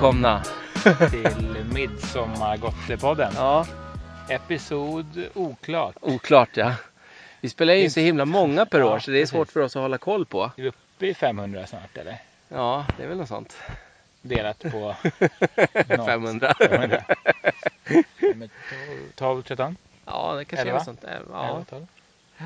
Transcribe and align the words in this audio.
välkomna. 0.00 0.42
till 1.10 1.64
Midsommargottepodden. 1.74 3.32
Ja, 3.36 3.66
Episod 4.28 5.24
oklart. 5.34 5.96
oklart 6.00 6.48
ja. 6.56 6.74
Vi 7.40 7.48
spelar 7.48 7.74
in 7.74 7.90
så 7.90 8.00
himla 8.00 8.24
många 8.24 8.66
per 8.66 8.82
år 8.82 8.92
Ja, 8.92 9.00
så 9.00 9.10
det 9.10 9.22
är 9.22 9.26
svårt 9.26 9.38
precis. 9.46 9.52
för 9.52 9.60
oss 9.60 9.76
att 9.76 9.82
hålla 9.82 9.98
koll 9.98 10.26
på. 10.26 10.42
Är 10.44 10.62
vi 10.62 10.68
uppe 10.68 11.06
i 11.06 11.14
500 11.14 11.66
snart 11.66 11.96
eller? 11.96 12.16
Ja, 12.48 12.86
det 12.96 13.02
är 13.02 13.08
väl 13.08 13.16
något 13.18 13.28
sånt. 13.28 13.56
Delat 14.22 14.58
på 14.58 14.94
500. 16.06 16.54
500. 16.58 17.04
Men 18.34 18.50
12, 19.14 19.42
13? 19.42 19.76
Ja, 20.06 20.34
det 20.34 20.44
kanske 20.44 20.62
är 20.62 20.66
Elva? 20.66 20.76
något 20.78 20.84
sånt. 20.84 21.04
Ja, 21.32 21.48
11, 21.48 21.64
12? 21.70 21.86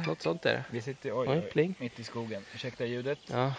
något 0.06 0.22
sånt 0.22 0.46
är 0.46 0.52
det. 0.52 0.64
Vi 0.70 0.82
sitter 0.82 1.18
oj, 1.18 1.28
Oj, 1.28 1.50
oj, 1.54 1.74
mitt 1.78 1.98
i 2.00 2.04
skogen. 2.04 2.42
Ursäkta 2.54 2.84
ljudet. 2.84 3.18
Ja, 3.26 3.52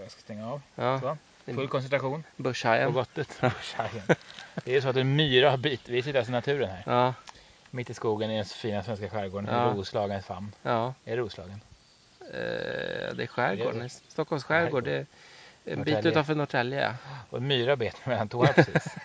Jag 0.00 0.10
ska 0.10 0.20
stänga 0.20 0.50
av. 0.52 0.60
ja. 0.74 1.00
Så. 1.00 1.16
Full 1.44 1.68
koncentration 1.68 2.24
på 2.36 2.42
Börshajen. 2.42 2.92
gottet. 2.92 3.40
Tjajen. 3.62 4.02
Det 4.64 4.76
är 4.76 4.80
så 4.80 4.88
att 4.88 4.96
en 4.96 5.16
myra 5.16 5.50
har 5.50 5.56
bit. 5.56 5.88
Vi 5.88 6.02
sitter 6.02 6.18
alltså 6.18 6.30
i 6.32 6.34
naturen 6.34 6.70
här. 6.70 6.82
Ja, 6.86 7.14
Mitt 7.70 7.90
i 7.90 7.94
skogen 7.94 8.30
i 8.30 8.36
den 8.36 8.44
fina 8.44 8.82
svenska 8.82 9.10
skärgården. 9.10 9.48
Ja. 9.54 9.72
I 9.72 9.76
Roslagens 9.76 10.26
famn. 10.26 10.52
ja. 10.62 10.94
Är 11.04 11.16
det 11.16 11.22
Roslagen? 11.22 11.60
Eh, 12.20 12.28
det 13.14 13.22
är 13.22 13.26
skärgården. 13.26 13.78
Det 13.78 13.84
är 13.84 13.88
Stockholms 13.88 14.44
skärgård. 14.44 14.84
Det 14.84 14.92
är 14.92 14.98
en 14.98 15.06
bit 15.64 15.76
Norrtälje. 15.94 16.10
utanför 16.10 16.34
Norrtälje. 16.34 16.94
Och 17.30 17.38
en 17.38 17.46
myra 17.46 17.76
bet 17.76 18.06
mig 18.06 18.14
mellan 18.14 18.28
tårna 18.28 18.52
precis. 18.52 18.94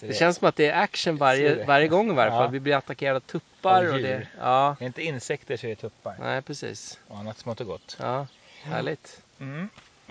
Det 0.00 0.14
känns 0.14 0.36
som 0.36 0.48
att 0.48 0.56
det 0.56 0.66
är 0.66 0.82
action 0.82 1.16
varje, 1.16 1.54
det. 1.54 1.64
varje 1.64 1.88
gång 1.88 2.10
i 2.10 2.14
varje 2.14 2.30
fall. 2.30 2.42
Ja. 2.44 2.48
Vi 2.48 2.60
blir 2.60 2.76
attackerade 2.76 3.16
av 3.16 3.20
tuppar. 3.20 3.84
Av 3.86 3.94
och 3.94 4.00
det, 4.00 4.26
ja, 4.40 4.76
Det 4.78 4.84
är 4.84 4.86
inte 4.86 5.02
insekter 5.02 5.56
så 5.56 5.66
är 5.66 5.70
det 5.70 5.76
tuppar. 5.76 6.16
nej 6.20 6.42
precis. 6.42 6.98
Och 7.08 7.18
annat 7.18 7.38
smått 7.38 7.60
och 7.60 7.66
gott. 7.66 7.96
Ja, 8.00 8.26
härligt. 8.62 9.20
Mm. 9.40 9.68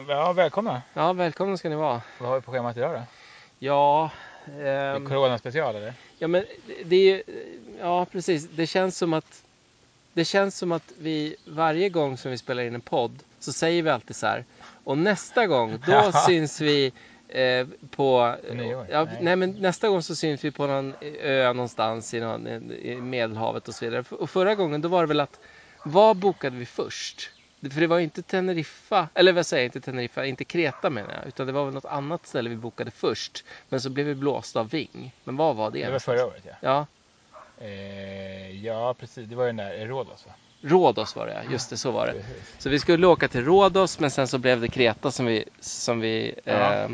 Ja, 0.07 0.33
välkomna. 0.33 0.81
Ja, 0.93 1.13
välkomna 1.13 1.57
ska 1.57 1.69
ni 1.69 1.75
vara. 1.75 2.01
Vad 2.19 2.29
har 2.29 2.35
vi 2.35 2.41
på 2.41 2.51
schemat 2.51 2.77
idag 2.77 2.91
då? 2.95 3.01
Ja, 3.59 4.11
Det 4.45 4.69
är 4.69 4.95
ehm, 4.95 5.07
Corona-special 5.09 5.75
eller? 5.75 5.93
ja 6.17 6.27
men 6.27 6.45
det- 6.85 7.11
är 7.13 7.23
ja 7.79 8.05
precis. 8.05 8.47
Det 8.55 8.67
känns 8.67 8.97
som 8.97 9.13
att 9.13 9.43
det 10.13 10.25
känns 10.25 10.57
som 10.57 10.71
att 10.71 10.91
vi 10.99 11.35
varje 11.45 11.89
gång 11.89 12.17
som 12.17 12.31
vi 12.31 12.37
spelar 12.37 12.63
in 12.63 12.75
en 12.75 12.81
podd 12.81 13.19
så 13.39 13.53
säger 13.53 13.83
vi 13.83 13.89
alltid 13.89 14.15
så 14.15 14.27
här. 14.27 14.45
Och 14.83 14.97
nästa 14.97 15.47
gång 15.47 15.77
då 15.87 16.11
syns 16.27 16.61
vi 16.61 16.91
eh, 17.27 17.67
på 17.95 18.35
På 18.47 18.53
nyår? 18.53 18.87
Ja, 18.91 19.03
Nej. 19.05 19.17
nej. 19.21 19.35
men 19.35 19.51
nästa 19.51 19.89
gång 19.89 20.01
så 20.03 20.15
syns 20.15 20.43
vi 20.43 20.51
på 20.51 20.67
någon 20.67 20.93
ö 21.21 21.53
någonstans 21.53 22.13
i, 22.13 22.19
någon, 22.19 22.47
i 22.71 22.95
Medelhavet 23.01 23.67
och 23.67 23.73
så 23.75 23.85
vidare. 23.85 24.03
Och 24.11 24.29
förra 24.29 24.55
gången 24.55 24.81
då 24.81 24.87
var 24.89 25.01
det 25.01 25.07
väl 25.07 25.19
att 25.19 25.39
vad 25.85 26.17
bokade 26.17 26.57
vi 26.57 26.65
först? 26.65 27.31
För 27.61 27.81
det 27.81 27.87
var 27.87 27.99
inte 27.99 28.21
Teneriffa, 28.21 29.07
eller 29.13 29.33
vad 29.33 29.45
säger 29.45 29.63
jag, 29.63 29.67
inte 29.67 29.81
Teneriffa, 29.81 30.25
inte 30.25 30.43
Kreta 30.45 30.89
menar 30.89 31.13
jag. 31.13 31.27
Utan 31.27 31.47
det 31.47 31.53
var 31.53 31.65
väl 31.65 31.73
något 31.73 31.85
annat 31.85 32.27
ställe 32.27 32.49
vi 32.49 32.55
bokade 32.55 32.91
först. 32.91 33.43
Men 33.69 33.81
så 33.81 33.89
blev 33.89 34.05
vi 34.05 34.15
blåsta 34.15 34.59
av 34.59 34.69
Ving. 34.69 35.11
Men 35.23 35.35
vad 35.37 35.55
var 35.55 35.71
det? 35.71 35.85
Det 35.85 35.91
var 35.91 35.99
förra 35.99 36.25
året 36.25 36.43
ja. 36.45 36.53
Ja, 36.61 36.85
Eh, 37.61 38.65
ja, 38.65 38.93
precis. 38.99 39.27
Det 39.29 39.35
var 39.35 39.43
ju 39.43 39.49
den 39.49 39.57
där 39.57 39.85
Rhodos 39.87 40.25
va? 40.25 40.31
Rhodos 40.61 41.15
var 41.15 41.27
det 41.27 41.33
ja. 41.33 41.51
Just 41.51 41.69
det, 41.69 41.77
så 41.77 41.91
var 41.91 42.07
det. 42.07 42.13
Precis. 42.13 42.55
Så 42.57 42.69
vi 42.69 42.79
skulle 42.79 43.07
åka 43.07 43.27
till 43.27 43.45
Rhodos 43.45 43.99
men 43.99 44.11
sen 44.11 44.27
så 44.27 44.37
blev 44.37 44.61
det 44.61 44.67
Kreta 44.67 45.11
som 45.11 45.25
vi, 45.25 45.45
som 45.59 45.99
vi 45.99 46.35
Ja. 46.43 46.73
eh, 46.73 46.89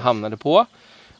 hamnade 0.00 0.36
på. 0.36 0.66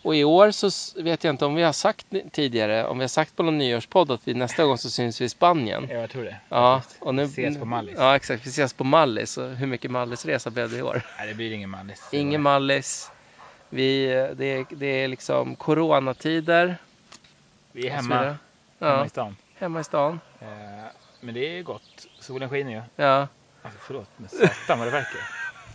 Och 0.03 0.17
i 0.17 0.25
år 0.25 0.51
så 0.51 0.71
vet 1.03 1.25
jag 1.25 1.33
inte 1.33 1.45
om 1.45 1.55
vi 1.55 1.63
har 1.63 1.73
sagt 1.73 2.07
tidigare, 2.33 2.87
om 2.87 2.99
vi 2.99 3.03
har 3.03 3.09
sagt 3.09 3.37
på 3.37 3.43
någon 3.43 3.59
nyårspodd 3.59 4.11
att 4.11 4.21
vi 4.29 4.35
nästa 4.35 4.65
gång 4.65 4.79
så 4.79 4.91
syns 4.91 5.21
vi 5.21 5.25
i 5.25 5.29
Spanien. 5.29 5.87
Ja, 5.91 5.97
jag 5.97 6.11
tror 6.11 6.25
det. 6.25 6.37
Ja, 6.49 6.83
och 7.01 7.15
nu, 7.15 7.23
Ses 7.23 7.59
på 7.59 7.65
Mallis. 7.65 7.95
Ja, 7.99 8.17
exakt. 8.17 8.47
Vi 8.47 8.51
ses 8.51 8.73
på 8.73 8.85
Mallis. 8.85 9.37
Och 9.39 9.49
hur 9.51 9.67
mycket 9.67 9.91
Mallisresa 9.91 10.51
blev 10.51 10.71
det 10.71 10.77
i 10.77 10.83
år? 10.83 11.03
Nej, 11.19 11.29
det 11.29 11.35
blir 11.35 11.53
ingen 11.53 11.71
Mallis. 11.71 12.09
Ingen 12.13 12.43
Mallis. 12.43 13.11
Vi, 13.69 14.07
det, 14.37 14.45
är, 14.45 14.67
det 14.71 14.87
är 14.87 15.09
liksom 15.09 15.57
coronatider. 15.57 16.77
Vi 17.73 17.87
är 17.87 17.91
hemma, 17.91 18.15
vidare. 18.21 18.25
hemma 18.81 18.97
Ja, 18.99 19.07
i 19.07 19.09
stan. 19.09 19.37
hemma 19.59 19.81
i 19.81 19.85
stan. 19.85 20.21
Eh, 20.41 20.47
men 21.21 21.35
det 21.35 21.59
är 21.59 21.63
gott. 21.63 22.07
Solen 22.21 22.51
skiner 22.51 22.73
ju. 22.73 22.83
Ja, 23.05 23.29
Alltså 23.63 23.79
förlåt, 23.83 24.09
men 24.17 24.29
satan 24.29 24.79
vad 24.79 24.87
det 24.89 24.93
verkar. 24.93 25.21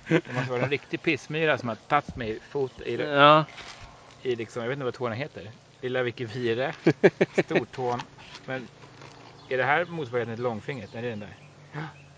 Det 0.08 0.34
måste 0.34 0.52
vara 0.52 0.64
en 0.64 0.69
riktig 0.69 1.02
pissmyra 1.02 1.58
som 1.58 1.69
har 1.69 1.75
tagit 1.75 2.16
mig 2.16 2.40
fot 2.50 2.81
i, 2.85 2.96
ja, 2.96 3.46
i 4.25 4.36
liksom, 4.36 4.62
jag 4.62 4.69
vet 4.69 4.75
inte 4.75 4.86
vad 4.86 4.94
tårna 4.94 5.16
heter. 5.16 5.52
Lilla 5.81 6.03
Vikivire, 6.03 6.74
stortån. 7.46 8.00
Men 8.46 8.68
är 9.50 9.58
det 9.58 9.63
här 9.63 9.86
motsvarigheten 9.86 10.36
till 10.36 10.44
långfingret? 10.44 10.96
Är 10.96 11.02
det 11.02 11.09
den 11.09 11.19
där? 11.19 11.34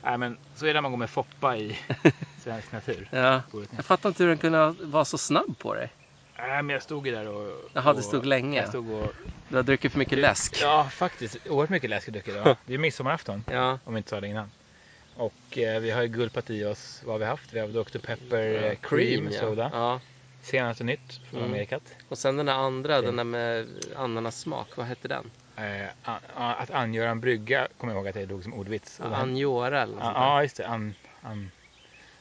Nej 0.03 0.17
men 0.17 0.37
så 0.55 0.65
är 0.65 0.67
det 0.67 0.73
när 0.73 0.81
man 0.81 0.91
går 0.91 0.97
med 0.97 1.09
Foppa 1.09 1.57
i 1.57 1.77
svensk 2.43 2.71
natur. 2.71 3.07
ja. 3.11 3.41
Jag 3.75 3.85
fattar 3.85 4.09
inte 4.09 4.23
hur 4.23 4.29
den 4.29 4.37
kunde 4.37 4.75
vara 4.79 5.05
så 5.05 5.17
snabb 5.17 5.57
på 5.59 5.73
dig. 5.73 5.89
Nej 6.37 6.63
men 6.63 6.69
jag 6.73 6.83
stod 6.83 7.07
ju 7.07 7.13
där 7.13 7.27
och... 7.27 7.69
Jaha, 7.73 7.93
det 7.93 7.97
och- 7.99 8.03
stod 8.03 8.25
länge. 8.25 8.59
Jag 8.59 8.69
stod 8.69 8.91
och... 8.91 9.11
Du 9.49 9.55
har 9.55 9.63
druckit 9.63 9.91
för 9.91 9.99
mycket 9.99 10.17
läsk. 10.17 10.57
Ja 10.61 10.89
faktiskt, 10.91 11.37
oerhört 11.49 11.69
mycket 11.69 11.89
läsk 11.89 12.07
har 12.07 12.11
jag 12.15 12.23
druckit 12.23 12.41
idag. 12.41 12.55
Det 12.65 12.73
är 12.73 12.77
midsommarafton. 12.77 13.43
Ja, 13.51 13.79
Om 13.83 13.93
vi 13.93 13.97
inte 13.97 14.09
sa 14.09 14.21
det 14.21 14.27
innan. 14.27 14.51
Och 15.15 15.57
eh, 15.57 15.79
vi 15.81 15.91
har 15.91 16.01
ju 16.01 16.07
gulpat 16.07 16.49
i 16.49 16.65
oss, 16.65 17.01
vad 17.05 17.13
har 17.13 17.19
vi 17.19 17.25
haft? 17.25 17.53
Vi 17.53 17.59
har 17.59 17.67
Dr 17.67 17.99
Pepper 17.99 18.37
eh, 18.63 18.67
ja. 18.67 18.75
Cream, 18.81 19.29
ja. 19.31 19.39
Soda. 19.39 19.69
Ja. 19.73 19.99
Senaste 20.47 20.83
nytt 20.83 21.13
från 21.29 21.39
Mm. 21.39 21.51
Amerikat. 21.51 21.83
Och 22.09 22.17
sen 22.17 22.37
den 22.37 22.45
där 22.45 22.53
andra, 22.53 22.93
Okej. 22.97 23.05
den 23.05 23.15
där 23.15 23.23
med 23.23 23.67
ananassmak. 23.95 24.77
Vad 24.77 24.85
hette 24.85 25.07
den? 25.07 25.31
Eh, 25.55 25.87
an, 26.03 26.19
att 26.35 26.71
angöra 26.71 27.09
en 27.09 27.19
brygga 27.21 27.67
kommer 27.77 27.93
jag 27.93 27.97
ihåg 27.99 28.07
att 28.07 28.15
jag 28.15 28.27
drog 28.27 28.43
som 28.43 28.53
ordvits. 28.53 28.97
Den- 28.97 29.13
Anjora 29.13 29.81
eller 29.81 29.93
något 29.95 30.03
Ja, 30.03 30.11
ja, 30.13 30.41
just 30.43 30.57
det. 30.57 30.67
An, 30.67 30.93
an, 31.21 31.51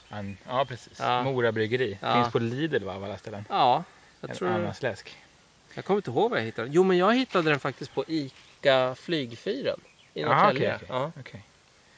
an, 0.09 0.37
ja, 0.47 0.65
precis. 0.65 0.99
Ja. 1.01 1.23
Mora 1.23 1.53
bryggeri. 1.53 1.99
Ja. 2.03 2.15
Finns 2.15 2.33
på 2.33 2.39
Lidl 2.39 2.85
va, 2.85 2.95
av 2.95 3.05
alla 3.05 3.19
ställen. 3.19 3.45
Ja, 3.49 3.85
jag 4.21 4.31
En 4.31 4.37
tror... 4.37 4.49
ananasläsk. 4.49 5.17
Jag 5.75 5.85
kommer 5.85 5.99
inte 5.99 6.11
ihåg 6.11 6.31
var 6.31 6.39
jag 6.39 6.45
hittade 6.45 6.69
den. 6.69 6.75
Jo, 6.75 6.83
men 6.85 6.97
jag 6.99 7.15
hittade 7.15 7.51
den 7.51 7.61
faktiskt 7.61 7.95
på 7.95 8.05
ICA 8.09 8.95
Flygfyren 8.95 9.81
i 10.15 10.23
Norrtälje. 10.25 10.75
okej, 10.75 10.75
okej. 10.77 10.89
Ja, 10.89 11.13
Okej. 11.21 11.43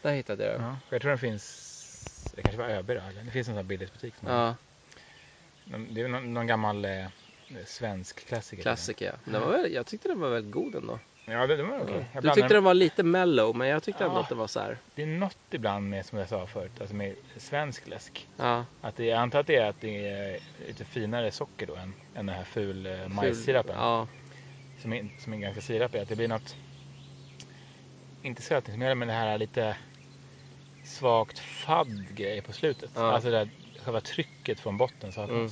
där 0.03 0.13
hittade 0.13 0.45
jag 0.45 0.55
den. 0.55 0.63
Ja. 0.63 0.77
Jag 0.91 1.01
tror 1.03 1.09
den 1.09 1.19
finns, 1.19 2.33
det 2.37 2.43
kanske 2.43 2.59
var 2.59 2.69
ÖB 2.69 2.87
då, 2.87 2.93
eller? 2.93 3.23
Det 3.23 3.31
finns 3.31 3.35
en 3.35 3.45
sån 3.45 3.55
här 3.57 3.63
billighetsbutik. 3.63 4.15
Som 4.21 4.29
Ja, 4.29 4.55
Det 5.91 6.01
är 6.03 6.09
någon, 6.09 6.35
någon 6.35 6.47
gammal 6.47 6.85
eh, 6.85 7.05
svensk 7.67 8.27
klassiker. 8.27 8.63
klassiker 8.63 9.07
ja. 9.07 9.33
Den 9.33 9.41
var 9.43 9.51
väl, 9.53 9.73
jag 9.73 9.87
tyckte 9.87 10.09
den 10.09 10.21
var 10.21 10.31
väldigt 10.31 10.53
god 10.53 10.75
ändå. 10.75 10.99
Ja, 11.25 11.47
det, 11.47 11.57
det 11.57 11.63
var 11.63 11.79
okej. 11.81 11.95
Ja. 11.99 12.05
Jag 12.13 12.23
Du 12.23 12.31
tyckte 12.31 12.55
den 12.55 12.65
var 12.65 12.75
lite 12.75 13.03
mellow, 13.03 13.57
men 13.57 13.69
jag 13.69 13.83
tyckte 13.83 14.05
ändå 14.05 14.17
Ja. 14.17 14.21
att 14.21 14.29
den 14.29 14.39
var 14.39 14.47
så 14.47 14.61
här. 14.61 14.79
Det 14.95 15.03
är 15.03 15.07
något 15.07 15.37
ibland 15.51 15.91
med, 15.91 16.07
som 16.07 16.19
jag 16.19 16.29
sa 16.29 16.47
förut, 16.47 16.73
alltså 16.81 16.95
med 16.97 17.15
svensk 17.37 17.89
läsk. 17.89 18.29
Ja, 18.37 18.65
Att 18.81 18.97
det, 18.97 19.05
jag 19.05 19.19
antar 19.19 19.41
att 19.41 19.47
det 19.47 19.57
är 19.57 19.69
att 19.69 19.81
det 19.81 20.09
är 20.09 20.39
lite 20.67 20.85
finare 20.85 21.31
socker 21.31 21.67
då 21.67 21.77
än, 21.77 21.95
än 22.15 22.27
den 22.27 22.35
här 22.37 22.45
ful 22.45 22.87
eh, 22.87 23.09
majssirapen. 23.09 23.77
Ja, 23.77 24.07
Som, 24.83 24.93
är, 24.93 25.09
som 25.19 25.33
är 25.33 25.37
ganska 25.39 25.61
sirapig. 25.61 25.99
Att 25.99 26.09
det 26.09 26.17
blir 26.17 26.29
något, 26.29 26.57
inte 28.23 28.43
sötningsmedel 28.43 28.95
men 28.95 29.09
det 29.09 29.15
här 29.15 29.39
lite 29.39 29.77
svagt 30.85 31.39
fadd 31.39 32.07
grej 32.15 32.43
på 32.43 32.53
slutet. 32.53 32.91
Ja. 32.95 33.13
Alltså 33.13 33.31
det 33.31 33.39
där, 33.39 33.49
själva 33.89 34.01
trycket 34.01 34.61
från 34.61 34.77
botten 34.77 35.13
saknas. 35.13 35.31
Mm. 35.31 35.51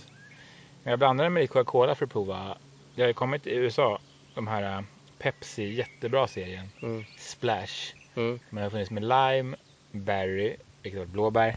Men 0.83 0.91
jag 0.91 0.99
blandade 0.99 1.31
med 1.31 1.41
lite 1.41 1.53
Coca-Cola 1.53 1.95
för 1.95 2.05
att 2.07 2.13
prova. 2.13 2.59
Det 2.95 3.03
har 3.03 3.09
ju 3.09 3.15
kommit 3.15 3.47
i 3.47 3.55
USA, 3.55 3.99
de 4.35 4.47
här 4.47 4.79
eh, 4.79 4.83
Pepsi, 5.19 5.65
jättebra 5.65 6.27
serien. 6.27 6.71
mm, 6.83 7.05
Splash. 7.17 7.95
mm, 8.15 8.41
Men 8.51 8.57
det 8.57 8.63
har 8.63 8.71
funnits 8.71 8.91
med 8.91 9.03
lime, 9.03 9.57
berry, 9.91 10.57
vilket 10.83 10.99
var 10.99 11.07
blåbär. 11.07 11.57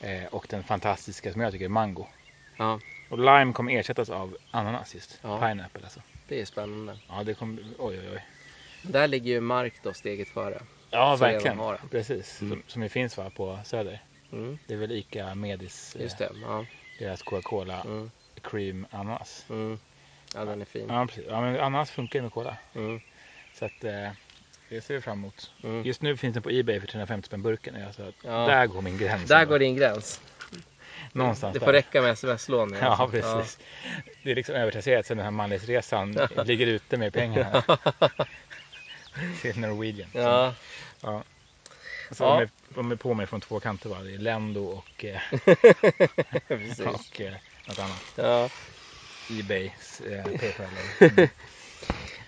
Eh, 0.00 0.24
och 0.30 0.46
den 0.50 0.64
fantastiska 0.64 1.32
som 1.32 1.40
jag 1.40 1.52
tycker 1.52 1.64
är 1.64 1.68
mango. 1.68 2.06
ja, 2.56 2.80
Och 3.08 3.18
lime 3.18 3.52
kommer 3.52 3.72
ersättas 3.72 4.10
av 4.10 4.36
ananas 4.50 4.94
just. 4.94 5.18
Ja. 5.22 5.40
Pineapple 5.40 5.82
alltså. 5.84 6.00
det 6.28 6.40
är 6.40 6.44
spännande. 6.44 6.98
Ja, 7.08 7.22
det 7.22 7.34
kommer, 7.34 7.62
oj 7.78 7.98
oj 8.00 8.08
oj. 8.12 8.24
Där 8.82 9.08
ligger 9.08 9.32
ju 9.32 9.40
Mark 9.40 9.74
då 9.82 9.92
steget 9.92 10.28
före. 10.28 10.62
Ja, 10.90 11.16
verkligen. 11.16 11.60
Precis. 11.90 12.40
Mm. 12.40 12.52
Som, 12.52 12.62
som 12.66 12.82
ju 12.82 12.88
finns 12.88 13.18
va, 13.18 13.30
på 13.30 13.58
Söder. 13.64 14.02
Mm, 14.36 14.58
Det 14.66 14.74
är 14.74 14.78
väl 14.78 14.92
ICA 14.92 15.34
Medis, 15.34 15.96
just 16.00 16.20
eh, 16.20 16.28
det. 16.28 16.34
Ja, 16.42 16.64
deras 16.98 17.22
Coca-Cola 17.22 17.80
mm, 17.84 18.10
Cream 18.42 18.86
ananas. 18.90 19.44
mm. 19.50 19.78
ja 20.34 20.44
den 20.44 20.60
är 20.60 20.64
fin. 20.64 20.86
Ja, 20.88 21.06
precis. 21.06 21.24
Ja, 21.28 21.40
men 21.40 21.56
ananas 21.60 21.90
funkar 21.90 22.18
ju 22.18 22.22
med 22.22 22.32
cola. 22.32 22.56
Mm, 22.74 23.00
Så 23.52 23.64
att 23.64 23.84
eh, 23.84 24.08
det 24.68 24.80
ser 24.80 24.94
vi 24.94 25.00
fram 25.00 25.18
emot. 25.18 25.52
mm. 25.64 25.84
Just 25.84 26.02
nu 26.02 26.16
finns 26.16 26.34
den 26.34 26.42
på 26.42 26.50
Ebay 26.50 26.80
för 26.80 26.86
350 26.86 27.26
spänn 27.26 27.42
burken. 27.42 27.86
Alltså, 27.86 28.12
Ja. 28.24 28.30
Där 28.46 28.66
går 28.66 28.82
min 28.82 28.98
gräns. 28.98 29.28
Där 29.28 29.40
ändå. 29.40 29.50
går 29.52 29.58
din 29.58 29.76
gräns. 29.76 30.20
Någonstans 31.12 31.52
Det 31.52 31.58
där. 31.58 31.66
får 31.66 31.72
räcka 31.72 32.02
med 32.02 32.10
sms-lån. 32.10 32.76
Ja, 32.80 32.86
alltså. 32.86 33.08
precis. 33.08 33.58
Det 34.22 34.30
är 34.30 34.34
liksom 34.34 34.54
övertrasserat 34.54 35.06
sen 35.06 35.16
den 35.16 35.24
här 35.24 35.30
Mallisresan 35.30 36.12
ligger 36.44 36.66
ute 36.66 36.96
med 36.96 37.12
pengarna. 37.12 37.64
Till 39.42 39.58
Norwegian. 39.60 40.08
Ja, 40.12 40.54
Ja. 41.00 41.22
Så 42.10 42.24
Ja. 42.24 42.34
de, 42.34 42.42
är, 42.42 42.48
de 42.74 42.92
är 42.92 42.96
på 42.96 43.14
mig 43.14 43.26
från 43.26 43.40
två 43.40 43.60
kanter. 43.60 43.88
Va? 43.88 44.02
Det 44.02 44.14
är 44.14 44.18
Lendo 44.18 44.64
och, 44.64 45.04
eh, 45.04 45.20
och 46.86 47.20
eh, 47.20 47.34
något 47.66 47.78
annat. 47.78 48.02
Ja. 48.14 48.50
Ebays 49.28 50.00
eh. 50.00 50.26
Mm. 50.26 51.28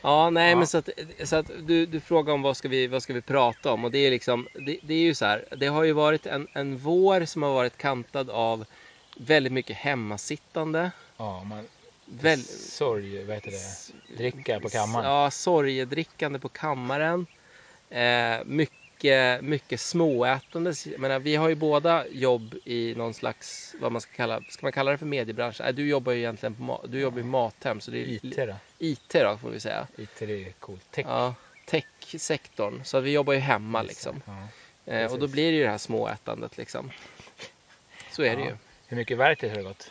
Ja, 0.02 0.30
nej 0.30 0.50
Ja. 0.50 0.56
men 0.56 0.66
så 0.66 0.78
att, 0.78 0.88
så 1.24 1.36
att 1.36 1.50
du, 1.66 1.86
du 1.86 2.00
frågar 2.00 2.34
om 2.34 2.42
vad 2.42 2.56
ska, 2.56 2.68
vi, 2.68 2.86
vad 2.86 3.02
ska 3.02 3.12
vi 3.12 3.22
prata 3.22 3.72
om 3.72 3.84
och 3.84 3.90
det 3.90 3.98
är 3.98 4.10
liksom, 4.10 4.48
det, 4.52 4.78
det 4.82 4.94
är 4.94 5.02
ju 5.02 5.14
så 5.14 5.24
här, 5.24 5.44
det 5.56 5.66
har 5.66 5.84
ju 5.84 5.92
varit 5.92 6.26
en, 6.26 6.48
en 6.52 6.76
vår 6.78 7.24
som 7.24 7.42
har 7.42 7.52
varit 7.52 7.76
kantad 7.76 8.30
av 8.30 8.64
Väldigt 9.20 9.52
mycket 9.52 9.76
hemmasittande. 9.76 10.90
Ja, 11.16 11.44
man, 11.44 11.68
Väl, 12.04 12.38
sorg, 12.38 13.24
vad 13.24 13.34
heter 13.34 13.50
det? 13.50 14.16
Dricka 14.16 14.60
på 14.60 14.68
kammaren. 14.68 15.10
Ja, 15.10 15.30
sorgedrickande 15.30 16.38
på 16.38 16.48
kammaren. 16.48 17.26
Eh, 17.90 18.44
mycket, 18.44 18.77
mycket 19.40 19.80
småätande. 19.80 20.72
Jag 20.84 21.00
menar, 21.00 21.18
vi 21.18 21.36
har 21.36 21.48
ju 21.48 21.54
båda 21.54 22.06
jobb 22.08 22.54
i 22.64 22.94
någon 22.96 23.14
slags, 23.14 23.74
vad 23.80 23.92
man 23.92 24.00
ska 24.00 24.12
kalla, 24.12 24.42
ska 24.48 24.66
man 24.66 24.72
kalla 24.72 24.90
det 24.90 24.98
för 24.98 25.06
mediebransch? 25.06 25.56
Nej, 25.60 25.72
du 25.72 25.88
jobbar 25.88 26.12
ju 26.12 26.18
egentligen 26.18 26.54
på, 26.54 26.84
du 26.88 27.00
jobbar 27.00 27.20
i 27.20 27.24
Mathem, 27.24 27.80
så 27.80 27.90
det 27.90 27.98
är 27.98 28.06
IT 28.08 28.36
då? 28.36 28.54
IT 28.78 29.08
då 29.12 29.36
får 29.42 29.50
vi 29.50 29.60
säga. 29.60 29.86
IT 29.96 30.10
det 30.18 30.44
är 30.46 30.52
coolt. 30.52 30.90
Tech. 30.90 31.06
Ja, 31.08 31.34
tech-sektorn. 31.66 32.80
Så 32.84 33.00
vi 33.00 33.10
jobbar 33.12 33.32
ju 33.32 33.38
hemma 33.38 33.82
liksom. 33.82 34.22
Ja. 34.26 34.92
Eh, 34.92 35.12
och 35.12 35.18
då 35.18 35.28
blir 35.28 35.50
det 35.52 35.56
ju 35.56 35.62
det 35.64 35.70
här 35.70 35.78
småätandet 35.78 36.56
liksom. 36.56 36.90
Så 38.12 38.22
är 38.22 38.36
det 38.36 38.42
Ja. 38.42 38.48
ju. 38.48 38.56
Hur 38.86 38.96
mycket 38.96 39.18
verktyg 39.18 39.50
har 39.50 39.56
det 39.56 39.62
gått? 39.62 39.90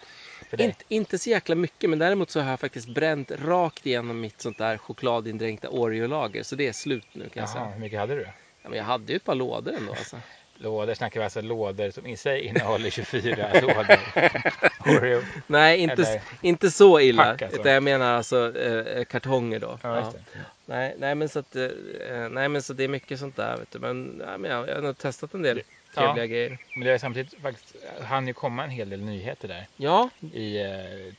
Inte, 0.57 0.83
inte 0.87 1.19
så 1.19 1.29
jäkla 1.29 1.55
mycket, 1.55 1.89
men 1.89 1.99
däremot 1.99 2.29
så 2.29 2.39
har 2.41 2.49
jag 2.49 2.59
faktiskt 2.59 2.87
bränt 2.87 3.31
rakt 3.31 3.85
igenom 3.85 4.19
mitt 4.21 4.41
sånt 4.41 4.57
där 4.57 4.77
chokladindränkta 4.77 5.69
Oreo-lager. 5.69 6.43
Så 6.43 6.55
det 6.55 6.67
är 6.67 6.73
slut 6.73 7.05
nu 7.13 7.29
kan 7.29 7.41
jag 7.41 7.43
Jaha, 7.49 7.53
säga. 7.53 7.65
hur 7.65 7.79
mycket 7.79 7.99
hade 7.99 8.15
du? 8.15 8.27
Ja, 8.67 8.69
men 8.69 8.77
jag 8.77 8.85
hade 8.85 9.13
ju 9.13 9.15
ett 9.15 9.23
par 9.23 9.35
lådor 9.35 9.73
ändå 9.73 9.91
alltså. 9.91 10.19
Lådor 10.55 10.93
snackar 10.93 11.19
vi 11.19 11.23
alltså 11.23 11.41
lådor 11.41 11.91
som 11.91 12.05
i 12.07 12.17
sig 12.17 12.41
innehåller 12.41 12.89
24 12.89 13.49
lådor. 13.61 13.99
Oreo. 14.97 15.21
Nej, 15.47 15.79
inte, 15.79 15.93
Eller 16.03 16.21
inte 16.41 16.71
så 16.71 16.99
illa. 16.99 17.23
pack, 17.23 17.41
alltså. 17.41 17.59
Utan 17.59 17.71
jag 17.71 17.83
menar 17.83 18.13
alltså 18.13 18.57
eh, 18.59 19.03
kartonger 19.05 19.59
då. 19.59 19.79
Ja, 19.83 19.89
det. 20.13 20.39
Nej, 20.65 20.95
nej, 20.97 21.15
men 21.15 21.29
så 21.29 21.39
att, 21.39 21.55
eh, 21.55 21.67
nej, 22.31 22.49
men 22.49 22.61
så 22.61 22.73
det 22.73 22.83
är 22.83 22.87
mycket 22.87 23.19
sånt 23.19 23.35
där. 23.35 23.57
Vet 23.57 23.71
du. 23.71 23.79
Men, 23.79 24.03
nej, 24.03 24.37
men 24.37 24.51
jag, 24.51 24.67
jag 24.69 24.75
har 24.75 24.81
nog 24.81 24.97
testat 24.97 25.33
en 25.33 25.41
del 25.41 25.61
Ja. 25.95 26.01
trevliga 26.01 26.25
grejer. 26.25 26.57
Men 26.73 26.83
det 26.87 26.91
är 26.93 26.97
samtidigt 26.97 27.41
faktiskt, 27.41 27.75
han 28.03 28.27
ju 28.27 28.33
komma 28.33 28.63
en 28.63 28.69
hel 28.69 28.89
del 28.89 29.01
nyheter 29.01 29.47
där 29.47 29.67
Ja, 29.77 30.09
i 30.33 30.61
eh, 30.61 30.69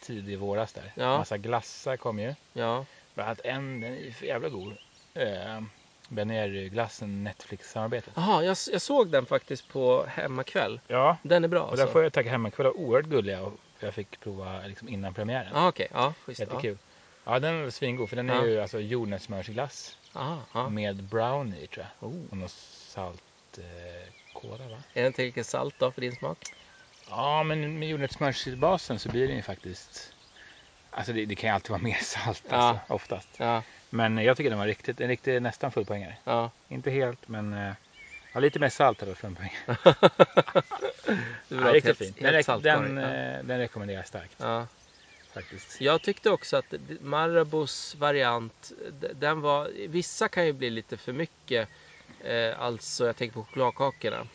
tidig 0.00 0.38
våras 0.38 0.72
där. 0.72 0.92
Ja. 0.94 1.18
Massa 1.18 1.38
glassar 1.38 1.96
kom 1.96 2.18
ju. 2.18 2.34
ja. 2.52 2.86
Bland 3.14 3.28
annat 3.28 3.40
en, 3.44 3.80
den 3.80 3.92
är 3.92 4.24
jävla 4.24 4.48
god. 4.48 4.72
Eh, 5.14 5.60
Ben 6.08 6.68
glassen 6.70 7.24
Netflix-samarbetet. 7.24 8.12
Jaha, 8.16 8.42
jag, 8.44 8.56
jag 8.72 8.82
såg 8.82 9.08
den 9.10 9.26
faktiskt 9.26 9.68
på 9.68 10.06
hemmakväll. 10.08 10.80
Ja, 10.86 11.16
Den 11.22 11.44
är 11.44 11.48
bra 11.48 11.62
och 11.62 11.70
alltså. 11.70 11.84
där 11.86 11.92
får 11.92 12.02
jag 12.02 12.12
tacka 12.12 12.30
hemmakväll 12.30 12.64
var 12.66 12.76
oerhört 12.76 13.06
gulliga 13.06 13.42
och 13.42 13.52
jag 13.80 13.94
fick 13.94 14.20
prova 14.20 14.60
liksom 14.66 14.88
innan 14.88 15.14
premiären. 15.14 15.50
Ja, 15.54 15.68
okej. 15.68 15.88
Ja, 15.92 16.14
schysst. 16.24 16.40
Jättekul. 16.40 16.78
Ja, 17.24 17.38
den 17.38 17.62
var 17.62 17.70
svingod 17.70 18.08
för 18.08 18.16
den 18.16 18.30
är 18.30 18.34
Ja. 18.34 18.46
ju 18.46 18.60
alltså 18.60 18.80
jordnötssmörsglass 18.80 19.96
Ja, 20.14 20.38
ja. 20.54 20.68
med 20.68 21.02
brownie 21.04 21.66
tror 21.66 21.86
jag. 22.00 22.08
Oh. 22.08 22.24
Och 22.30 22.36
något 22.36 22.50
salt 22.50 23.22
eh, 23.58 24.12
kola 24.32 24.68
va? 24.68 24.76
Är 24.94 25.02
den 25.02 25.12
tillräckligt 25.12 25.46
salt 25.46 25.74
då 25.78 25.90
för 25.90 26.00
din 26.00 26.16
smak? 26.16 26.38
Ja, 27.10 27.42
men 27.42 27.78
med 27.78 27.88
jordnötssmörsbasen 27.88 28.98
så 28.98 29.08
blir 29.08 29.26
den 29.26 29.36
ju 29.36 29.42
faktiskt 29.42 30.12
Alltså 30.98 31.12
det, 31.12 31.26
det 31.26 31.34
kan 31.34 31.50
ju 31.50 31.54
alltid 31.54 31.70
vara 31.70 31.82
mer 31.90 31.98
salt 32.02 32.44
Ja. 32.50 32.56
alltså, 32.56 32.94
oftast. 32.94 33.28
Ja, 33.36 33.62
Men 33.90 34.18
jag 34.18 34.36
tycker 34.36 34.50
den 34.50 34.58
var 34.58 34.66
riktigt, 34.66 35.00
en 35.00 35.08
riktig 35.08 35.42
nästan 35.42 35.72
fullpoängare. 35.72 36.16
ja. 36.24 36.50
Inte 36.68 36.90
helt 36.90 37.28
men 37.28 37.52
eh, 37.52 37.74
ja, 38.32 38.40
lite 38.40 38.58
mer 38.58 38.68
salt 38.68 39.00
hade 39.00 39.10
varit 39.10 39.18
fullpoäng. 39.18 39.52
Det 41.48 41.54
Ja, 41.56 41.72
riktigt 41.72 41.98
fin. 41.98 42.14
Den, 42.18 42.34
helt 42.34 42.62
den, 42.62 42.98
eh, 42.98 43.44
den 43.44 43.58
rekommenderar 43.58 43.98
jag 43.98 44.06
starkt 44.06 44.42
faktiskt. 45.34 45.80
Jag 45.80 46.02
tyckte 46.02 46.30
också 46.30 46.56
att 46.56 46.74
Marabous 47.00 47.94
variant, 47.94 48.72
den 49.14 49.40
var, 49.40 49.70
vissa 49.88 50.28
kan 50.28 50.46
ju 50.46 50.52
bli 50.52 50.70
lite 50.70 50.96
för 50.96 51.12
mycket. 51.12 51.68
Eh, 52.24 52.60
alltså 52.60 53.06
jag 53.06 53.16
tänker 53.16 53.34
på 53.34 53.44
chokladkakorna. 53.44 54.26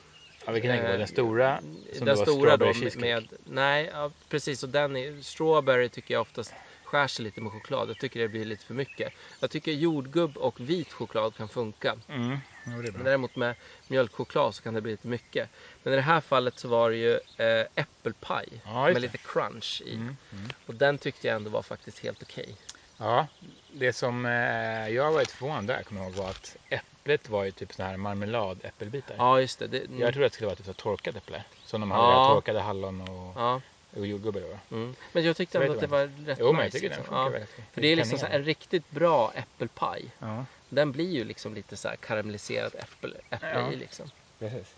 Ja, 0.46 0.52
vilken 0.52 0.80
på? 0.80 0.88
Eh, 0.88 0.98
Den 0.98 1.08
stora? 1.08 1.62
Som 1.94 2.06
den 2.06 2.18
stora 2.18 2.58
då 2.58 2.66
med, 2.66 2.98
med 2.98 3.28
nej 3.46 3.90
ja, 3.94 4.12
precis 4.30 4.64
och 4.64 4.70
den 4.70 4.96
är, 4.96 5.22
strawberry 5.22 5.90
tycker 5.90 6.14
jag 6.14 6.22
oftast 6.22 6.54
skär 6.84 7.08
sig 7.08 7.26
lite 7.26 7.42
med 7.42 7.52
choklad. 7.52 7.90
Jag 7.90 7.98
tycker 8.00 8.20
det 8.20 8.28
blir 8.28 8.46
lite 8.46 8.66
för 8.66 8.74
mycket. 8.74 9.14
Jag 9.40 9.52
tycker 9.52 9.72
jordgubb 9.72 10.38
och 10.38 10.60
vit 10.60 10.94
choklad 10.94 11.36
kan 11.36 11.50
funka. 11.50 11.98
Mm, 12.10 12.32
är 12.66 12.92
Men 12.92 13.04
däremot 13.04 13.36
med 13.36 13.56
mjölkchoklad 13.88 14.56
så 14.56 14.64
kan 14.64 14.74
det 14.74 14.82
bli 14.82 14.92
lite 14.92 15.08
mycket. 15.08 15.50
Men 15.84 15.94
i 15.94 15.96
det 15.96 16.02
här 16.02 16.22
fallet 16.22 16.60
så 16.60 16.68
var 16.68 16.90
det 16.90 16.96
ju 16.98 17.14
eh, 17.14 17.66
äppelpaj 17.76 18.62
Ja, 18.66 18.84
med 18.88 19.02
lite 19.02 19.18
crunch 19.18 19.82
i. 19.86 19.96
Mm, 19.96 20.18
mm. 20.34 20.50
Och 20.66 20.76
den 20.76 20.98
tyckte 20.98 21.28
jag 21.28 21.36
ändå 21.36 21.50
var 21.50 21.62
faktiskt 21.62 22.00
helt 22.00 22.24
okej. 22.24 22.56
Ja, 22.98 23.28
det 23.74 23.94
som 23.94 24.26
eh, 24.26 24.90
jag 24.90 25.12
var 25.12 25.20
lite 25.20 25.34
förvånad 25.34 25.68
där 25.68 25.84
kommer 25.84 26.02
jag 26.02 26.10
ihåg 26.10 26.18
var 26.18 26.30
att 26.30 26.58
äpplet 27.04 27.30
var 27.30 27.44
ju 27.44 27.52
typ 27.52 27.74
sån 27.74 27.86
här 27.86 27.98
marmeladäppelbitar. 27.98 29.16
Ja, 29.18 29.40
just 29.42 29.60
det. 29.60 29.68
det 29.68 29.78
Jag 30.00 30.14
trodde 30.14 30.26
att 30.26 30.32
det 30.32 30.36
skulle 30.36 30.46
vara 30.48 30.56
typ 30.56 30.66
så 30.66 30.74
torkat 30.74 31.16
äpple. 31.16 31.44
Som 31.66 31.82
de 31.82 31.92
Ja. 31.92 31.98
hade 31.98 32.34
torkade 32.36 32.60
hallon 32.60 33.02
och, 33.02 33.42
ja, 33.42 33.62
och 33.98 34.08
jordgubbar 34.08 34.42
då. 34.42 34.76
mm. 34.76 34.96
Men 35.12 35.24
jag 35.24 35.38
tyckte 35.38 35.60
ändå 35.60 35.74
att 35.74 35.80
det 35.80 35.88
var 35.88 36.26
rätt 36.26 36.38
Jo, 36.42 36.54
men 36.54 36.62
jag 36.64 36.72
tycker 36.72 36.90
den 36.90 36.98
liksom. 36.98 37.06
funkar 37.16 37.24
ja. 37.24 37.30
väldigt 37.30 37.50
För 37.72 37.82
det 37.82 37.88
är 37.88 37.96
liksom 37.96 38.20
så 38.20 38.26
en 38.26 38.44
riktigt 38.44 38.90
bra 38.92 39.32
äppelpaj. 39.36 40.06
Ja, 40.20 40.46
Den 40.70 40.92
blir 40.92 41.10
ju 41.12 41.24
liksom 41.24 41.54
lite 41.54 41.78
så 41.78 41.88
här 41.88 41.96
karamelliserat 41.96 42.76
äpple, 42.76 43.16
äpple 43.30 43.50
Ja. 43.54 43.72
i 43.72 43.76
liksom. 43.76 44.12
precis. 44.40 44.76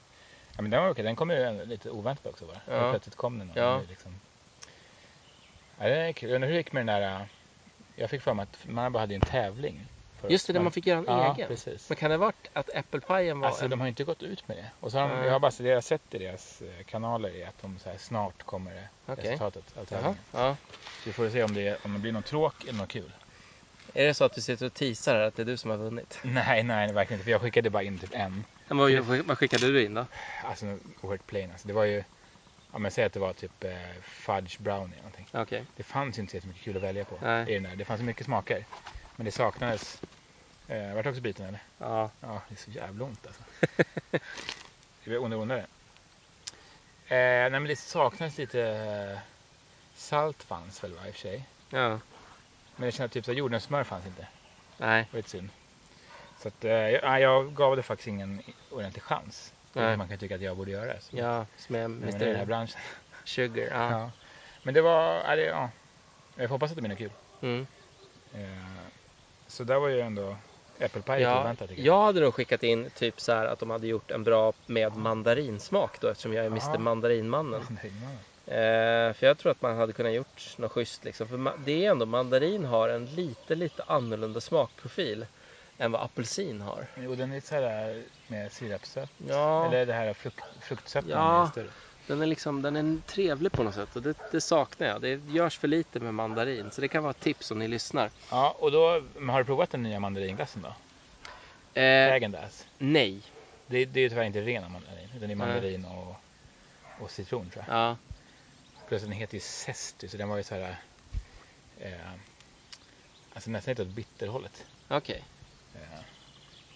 Ja, 0.56 0.62
men 0.62 0.72
den 0.72 0.83
var 0.83 0.89
okej. 0.89 1.04
Den 1.04 1.16
kom 1.16 1.30
ju 1.30 1.66
lite 1.66 1.89
oväntat 1.89 2.25
också 2.25 2.45
bara. 2.45 2.62
Ja. 2.68 2.92
Plötsligt 2.92 3.16
kom 3.16 3.39
den. 3.39 3.50
och 3.51 3.57
Ja. 3.57 3.63
den 3.77 3.86
Liksom... 3.89 4.16
Ja, 5.80 5.86
det 5.88 5.95
är 5.95 6.13
kul. 6.13 6.30
Jag 6.30 6.36
undrar 6.36 6.48
hur 6.48 6.54
det 6.54 6.60
gick 6.60 6.72
med 6.72 6.86
den 6.88 7.01
där... 7.01 7.16
äh, 7.19 7.25
Jag 7.95 8.10
fick 8.10 8.22
för 8.22 8.33
mig 8.33 8.44
att 8.44 8.69
man 8.72 8.92
bara 8.92 9.00
hade 9.00 9.16
en 9.16 9.22
tävling. 9.22 9.86
Just 10.29 10.47
det, 10.47 10.53
där 10.53 10.59
man 10.59 10.71
fick 10.71 10.88
göra 10.88 11.00
en 11.00 11.06
ja, 11.07 11.35
egen. 11.35 11.47
precis. 11.47 11.89
Men 11.89 11.95
kan 11.95 12.09
det 12.09 12.15
ha 12.15 12.25
varit 12.25 12.50
att 12.53 12.69
äppelpajen 12.69 13.39
var 13.39 13.47
Alltså 13.47 13.63
en... 13.63 13.69
de 13.69 13.79
har 13.79 13.88
inte 13.88 14.03
gått 14.03 14.23
ut 14.23 14.47
med 14.47 14.57
det. 14.57 14.71
Och 14.79 14.91
så 14.91 15.00
har 15.00 15.09
de, 15.09 15.25
jag 15.25 15.31
har 15.31 15.39
bara 15.39 15.51
jag 15.59 15.75
har 15.75 15.81
sett 15.81 16.01
i 16.13 16.17
deras 16.17 16.62
eh, 16.62 16.83
kanaler 16.85 17.35
är 17.35 17.47
att 17.47 17.62
de 17.62 17.79
så 17.79 17.89
här, 17.89 17.97
snart 17.97 18.44
kommer 18.44 18.73
det 18.73 18.88
Okej. 19.06 19.23
resultatet 19.23 19.77
av 19.77 19.85
tävlingen. 19.85 20.17
ja. 20.31 20.56
Så 20.81 21.09
vi 21.09 21.13
får 21.13 21.29
se 21.29 21.44
om 21.44 21.53
det, 21.53 21.85
om 21.85 21.94
det 21.94 22.00
blir 22.00 22.12
något 22.12 22.25
tråk 22.25 22.63
eller 22.63 22.79
något 22.79 22.89
kul. 22.89 23.12
Är 23.94 24.06
det 24.07 24.13
så 24.13 24.23
att 24.23 24.33
du 24.33 24.41
sitter 24.41 24.65
och 24.65 24.73
teasar 24.73 25.19
att 25.19 25.35
det 25.35 25.44
är 25.44 25.45
du 25.45 25.57
som 25.57 25.69
har 25.71 25.77
vunnit? 25.77 26.19
Nej, 26.23 26.63
nej, 26.63 26.94
verkligen 26.94 27.17
inte. 27.19 27.23
För 27.23 27.31
jag 27.31 27.41
skickade 27.41 27.69
bara 27.69 27.83
in 27.83 28.00
typ 28.00 28.13
en. 28.13 28.45
Men 28.67 28.77
vad, 28.77 28.91
vad 29.25 29.38
skickade 29.38 29.67
du 29.67 29.84
in 29.86 29.93
då? 29.93 30.05
Alltså 30.43 30.77
oerhört 31.01 31.27
plain. 31.27 31.51
Alltså, 31.51 31.67
det 31.67 31.74
var 31.74 31.84
ju, 31.84 32.03
ja 32.72 32.79
men 32.79 32.91
säg 32.91 33.05
att 33.05 33.13
det 33.13 33.19
var 33.19 33.34
typ 33.34 33.63
eh, 33.63 33.72
fudge 34.01 34.60
brownie 34.60 34.93
eller 34.93 34.98
någonting. 34.98 35.27
Okej. 35.31 35.65
Det 35.75 35.84
fanns 35.84 36.17
ju 36.17 36.22
inte 36.22 36.41
så 36.41 36.48
mycket 36.48 36.63
kul 36.63 36.77
att 36.77 36.84
välja 36.84 37.05
på 37.05 37.17
Nej. 37.22 37.51
i 37.51 37.53
den 37.53 37.63
där. 37.63 37.75
Det 37.75 37.86
fanns 37.86 38.01
ju 38.01 38.05
mycket 38.05 38.25
smaker. 38.25 38.65
Men 39.15 39.25
det 39.25 39.31
saknades. 39.31 40.01
Eh, 40.67 40.95
vart 40.95 41.05
också 41.05 41.22
biten 41.22 41.45
eller? 41.45 41.63
Ja. 41.77 42.12
Ja, 42.19 42.41
det 42.50 42.55
är 42.55 42.57
så 42.57 42.72
jävla 42.72 43.05
ont 43.05 43.27
alltså. 43.27 43.43
det 44.12 44.19
blir 45.03 45.17
ondare 45.24 45.38
och 45.38 45.41
ondare. 45.41 45.65
Eh, 47.07 47.17
nej 47.17 47.50
men 47.50 47.63
det 47.63 47.75
saknades 47.75 48.38
lite 48.38 48.62
eh, 48.62 49.19
salt 49.95 50.43
fanns 50.43 50.84
väl 50.84 50.93
va, 50.93 51.07
i 51.07 51.10
och 51.10 51.13
för 51.13 51.22
sig. 51.22 51.48
Ja. 51.69 52.00
Men 52.75 52.86
det 52.86 52.91
kändes 52.91 53.13
typ 53.13 53.27
här, 53.27 53.34
jordnötssmör 53.34 53.84
fanns 53.84 54.05
inte. 54.05 54.27
Nej. 54.77 55.01
Det 55.03 55.13
var 55.13 55.17
lite 55.17 55.29
synd. 55.29 55.50
Så 56.39 56.48
att, 56.48 56.65
eh, 56.65 56.72
jag, 56.72 57.22
jag 57.22 57.53
gav 57.53 57.75
det 57.75 57.84
faktiskt 57.84 58.07
ingen 58.07 58.41
ordentlig 58.72 59.03
chans. 59.03 59.53
Nej. 59.74 59.98
Man 59.98 60.07
kan 60.07 60.17
tycka 60.17 60.36
att 60.36 60.41
jag 60.41 60.57
borde 60.57 60.72
göra. 60.72 61.00
Så. 61.00 61.17
Ja, 61.17 61.45
som 61.57 61.75
är 61.75 61.79
i 61.79 61.81
den 61.81 62.03
här 62.03 62.22
Mr 62.22 62.45
branschen. 62.45 62.79
Sugar. 63.24 63.67
Ja. 63.72 63.91
Ja. 63.91 64.12
Men 64.63 64.74
det 64.74 64.81
var, 64.81 65.13
ja, 65.13 65.36
det, 65.36 65.45
ja. 65.45 65.69
Jag 66.36 66.50
hoppas 66.50 66.72
att 66.72 66.75
det 66.75 66.81
blir 66.81 66.89
något 66.89 66.98
kul. 66.98 67.12
Mm. 67.41 67.67
Eh, 68.34 68.86
så 69.48 69.64
där 69.64 69.80
var 69.80 69.88
ju 69.88 70.02
ändå 70.02 70.36
äppelpaj 70.80 71.22
Ja, 71.22 71.42
oväntat 71.42 71.70
jag. 71.70 71.80
jag 71.80 72.04
hade 72.04 72.20
nog 72.20 72.34
skickat 72.34 72.64
in 72.64 72.90
typ 72.90 73.22
så 73.22 73.32
här 73.32 73.46
att 73.46 73.60
de 73.60 73.70
hade 73.70 73.88
gjort 73.88 74.12
en 74.12 74.24
bra 74.24 74.54
med 74.66 74.96
mandarinsmak 74.96 76.02
då 76.02 76.08
eftersom 76.08 76.34
jag 76.34 76.46
är 76.46 76.50
Mr. 76.50 76.78
Mandarinmannen. 76.78 77.62
Eh, 78.48 79.14
för 79.14 79.28
jag 79.28 79.38
tror 79.38 79.52
att 79.52 79.62
man 79.62 79.78
hade 79.78 79.94
kunnat 79.94 80.14
gjort 80.14 80.58
något 80.58 80.72
schysst 80.72 81.04
liksom. 81.06 81.28
För 81.28 81.52
det 81.66 81.86
är 81.86 81.92
ändå, 81.92 82.06
mandarin 82.06 82.66
har 82.66 82.90
en 82.90 83.06
lite, 83.06 83.56
lite 83.56 83.84
annorlunda 83.88 84.42
smakprofil 84.42 85.25
än 85.78 85.92
vad 85.92 86.02
apelsin 86.02 86.62
har. 86.62 86.88
Jo, 86.96 87.16
den 87.16 87.32
är 87.32 87.42
så 87.42 87.56
här 87.56 88.04
med 88.28 88.52
sirapssött. 88.52 89.10
Ja, 89.28 89.66
Eller 89.68 89.86
det 89.86 89.94
här 89.94 90.14
frukt, 90.14 90.44
fruktsötten 90.62 91.10
Ja. 91.12 91.52
Den 92.07 92.21
är 92.21 92.25
liksom, 92.25 92.62
den 92.62 92.75
är 92.75 93.01
trevlig 93.07 93.51
på 93.51 93.63
något 93.63 93.75
sätt 93.75 93.95
och 93.95 94.01
det, 94.01 94.17
det 94.31 94.41
saknar 94.41 94.88
jag. 94.88 95.01
Det 95.01 95.21
görs 95.27 95.57
för 95.57 95.67
lite 95.67 96.00
med 96.00 96.13
mandarin 96.13 96.71
så 96.71 96.81
det 96.81 96.88
kan 96.88 97.03
vara 97.03 97.12
ett 97.12 97.19
tips 97.19 97.51
om 97.51 97.59
ni 97.59 97.67
lyssnar. 97.67 98.12
Ja, 98.31 98.55
och 98.59 98.71
då, 98.71 99.03
har 99.29 99.39
du 99.39 99.45
provat 99.45 99.69
den 99.69 99.83
nya 99.83 100.00
mandaringlassen 100.00 100.62
då? 100.62 100.67
Eh, 101.81 101.83
Häagen-Dazs. 101.83 102.65
nej. 102.77 103.21
Det, 103.67 103.85
det 103.85 104.00
är 104.00 104.01
ju 104.01 104.09
tyvärr 104.09 104.24
inte 104.24 104.41
ren 104.41 104.71
mandarin, 104.71 105.09
utan 105.15 105.27
det 105.27 105.33
är 105.33 105.35
mandarin 105.35 105.85
och, 105.85 106.15
och 107.00 107.12
citron 107.12 107.50
tror 107.50 107.65
jag. 107.67 107.75
Ja, 107.77 107.97
Plus 108.88 109.01
den 109.01 109.12
heter 109.12 109.33
ju 109.33 109.39
zesty, 109.39 110.07
så 110.07 110.17
den 110.17 110.29
var 110.29 110.38
ju 110.38 110.43
så 110.43 110.55
här... 110.55 110.75
Eh, 111.79 111.91
alltså 113.33 113.50
nästan 113.50 113.71
lite 113.71 113.81
åt 113.81 113.88
bitterhållet. 113.88 114.65
okej. 114.88 115.24
Eh, 115.75 115.81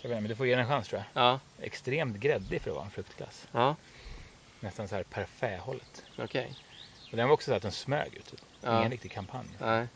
jag 0.02 0.10
vet 0.10 0.16
inte, 0.18 0.22
men 0.22 0.30
du 0.30 0.36
får 0.36 0.48
ge 0.48 0.52
den 0.56 0.62
en 0.62 0.68
chans 0.68 0.88
tror 0.88 1.04
jag. 1.14 1.24
Ja, 1.24 1.40
Extremt 1.62 2.18
gräddig 2.18 2.62
för 2.62 2.70
att 2.70 2.76
vara 2.76 2.86
en 2.86 2.92
fruktglass. 2.92 3.48
ja, 3.52 3.76
Nästan 4.60 4.88
så 4.88 4.96
här 4.96 5.04
parfaithållet. 5.04 6.06
okej. 6.18 6.56
Och 7.12 7.18
den 7.18 7.28
var 7.28 7.34
också 7.34 7.52
så 7.52 7.56
att 7.56 7.62
den 7.62 7.72
smög 7.72 8.16
ut. 8.16 8.26
Typ. 8.26 8.40
Ja. 8.62 8.80
Ingen 8.80 8.92
riktig 8.92 9.12
kampanj. 9.12 9.48
Nej, 9.60 9.88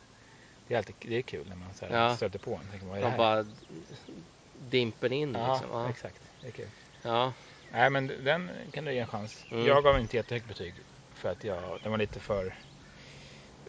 Det 0.67 0.73
är 0.73 0.77
alltid 0.77 0.95
det 0.99 1.15
är 1.17 1.21
kul 1.21 1.49
när 1.49 1.55
man 1.55 1.73
så 1.73 1.85
här 1.85 1.95
Ja. 2.03 2.15
stöter 2.15 2.39
på 2.39 2.55
en. 2.55 2.67
Tänker, 2.69 2.85
vad 2.85 2.97
är 2.97 3.01
det 3.01 3.07
de 3.07 3.11
här? 3.11 3.17
bara 3.17 3.45
dimper 4.69 5.11
in 5.13 5.33
ja, 5.33 5.53
liksom. 5.53 5.69
Ja. 5.71 5.89
exakt. 5.89 6.21
Det 6.41 6.47
är 6.47 6.51
kul. 6.51 6.69
ja, 7.01 7.33
Nej, 7.71 7.89
men 7.89 8.07
den 8.07 8.51
kan 8.73 8.85
du 8.85 8.93
ge 8.93 8.99
en 8.99 9.07
chans. 9.07 9.45
Mm. 9.51 9.65
Jag 9.65 9.83
gav 9.83 9.99
inte 9.99 10.17
jättehögt 10.17 10.47
betyg. 10.47 10.73
för 11.13 11.29
att 11.29 11.43
jag, 11.43 11.79
den 11.83 11.91
var 11.91 11.97
lite 11.97 12.19
för 12.19 12.55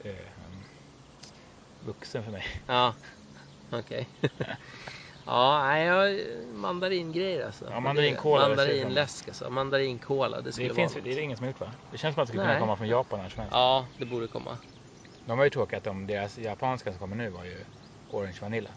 eh, 0.05 0.15
vuxen 1.81 2.25
för 2.25 2.31
mig. 2.31 2.45
Ja, 2.67 2.95
okej. 3.71 4.09
ja, 5.27 5.63
nej, 5.65 5.87
jag, 5.87 6.21
mandaringrejer 6.55 7.47
alltså. 7.47 7.65
Ja, 7.71 7.81
mandarinkola, 7.81 8.43
jag. 8.43 8.49
Mandarinläsk 8.49 9.29
alltså. 9.29 9.51
Mandarinkola, 9.51 10.41
det 10.41 10.53
skulle 10.53 10.69
Det, 10.69 10.73
vara 10.73 10.77
finns, 10.77 10.95
något. 10.95 11.05
det 11.05 11.13
är 11.13 11.19
ingen 11.19 11.37
som 11.37 11.45
har 11.45 11.49
gjort 11.51 11.61
va? 11.61 11.73
Det 11.93 11.99
känns 11.99 12.15
som 12.15 12.23
att 12.23 12.27
det 12.27 12.31
skulle 12.33 12.47
kunna 12.47 12.61
komma 12.61 12.77
från 12.77 12.89
Japan 12.89 13.19
när 13.23 13.29
som 13.29 13.41
helst. 13.41 13.55
Ja, 13.55 13.87
det 13.99 14.05
borde 14.05 14.27
komma. 14.27 14.59
De 15.27 15.39
var 15.39 15.45
ju 15.45 15.51
tråkiga 15.51 15.79
att 15.79 15.85
de, 15.85 16.07
deras 16.07 16.39
japanska 16.39 16.91
som 16.91 16.99
kommer 16.99 17.17
nu 17.17 17.31
var 17.31 17.45
ju 17.45 17.65
Orange 18.11 18.39
Vanilla. 18.41 18.71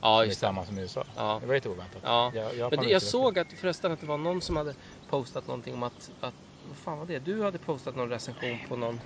Ja, 0.00 0.20
är 0.22 0.26
just 0.26 0.40
det. 0.40 0.46
samma 0.46 0.66
som 0.66 0.78
i 0.78 0.82
USA. 0.82 1.04
Ja. 1.16 1.38
Det 1.40 1.46
var 1.46 1.54
lite 1.54 1.68
oväntat. 1.68 2.02
Ja. 2.04 2.32
Ja, 2.34 2.52
Japan 2.52 2.78
Men 2.78 2.88
är 2.88 2.92
jag 2.92 3.02
såg 3.02 3.38
att 3.38 3.52
förresten 3.52 3.92
att 3.92 4.00
det 4.00 4.06
var 4.06 4.18
någon 4.18 4.40
som 4.40 4.56
hade 4.56 4.74
postat 5.10 5.46
någonting 5.46 5.74
om 5.74 5.82
att, 5.82 6.10
att 6.20 6.34
vad 6.68 6.76
fan 6.76 6.98
var 6.98 7.06
det? 7.06 7.18
Du 7.18 7.42
hade 7.42 7.58
postat 7.58 7.96
någon 7.96 8.08
recension 8.08 8.58
på 8.68 8.76
någon, 8.76 9.00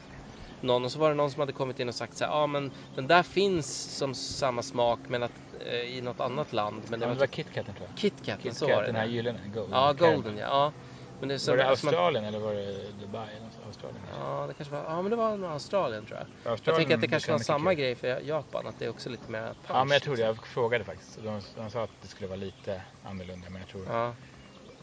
någon 0.63 0.85
och 0.85 0.93
så 0.93 0.99
var 0.99 1.09
det 1.09 1.15
någon 1.15 1.31
som 1.31 1.41
hade 1.41 1.53
kommit 1.53 1.81
in 1.81 1.89
och 1.89 1.95
sagt 1.95 2.17
så 2.17 2.25
ja 2.25 2.47
men 2.47 2.71
den 2.95 3.07
där 3.07 3.23
finns 3.23 3.97
som 3.97 4.15
samma 4.15 4.63
smak 4.63 5.09
men 5.09 5.23
att 5.23 5.33
eh, 5.67 5.75
i 5.75 6.01
något 6.01 6.21
annat 6.21 6.53
land. 6.53 6.85
Men 6.91 7.01
det 7.01 7.07
Ja, 7.07 7.13
var, 7.13 7.19
var 7.21 7.27
KitKaten 7.27 7.75
tror 7.75 7.89
jag. 7.89 7.99
KitKat, 7.99 8.41
KitKat, 8.43 8.57
så 8.57 8.67
var 8.69 8.81
det. 8.81 8.87
den 8.87 8.97
här 8.97 9.07
gyllene. 9.07 9.41
Golden. 9.49 9.79
ja. 9.79 9.93
Golden 9.93 10.37
ja. 10.39 10.47
ja. 10.47 10.73
Men 11.19 11.29
det 11.29 11.39
så, 11.39 11.51
Var 11.51 11.57
det 11.59 11.67
alltså 11.67 11.87
man- 11.87 11.95
Australien 11.95 12.25
eller 12.25 12.39
var 12.39 12.55
det 12.55 12.93
Dubai? 12.93 13.29
Australien? 13.67 14.03
Ja, 14.21 14.45
det 14.49 14.55
kanske 14.55 14.75
var, 14.75 14.85
ja 14.85 15.03
men 15.03 15.11
det 15.11 15.17
var 15.17 15.45
Australien 15.53 16.07
tror 16.07 16.19
jag. 16.19 16.27
Jag 16.43 16.51
Australien 16.51 16.81
tänker 16.81 16.95
att 16.95 17.01
det 17.01 17.09
kanske 17.09 17.27
kan 17.27 17.33
var 17.39 17.45
samma 17.45 17.75
grej 17.75 17.95
för 17.95 18.21
Japan, 18.21 18.67
att 18.67 18.79
det 18.79 18.85
är 18.85 18.89
också 18.91 19.11
lite 19.11 19.31
mer 19.31 19.41
punch. 19.47 19.57
Ja, 19.69 19.85
men 19.85 19.91
jag 19.95 20.03
tror 20.03 20.17
det. 20.17 20.23
Jag 20.23 20.47
frågade 20.47 20.85
faktiskt. 20.85 21.19
De, 21.23 21.41
de 21.55 21.71
sa 21.71 21.83
att 21.83 21.91
det 22.03 22.09
skulle 22.09 22.27
vara 22.29 22.37
lite 22.37 22.83
annorlunda. 23.03 23.51
Men 23.51 23.61
jag 23.61 23.69
tror... 23.69 23.87
Ja, 23.87 24.15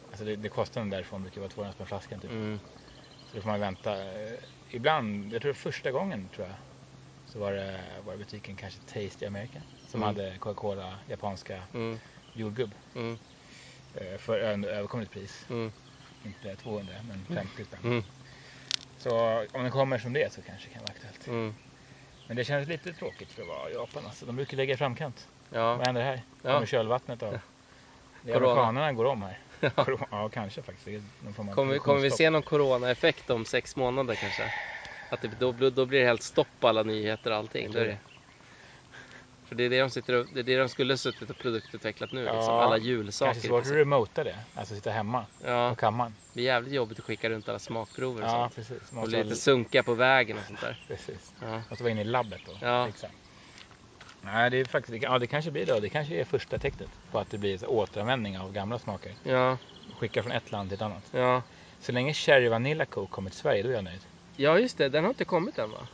Alltså 0.10 0.25
det, 0.25 0.36
det 0.36 0.50
kostnaden 0.50 0.89
därifrån 0.89 1.22
brukar 1.22 1.42
vara 1.42 1.50
200 1.50 1.74
spänn 1.74 1.88
flaskan 1.88 2.20
typ. 2.20 2.32
mm, 2.32 2.60
Så 3.32 3.36
då 3.38 3.42
får 3.42 3.50
man 3.50 3.60
vänta. 3.60 3.96
Ibland, 4.74 5.34
jag 5.34 5.42
tror 5.42 5.53
första 5.53 5.92
gången 5.92 6.30
tror 6.30 6.48
jag. 6.48 6.56
Så 7.25 7.39
var 7.39 7.51
det 7.51 7.82
var 8.03 8.18
butiken 8.18 8.56
kanske 8.56 8.80
Tasty 8.82 9.25
America. 9.25 9.62
Som 9.88 10.03
Mm. 10.03 10.08
hade 10.15 10.38
Coca-Cola, 10.38 11.00
japanska 11.08 11.63
mm, 11.74 12.00
jordgubb. 12.34 12.75
mm, 12.96 13.18
eh, 13.94 14.18
För 14.18 14.39
ö- 14.39 14.68
överkomligt 14.70 15.12
pris. 15.12 15.46
mm, 15.50 15.72
Inte 16.24 16.56
200 16.56 16.94
men 17.03 17.25
50 17.25 17.65
spänn. 17.65 17.80
mm, 17.84 18.03
Så 18.98 19.39
om 19.53 19.62
den 19.63 19.72
kommer 19.72 19.98
som 19.98 20.13
det 20.13 20.34
så 20.34 20.42
kanske 20.42 20.68
det 20.70 20.74
kan 20.74 20.82
vara 20.82 20.92
aktuellt. 20.92 21.27
mm. 21.27 21.56
Men 22.27 22.38
det 22.38 22.44
känns 22.46 22.68
lite 22.68 22.94
tråkigt 22.94 23.32
för 23.32 23.42
att 23.42 23.48
vara 23.48 23.70
Japan. 23.70 24.06
Alltså. 24.06 24.25
De 24.25 24.36
brukar 24.36 24.58
ligga 24.58 24.74
i 24.74 24.77
framkant. 24.77 25.30
Ja, 25.50 25.75
Vad 25.75 25.86
händer 25.86 26.01
här? 26.03 26.22
Ja. 26.42 26.53
Kommer 26.53 26.65
kölvattnet 26.65 27.24
av? 27.24 27.39
Corona. 28.24 28.36
Amerikanerna 28.38 28.94
går 28.94 29.06
om 29.06 29.22
här. 29.22 29.39
Ja, 30.12 30.29
kanske 30.34 30.62
faktiskt. 30.62 30.88
Kommer, 31.55 31.74
vi- 31.74 31.79
kommer 31.79 32.00
vi 32.01 32.12
se 32.12 32.29
någon 32.29 32.43
coronaeffekt 32.43 33.29
om 33.29 33.46
sex 33.46 33.75
månader 33.75 34.15
kanske? 34.15 34.50
Att 35.10 35.22
det, 35.22 35.27
då, 35.27 35.51
blir- 35.51 35.72
då 35.72 35.86
blir 35.86 36.00
det 36.00 36.05
helt 36.05 36.22
stopp 36.24 36.48
på 36.60 36.67
alla 36.67 36.84
nyheter 36.84 37.32
och 37.32 37.38
allting. 37.38 37.72
Då 37.72 37.79
är 37.79 37.86
det. 37.86 37.98
För 39.46 39.55
det 39.55 39.63
är 39.63 39.70
det 39.70 39.79
de, 39.79 39.89
sitter 39.89 40.13
och, 40.13 40.25
det 40.34 40.39
är 40.39 40.43
det 40.43 40.58
de 40.58 40.70
skulle 40.70 40.98
suttit 40.98 41.29
och 41.29 41.38
produktutvecklat 41.38 42.12
nu. 42.12 42.20
Liksom. 42.24 42.38
Ja, 42.39 42.62
Alla 42.63 42.75
Kanske 42.75 42.89
julsaker. 42.89 43.39
svårt 43.39 43.65
att 43.65 43.72
remota 43.72 44.24
det. 44.24 44.39
Alltså 44.53 44.75
sitta 44.75 44.91
hemma 44.91 45.25
Ja, 45.46 45.70
på 45.70 45.75
kammaren. 45.75 46.15
det 46.34 46.39
är 46.41 46.46
jävligt 46.46 46.74
jobbigt 46.74 47.00
att 47.00 47.05
skicka 47.05 47.29
runt 47.29 47.50
alla 47.50 47.60
smakprover 47.60 48.22
och 48.22 48.27
Ja, 48.27 48.32
sånt. 48.32 48.55
precis. 48.55 48.89
Och 48.89 48.93
Måste 48.93 49.24
lite 49.24 49.36
sunka 49.36 49.84
på 49.84 49.93
vägen 49.93 50.38
och 50.38 50.43
sånt 50.43 50.62
där. 50.62 50.75
precis. 50.88 51.34
Ja. 51.41 51.62
Måste 51.70 51.84
vara 51.84 51.91
inne 51.91 52.01
i 52.01 52.05
labbet 52.05 52.41
då. 52.46 52.58
Ja. 52.62 52.88
Exakt. 52.88 53.13
Nej, 54.25 54.50
det 54.50 54.58
är 54.58 54.65
faktiskt, 54.65 55.03
ja 55.03 55.20
det 55.20 55.27
kanske 55.27 55.51
blir 55.51 55.65
då. 55.65 55.80
Det 55.80 55.89
kanske 55.89 56.15
är 56.15 56.24
första 56.25 56.58
tecknet 56.60 56.89
på 57.12 57.20
att 57.20 57.30
det 57.30 57.38
blir 57.38 57.58
så 57.58 57.68
återanvändning 57.68 58.38
av 58.39 58.51
gamla 58.51 58.80
smaker. 58.80 59.12
Ja, 59.24 59.58
Skicka 60.00 60.24
från 60.24 60.32
ett 60.32 60.51
land 60.51 60.70
till 60.70 60.75
ett 60.75 60.82
annat. 60.82 61.10
ja. 61.12 61.42
Så 61.80 61.92
länge 61.92 62.13
Cherry 62.13 62.48
Vanilla 62.48 62.86
Coke 62.86 63.12
kommer 63.12 63.30
till 63.30 63.39
Sverige, 63.39 63.63
då 63.63 63.70
är 63.70 63.74
jag 63.74 63.84
nöjd. 63.84 64.01
ja, 64.36 64.60
just 64.60 64.77
det. 64.77 64.89
Den 64.89 65.03
har 65.03 65.10
inte 65.10 65.25
kommit 65.25 65.58
än 65.60 65.72
va? 65.72 65.88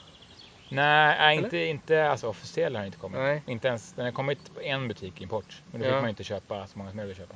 Nej, 0.71 1.17
nej 1.19 1.37
inte, 1.37 1.57
inte 1.57 2.09
alltså 2.09 2.27
officiell 2.27 2.75
har 2.75 2.79
den 2.81 2.85
inte 2.85 2.97
kommit. 2.97 3.19
Nej. 3.19 3.43
Inte 3.47 3.67
ens, 3.67 3.93
den 3.93 4.05
har 4.05 4.11
kommit 4.11 4.53
på 4.53 4.61
en 4.61 4.87
butik 4.87 5.21
import. 5.21 5.61
Men 5.71 5.81
då 5.81 5.87
Ja. 5.87 5.91
fick 5.93 6.01
man 6.01 6.09
inte 6.09 6.23
köpa 6.23 6.67
så 6.67 6.77
många 6.77 6.89
som 6.89 6.99
jag 6.99 7.05
ville 7.05 7.17
köpa. 7.19 7.35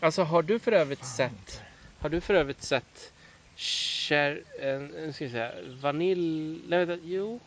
Alltså 0.00 0.22
har 0.22 0.42
du 0.42 0.58
för 0.58 0.72
övrigt 0.72 0.98
Fan, 0.98 1.08
sett 1.08 1.62
Har 1.98 2.08
du 2.08 2.20
för 2.20 2.34
övrigt 2.34 2.62
sett 2.62 3.12
Cher, 3.56 4.44
eh, 4.60 4.78
nu 4.80 5.12
ska 5.14 5.24
vi 5.24 5.30
säga, 5.30 5.52
vanilj... 5.82 6.62
Nej, 6.68 6.84
vänta, 6.84 7.04
jo. 7.06 7.40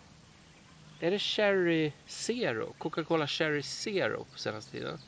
Är 1.00 1.12
det 1.12 1.20
Cherry 1.20 1.92
Zero? 2.08 2.74
Coca-Cola 2.78 3.28
Cherry 3.28 3.62
Zero 3.64 4.26
på 4.32 4.40
senaste 4.40 4.72
tiden? 4.72 5.00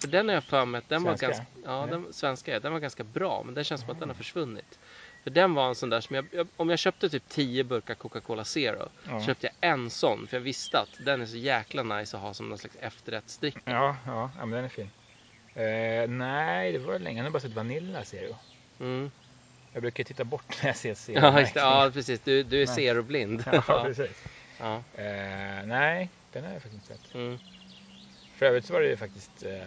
För 0.00 0.08
den 0.08 0.28
har 0.28 0.34
jag 0.34 0.44
för 0.44 0.64
mig 0.64 0.78
att 0.78 0.88
den 0.88 1.00
Svenska? 1.02 1.26
var 1.26 1.32
ganska... 1.34 1.46
Ja, 1.64 1.86
den 1.90 2.12
svenska. 2.12 2.60
Den 2.60 2.72
var 2.72 2.80
ganska 2.80 3.04
bra, 3.04 3.42
men 3.44 3.54
det 3.54 3.64
känns 3.64 3.80
som 3.80 3.90
att 3.90 4.00
den 4.00 4.08
har 4.08 4.14
försvunnit. 4.16 4.78
För 5.24 5.30
den 5.30 5.54
var 5.54 5.68
en 5.68 5.74
sån 5.74 5.90
där 5.90 6.00
som 6.00 6.16
jag, 6.16 6.26
jag, 6.32 6.48
om 6.56 6.70
jag 6.70 6.78
köpte 6.78 7.08
typ 7.08 7.28
10 7.28 7.64
burkar 7.64 7.94
Coca-Cola 7.94 8.44
Zero, 8.44 8.88
Ja. 9.08 9.20
köpte 9.22 9.46
jag 9.46 9.70
en 9.70 9.90
sån 9.90 10.26
för 10.26 10.36
jag 10.36 10.42
visste 10.42 10.78
att 10.78 10.96
den 10.98 11.22
är 11.22 11.26
så 11.26 11.36
jäkla 11.36 11.82
nice 11.82 12.16
att 12.16 12.22
ha 12.22 12.34
som 12.34 12.48
någon 12.48 12.58
slags 12.58 12.76
efterrättsdryck. 12.80 13.56
Ja, 13.64 13.96
ja, 14.06 14.30
ja, 14.38 14.46
men 14.46 14.50
den 14.50 14.64
är 14.64 14.68
fin. 14.68 14.90
Eh, 15.54 16.08
nej, 16.08 16.72
det 16.72 16.78
var 16.78 16.98
länge. 16.98 17.18
Jag 17.18 17.24
har 17.24 17.30
bara 17.30 17.40
sett 17.40 17.52
Vanilla 17.54 18.04
Zero. 18.04 18.36
Mm. 18.80 19.10
Jag 19.72 19.82
brukar 19.82 20.04
titta 20.04 20.24
bort 20.24 20.62
när 20.62 20.68
jag 20.68 20.76
ser 20.76 20.94
Zero. 20.94 21.18
Ja, 21.20 21.46
ja, 21.54 21.90
precis. 21.94 22.20
Du, 22.20 22.42
du 22.42 22.62
är. 22.62 22.66
Zero-blind. 22.66 23.44
ja, 23.52 23.62
precis. 23.84 24.24
Ja. 24.58 24.76
Eh, 24.92 25.66
nej, 25.66 26.10
den 26.32 26.44
har 26.44 26.52
jag 26.52 26.62
faktiskt 26.62 26.74
inte 26.74 26.86
sett. 27.02 27.14
Mm. 27.14 27.38
För 28.34 28.46
övrigt 28.46 28.64
så 28.64 28.72
var 28.72 28.80
det 28.80 28.88
ju 28.88 28.96
faktiskt 28.96 29.42
eh, 29.42 29.62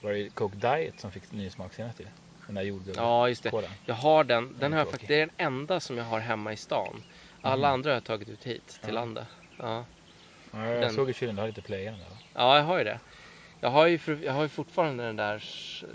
var 0.00 0.12
det 0.12 0.30
Coke 0.30 0.56
Diet 0.56 1.00
som 1.00 1.10
fick 1.12 1.32
ny 1.32 1.50
smak 1.50 1.74
senast 1.74 2.00
ju. 2.00 2.06
Den 2.46 2.54
där 2.54 2.62
jordgubben. 2.62 3.04
ja, 3.04 3.28
just 3.28 3.42
det. 3.42 3.50
Kolan. 3.50 3.70
Jag 3.84 3.94
har 3.94 4.24
den. 4.24 4.58
Den 4.58 4.72
har 4.72 4.78
jag 4.78 4.90
faktiskt, 4.90 5.08
det 5.08 5.14
är 5.14 5.26
den 5.26 5.30
enda 5.36 5.80
som 5.80 5.98
jag 5.98 6.04
har 6.04 6.20
hemma 6.20 6.52
i 6.52 6.56
stan. 6.56 7.02
Alla 7.40 7.68
Mhm. 7.68 7.72
andra 7.74 7.90
har 7.90 7.94
jag 7.94 8.04
tagit 8.04 8.28
ut 8.28 8.44
hit 8.44 8.66
till 8.66 8.78
Ja. 8.88 8.94
landet. 8.94 9.26
Ja. 9.58 9.84
Ja, 10.52 10.66
jag 10.66 10.80
Den- 10.82 10.92
såg 10.94 11.10
i 11.10 11.12
kylen, 11.14 11.34
du 11.36 11.40
har 11.42 11.46
lite 11.48 11.62
plöja 11.62 11.90
den 11.90 12.00
där 12.00 12.08
va? 12.08 12.16
ja, 12.34 12.56
jag 12.56 12.64
har 12.64 12.78
ju 12.78 12.84
det. 12.84 13.00
Jag 13.60 13.70
har 13.70 13.86
ju, 13.86 13.98
för, 13.98 14.18
jag 14.24 14.32
har 14.32 14.42
ju 14.42 14.48
fortfarande 14.48 15.04
den 15.06 15.16
där 15.16 15.44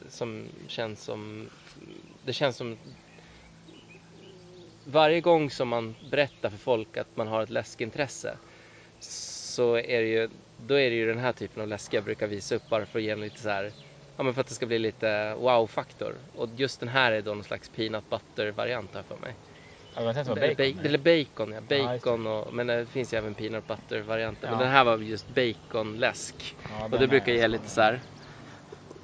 som 0.09 0.47
känns 0.67 1.03
som... 1.03 1.49
Det 2.25 2.33
känns 2.33 2.57
som... 2.57 2.77
Varje 4.85 5.21
gång 5.21 5.49
som 5.49 5.67
man 5.67 5.95
berättar 6.09 6.49
för 6.49 6.57
folk 6.57 6.97
att 6.97 7.17
man 7.17 7.27
har 7.27 7.43
ett 7.43 7.49
läskintresse 7.49 8.37
så 8.99 9.75
är 9.77 10.01
det 10.01 10.07
ju, 10.07 10.29
då 10.57 10.73
är 10.79 10.89
det 10.89 10.95
ju 10.95 11.07
den 11.07 11.17
här 11.19 11.31
typen 11.33 11.61
av 11.61 11.67
läsk 11.67 11.93
jag 11.93 12.03
brukar 12.03 12.27
visa 12.27 12.55
upp 12.55 12.69
bara 12.69 12.85
för 12.85 12.99
att 12.99 13.05
ge 13.05 13.11
en 13.11 13.21
lite 13.21 13.41
så 13.41 13.49
här, 13.49 13.73
ja 14.17 14.23
men 14.23 14.33
för 14.33 14.41
att 14.41 14.47
det 14.47 14.53
ska 14.53 14.65
bli 14.65 14.79
lite 14.79 15.33
wow-faktor. 15.35 16.15
Och 16.33 16.49
just 16.55 16.79
den 16.79 16.89
här 16.89 17.11
är 17.11 17.21
då 17.21 17.33
någon 17.33 17.43
slags 17.43 17.69
peanut 17.69 18.09
butter-variant 18.09 18.95
här 18.95 19.03
för 19.03 19.17
mig. 19.17 19.35
Ja, 19.95 20.01
var 20.03 20.11
Eller 20.11 20.55
bacon. 20.55 20.55
bacon, 20.55 20.85
eller 20.85 20.97
bacon 20.97 21.51
ja. 21.51 21.61
Ja. 21.77 21.93
Bacon 21.93 22.27
och, 22.27 22.53
men 22.53 22.67
det 22.67 22.85
finns 22.85 23.13
ju 23.13 23.17
även 23.17 23.35
peanut 23.35 23.67
butter-varianter. 23.67 24.47
Men 24.49 24.59
Ja. 24.59 24.63
den 24.65 24.71
här 24.73 24.83
var 24.83 24.97
just 24.97 25.27
baconläsk. 25.27 26.55
Ja, 26.69 26.83
Och 26.85 26.99
det 26.99 27.07
brukar 27.07 27.31
ge 27.33 27.47
lite 27.47 27.69
så 27.69 27.81
här. 27.81 28.01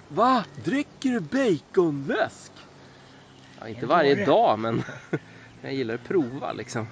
Va? 0.08 0.46
Dricker 0.56 1.10
du 1.10 1.20
baconläsk? 1.20 2.52
Ja, 3.60 3.68
inte 3.68 3.82
Men 3.82 3.90
varje 3.90 4.26
dag 4.26 4.60
men 4.60 4.84
jag 5.62 5.74
gillar 5.74 5.96
att 5.96 6.04
prova 6.04 6.54
liksom. 6.54 6.88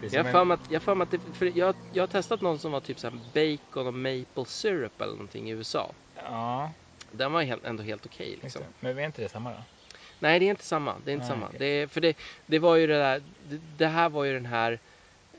Jag 0.00 0.24
har 0.24 0.40
en- 0.42 0.50
att, 0.50 0.70
jag, 0.70 0.74
har 0.74 0.80
för 0.80 0.94
mig 0.94 1.02
att 1.02 1.10
det, 1.10 1.20
för 1.36 1.58
jag, 1.58 1.74
jag 1.90 2.02
har 2.02 2.06
testat 2.06 2.40
någon 2.40 2.58
som 2.58 2.72
var 2.72 2.80
typ 2.80 2.98
så 2.98 3.10
här 3.10 3.16
bacon 3.16 3.86
och 3.86 3.94
maple 3.94 4.44
syrup 4.46 5.00
eller 5.00 5.12
någonting 5.12 5.48
i 5.50 5.52
USA. 5.52 5.94
Ja, 6.14 6.72
Den 7.10 7.32
var 7.32 7.42
helt, 7.42 7.64
ändå 7.64 7.82
helt 7.82 8.06
okej 8.06 8.30
just 8.30 8.42
liksom. 8.42 8.62
Men 8.80 8.98
är 8.98 9.06
inte 9.06 9.22
det 9.22 9.28
samma 9.28 9.50
då? 9.50 9.62
Nej, 10.18 10.38
det 10.40 10.46
är 10.46 10.50
inte 10.50 10.64
samma. 10.64 10.98
Det 11.04 11.10
är 11.10 11.12
inte 11.12 11.26
Nej, 11.26 11.34
samma. 11.34 11.46
okej. 11.46 11.58
Det, 11.58 11.88
för 11.88 12.00
det, 12.00 12.16
det 12.46 12.58
var 12.58 12.76
ju 12.76 12.86
det 12.86 12.98
där. 12.98 13.22
Det, 13.44 13.58
det 13.58 13.86
här 13.86 14.08
var 14.08 14.24
ju 14.24 14.32
den 14.32 14.46
här 14.46 14.80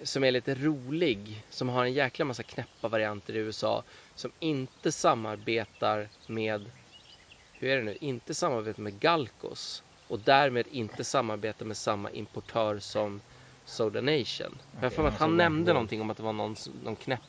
som 0.04 0.24
är 0.24 0.32
lite 0.32 0.56
rolig. 0.56 1.46
Som 1.50 1.70
har 1.70 1.84
en 1.86 1.94
jäkla 1.94 2.26
massa 2.26 2.44
knäppa 2.44 2.88
varianter 2.88 3.34
i 3.36 3.38
USA. 3.38 3.84
Som 4.16 4.32
inte 4.40 4.92
samarbetar 4.92 6.10
med, 6.26 6.72
hur 7.58 7.70
är 7.70 7.78
det 7.78 7.84
nu? 7.84 7.98
Inte 8.02 8.34
samarbetar 8.34 8.82
med 8.84 9.00
Galcos. 9.00 9.84
Och 10.08 10.20
därmed 10.20 10.68
inte 10.68 11.04
samarbetar 11.04 11.66
med 11.66 11.78
samma 11.78 12.12
importör 12.12 12.80
som 12.80 13.22
Soda 13.66 14.02
Nation. 14.02 14.62
För 14.74 14.84
jag 14.84 14.94
för 14.94 15.08
att 15.08 15.20
han 15.20 15.38
nämnde 15.38 15.74
någonting 15.74 16.02
om 16.02 16.10
att 16.10 16.18
det 16.18 16.24
var 16.24 16.34
någon, 16.34 16.56
någon 16.84 16.96
knäpp 16.96 17.22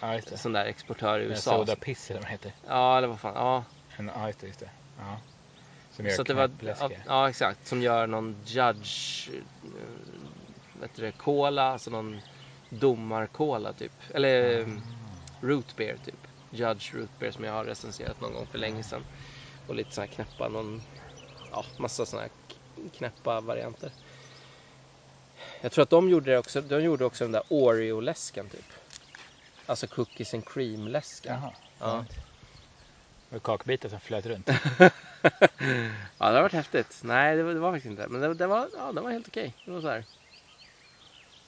det. 0.00 0.36
sån 0.38 0.52
där 0.52 0.64
exportör 0.64 1.20
i 1.20 1.24
USA. 1.24 1.58
Soda 1.58 1.76
Piss 1.76 2.10
eller 2.10 2.20
vad 2.20 2.30
heter. 2.30 2.52
Ja, 2.66 2.98
eller 2.98 3.08
vad 3.08 3.20
fan. 3.20 3.32
Ja, 3.34 3.64
En, 3.96 4.06
ja, 4.14 4.26
just 4.26 4.40
det. 4.40 4.46
Just 4.46 4.60
det. 4.60 4.70
Ja. 4.98 5.20
Som 5.90 6.06
gör 6.06 6.12
Så 6.12 6.22
det 6.22 6.34
var, 6.34 6.50
ja, 6.80 6.90
ja 7.06 7.28
exakt, 7.28 7.66
som 7.66 7.82
gör 7.82 8.06
någon 8.06 8.42
judge, 8.44 9.28
eh, 9.28 10.80
vet 10.80 10.94
du 10.94 11.12
cola, 11.12 11.62
alltså 11.62 11.90
någon 11.90 12.20
domarcola 12.68 13.72
typ. 13.72 13.92
Eller 14.14 14.60
Mm. 14.60 14.82
root 15.40 15.76
beer 15.76 15.96
typ. 16.04 16.26
Judge 16.50 16.94
root 16.94 17.18
beer 17.18 17.30
som 17.32 17.44
jag 17.44 17.52
har 17.52 17.64
recenserat 17.64 18.20
någon 18.20 18.32
gång 18.32 18.46
för 18.46 18.58
länge 18.58 18.82
sedan. 18.82 19.04
Och 19.66 19.74
lite 19.74 19.94
sådana 19.94 20.06
här 20.06 20.14
knäppa, 20.14 20.48
någon, 20.48 20.82
ja 21.54 21.64
massa 21.78 22.06
sådana 22.06 22.28
här 22.28 22.32
knäppa 22.90 23.40
varianter. 23.40 23.90
Jag 25.60 25.72
tror 25.72 25.82
att 25.82 25.90
de 25.90 26.08
gjorde 26.08 26.30
det 26.30 26.38
också, 26.38 26.60
de 26.60 26.82
gjorde 26.82 27.04
också 27.04 27.24
den 27.24 27.32
där 27.32 27.42
Oreo-läsken 27.48 28.48
typ. 28.48 28.72
Alltså 29.66 29.86
cookies 29.86 30.34
and 30.34 30.44
cream-läsken. 30.44 31.32
Jaha. 31.32 31.52
Ja. 31.78 32.04
Och 33.30 33.42
kakbitar 33.42 33.88
som 33.88 34.00
flöt 34.00 34.26
runt. 34.26 34.48
ja, 34.78 34.90
det 36.18 36.34
har 36.34 36.42
varit 36.42 36.52
häftigt. 36.52 37.00
Nej, 37.04 37.36
det 37.36 37.42
var, 37.42 37.54
det 37.54 37.60
var 37.60 37.72
faktiskt 37.72 37.90
inte. 37.90 38.08
Men 38.08 38.20
det, 38.20 38.34
det, 38.34 38.46
var, 38.46 38.68
ja, 38.76 38.92
det 38.92 39.00
var 39.00 39.10
helt 39.10 39.28
okej. 39.28 39.54
Det 39.64 39.70
var 39.70 39.80
så 39.80 39.88
här. 39.88 40.04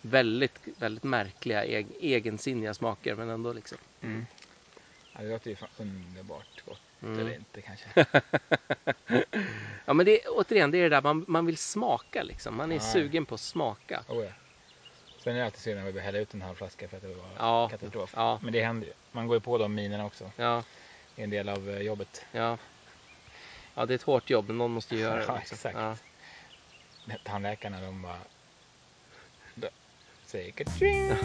Väldigt, 0.02 0.58
väldigt 0.78 1.04
märkliga, 1.04 1.64
eg, 1.64 1.86
egensinniga 2.00 2.74
smaker, 2.74 3.14
men 3.14 3.30
ändå 3.30 3.52
liksom. 3.52 3.78
Mm. 4.00 4.26
Det 5.18 5.24
låter 5.28 5.50
ju 5.50 5.56
fan 5.56 5.68
underbart 5.78 6.62
gott. 6.66 6.80
Mm. 7.02 7.18
Eller 7.18 7.34
inte 7.34 7.60
kanske. 7.60 8.06
Ja, 9.84 9.92
men 9.92 10.06
det, 10.06 10.20
återigen, 10.28 10.70
det 10.70 10.78
är 10.78 10.82
det 10.82 10.88
där 10.88 11.02
man, 11.02 11.24
man 11.28 11.46
vill 11.46 11.56
smaka 11.56 12.22
liksom. 12.22 12.56
Man 12.56 12.72
är 12.72 12.76
Ja. 12.76 12.80
sugen 12.80 13.26
på 13.26 13.34
att 13.34 13.40
smaka. 13.40 14.04
Oh, 14.08 14.24
ja. 14.24 14.30
Sen 15.18 15.34
är 15.34 15.38
det 15.38 15.44
alltid 15.44 15.60
synd 15.60 15.76
när 15.78 15.86
vi 15.86 15.92
behöver 15.92 16.06
hälla 16.12 16.18
ut 16.18 16.34
en 16.34 16.42
halv 16.42 16.54
flaska 16.54 16.88
för 16.88 16.96
att 16.96 17.02
det 17.02 17.08
var 17.14 17.28
Ja. 17.38 17.68
katastrof. 17.68 18.12
Ja, 18.16 18.40
Men 18.42 18.52
det 18.52 18.64
händer 18.64 18.86
ju. 18.86 18.92
Man 19.12 19.26
går 19.26 19.36
ju 19.36 19.40
på 19.40 19.58
de 19.58 19.74
minerna 19.74 20.04
också. 20.06 20.30
ja, 20.36 20.62
Det 21.14 21.22
är 21.22 21.24
en 21.24 21.30
del 21.30 21.48
av 21.48 21.70
eh, 21.70 21.78
jobbet. 21.80 22.24
ja. 22.32 22.58
Ja, 23.74 23.86
det 23.86 23.94
är 23.94 23.96
ett 23.96 24.02
hårt 24.02 24.30
jobb, 24.30 24.46
men 24.46 24.58
någon 24.58 24.70
måste 24.70 24.94
ju 24.94 25.00
göra 25.00 25.14
det. 25.26 25.34
Liksom. 25.38 25.54
exakt. 25.56 25.78
Ja. 25.78 25.96
Tandläkarna 27.24 27.80
de 27.80 28.02
bara... 28.02 28.18
De 29.54 29.68
säger 30.26 30.52
"Ka-ching!" 30.52 31.16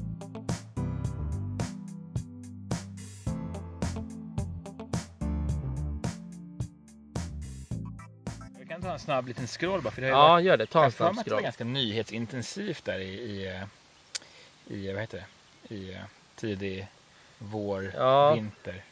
ta 8.86 8.92
en 8.92 8.98
snabb 8.98 9.28
liten 9.28 9.46
scroll 9.46 9.82
bara. 9.82 9.90
För 9.90 10.02
det 10.02 10.08
ja, 10.08 10.16
varit, 10.28 10.44
gör 10.44 10.56
det. 10.56 10.66
Ta 10.66 10.84
en 10.84 10.92
snabb 10.92 11.08
att 11.18 11.24
det 11.24 11.30
var 11.30 11.36
scroll. 11.38 11.42
ganska 11.42 11.64
nyhetsintensivt 11.64 12.84
där 12.84 12.98
i, 12.98 13.08
i, 13.08 13.60
i 14.66 14.92
vad 14.92 15.00
heter 15.00 15.24
det? 15.68 15.74
I 15.74 15.92
eh, 15.94 16.00
tidig 16.34 16.86
vår, 17.38 17.92
Ja. 17.96 18.34
vinter. 18.34 18.84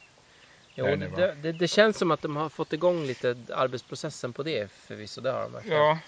Jo, 0.74 0.86
det 0.86 0.96
det, 0.96 1.34
det, 1.34 1.52
det 1.52 1.68
känns 1.68 1.98
som 1.98 2.10
att 2.10 2.22
de 2.22 2.36
har 2.36 2.48
fått 2.48 2.72
igång 2.72 3.06
lite 3.06 3.36
arbetsprocessen 3.54 4.32
på 4.32 4.42
det 4.42 4.70
förvisso. 4.72 5.20
Det 5.20 5.30
har 5.32 5.42
de 5.42 5.52
verkligen. 5.52 5.78
Ja, 5.78 5.98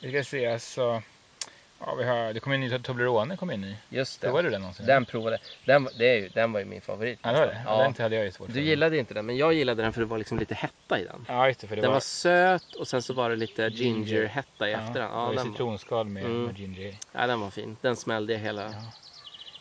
vi 0.00 0.08
ska 0.12 0.24
se 0.24 0.46
alltså. 0.46 1.02
Ja, 1.86 1.94
vi 1.94 2.04
har, 2.04 2.32
det 2.32 2.40
kom 2.40 2.52
en 2.52 2.60
ny 2.60 2.78
Toblerone 2.78 3.36
kom 3.36 3.50
in 3.50 3.60
ny. 3.60 3.76
Just 3.88 4.20
det. 4.20 4.26
Provade 4.26 4.48
du 4.48 4.52
den 4.52 4.60
någonsin? 4.60 4.86
Den 4.86 5.04
provade. 5.04 5.38
Den, 5.64 5.88
det 5.98 6.06
är 6.06 6.14
ju, 6.20 6.28
den 6.28 6.52
var 6.52 6.60
ju 6.60 6.66
min 6.66 6.80
favorit. 6.80 7.18
Ja, 7.22 7.32
det 7.32 7.38
var 7.38 7.46
det. 7.46 7.62
Ja. 7.66 7.82
Den 7.82 7.94
hade 7.98 8.16
jag 8.16 8.24
ju 8.24 8.30
svårt 8.32 8.52
Du 8.52 8.60
gillade 8.60 8.98
inte 8.98 9.14
den, 9.14 9.26
men 9.26 9.36
jag 9.36 9.52
gillade 9.54 9.82
den 9.82 9.92
för 9.92 10.00
det 10.00 10.06
var 10.06 10.18
liksom 10.18 10.38
lite 10.38 10.54
hetta 10.54 10.98
i 10.98 11.04
den. 11.04 11.26
Ja, 11.28 11.48
just 11.48 11.60
det. 11.60 11.66
För 11.66 11.76
det 11.76 11.82
den 11.82 11.88
var, 11.90 11.96
var, 11.96 12.00
söt 12.00 12.74
och 12.74 12.88
sen 12.88 13.02
så 13.02 13.14
var 13.14 13.30
det 13.30 13.36
lite 13.36 13.68
Ginger. 13.68 14.06
ginger-hetta 14.06 14.68
i 14.68 14.72
ja, 14.72 14.78
efterhand. 14.78 14.94
det 14.94 15.00
Ja, 15.00 15.26
den, 15.26 15.36
var, 15.36 15.52
citronskal 15.52 16.06
med, 16.06 16.24
Mm. 16.24 16.44
med 16.44 16.58
ginger 16.58 16.80
i. 16.80 16.98
ja, 17.12 17.26
den 17.26 17.40
var 17.40 17.50
fin. 17.50 17.76
Den 17.80 17.96
smällde 17.96 18.36
hela... 18.36 18.62
Ja. 18.62 18.92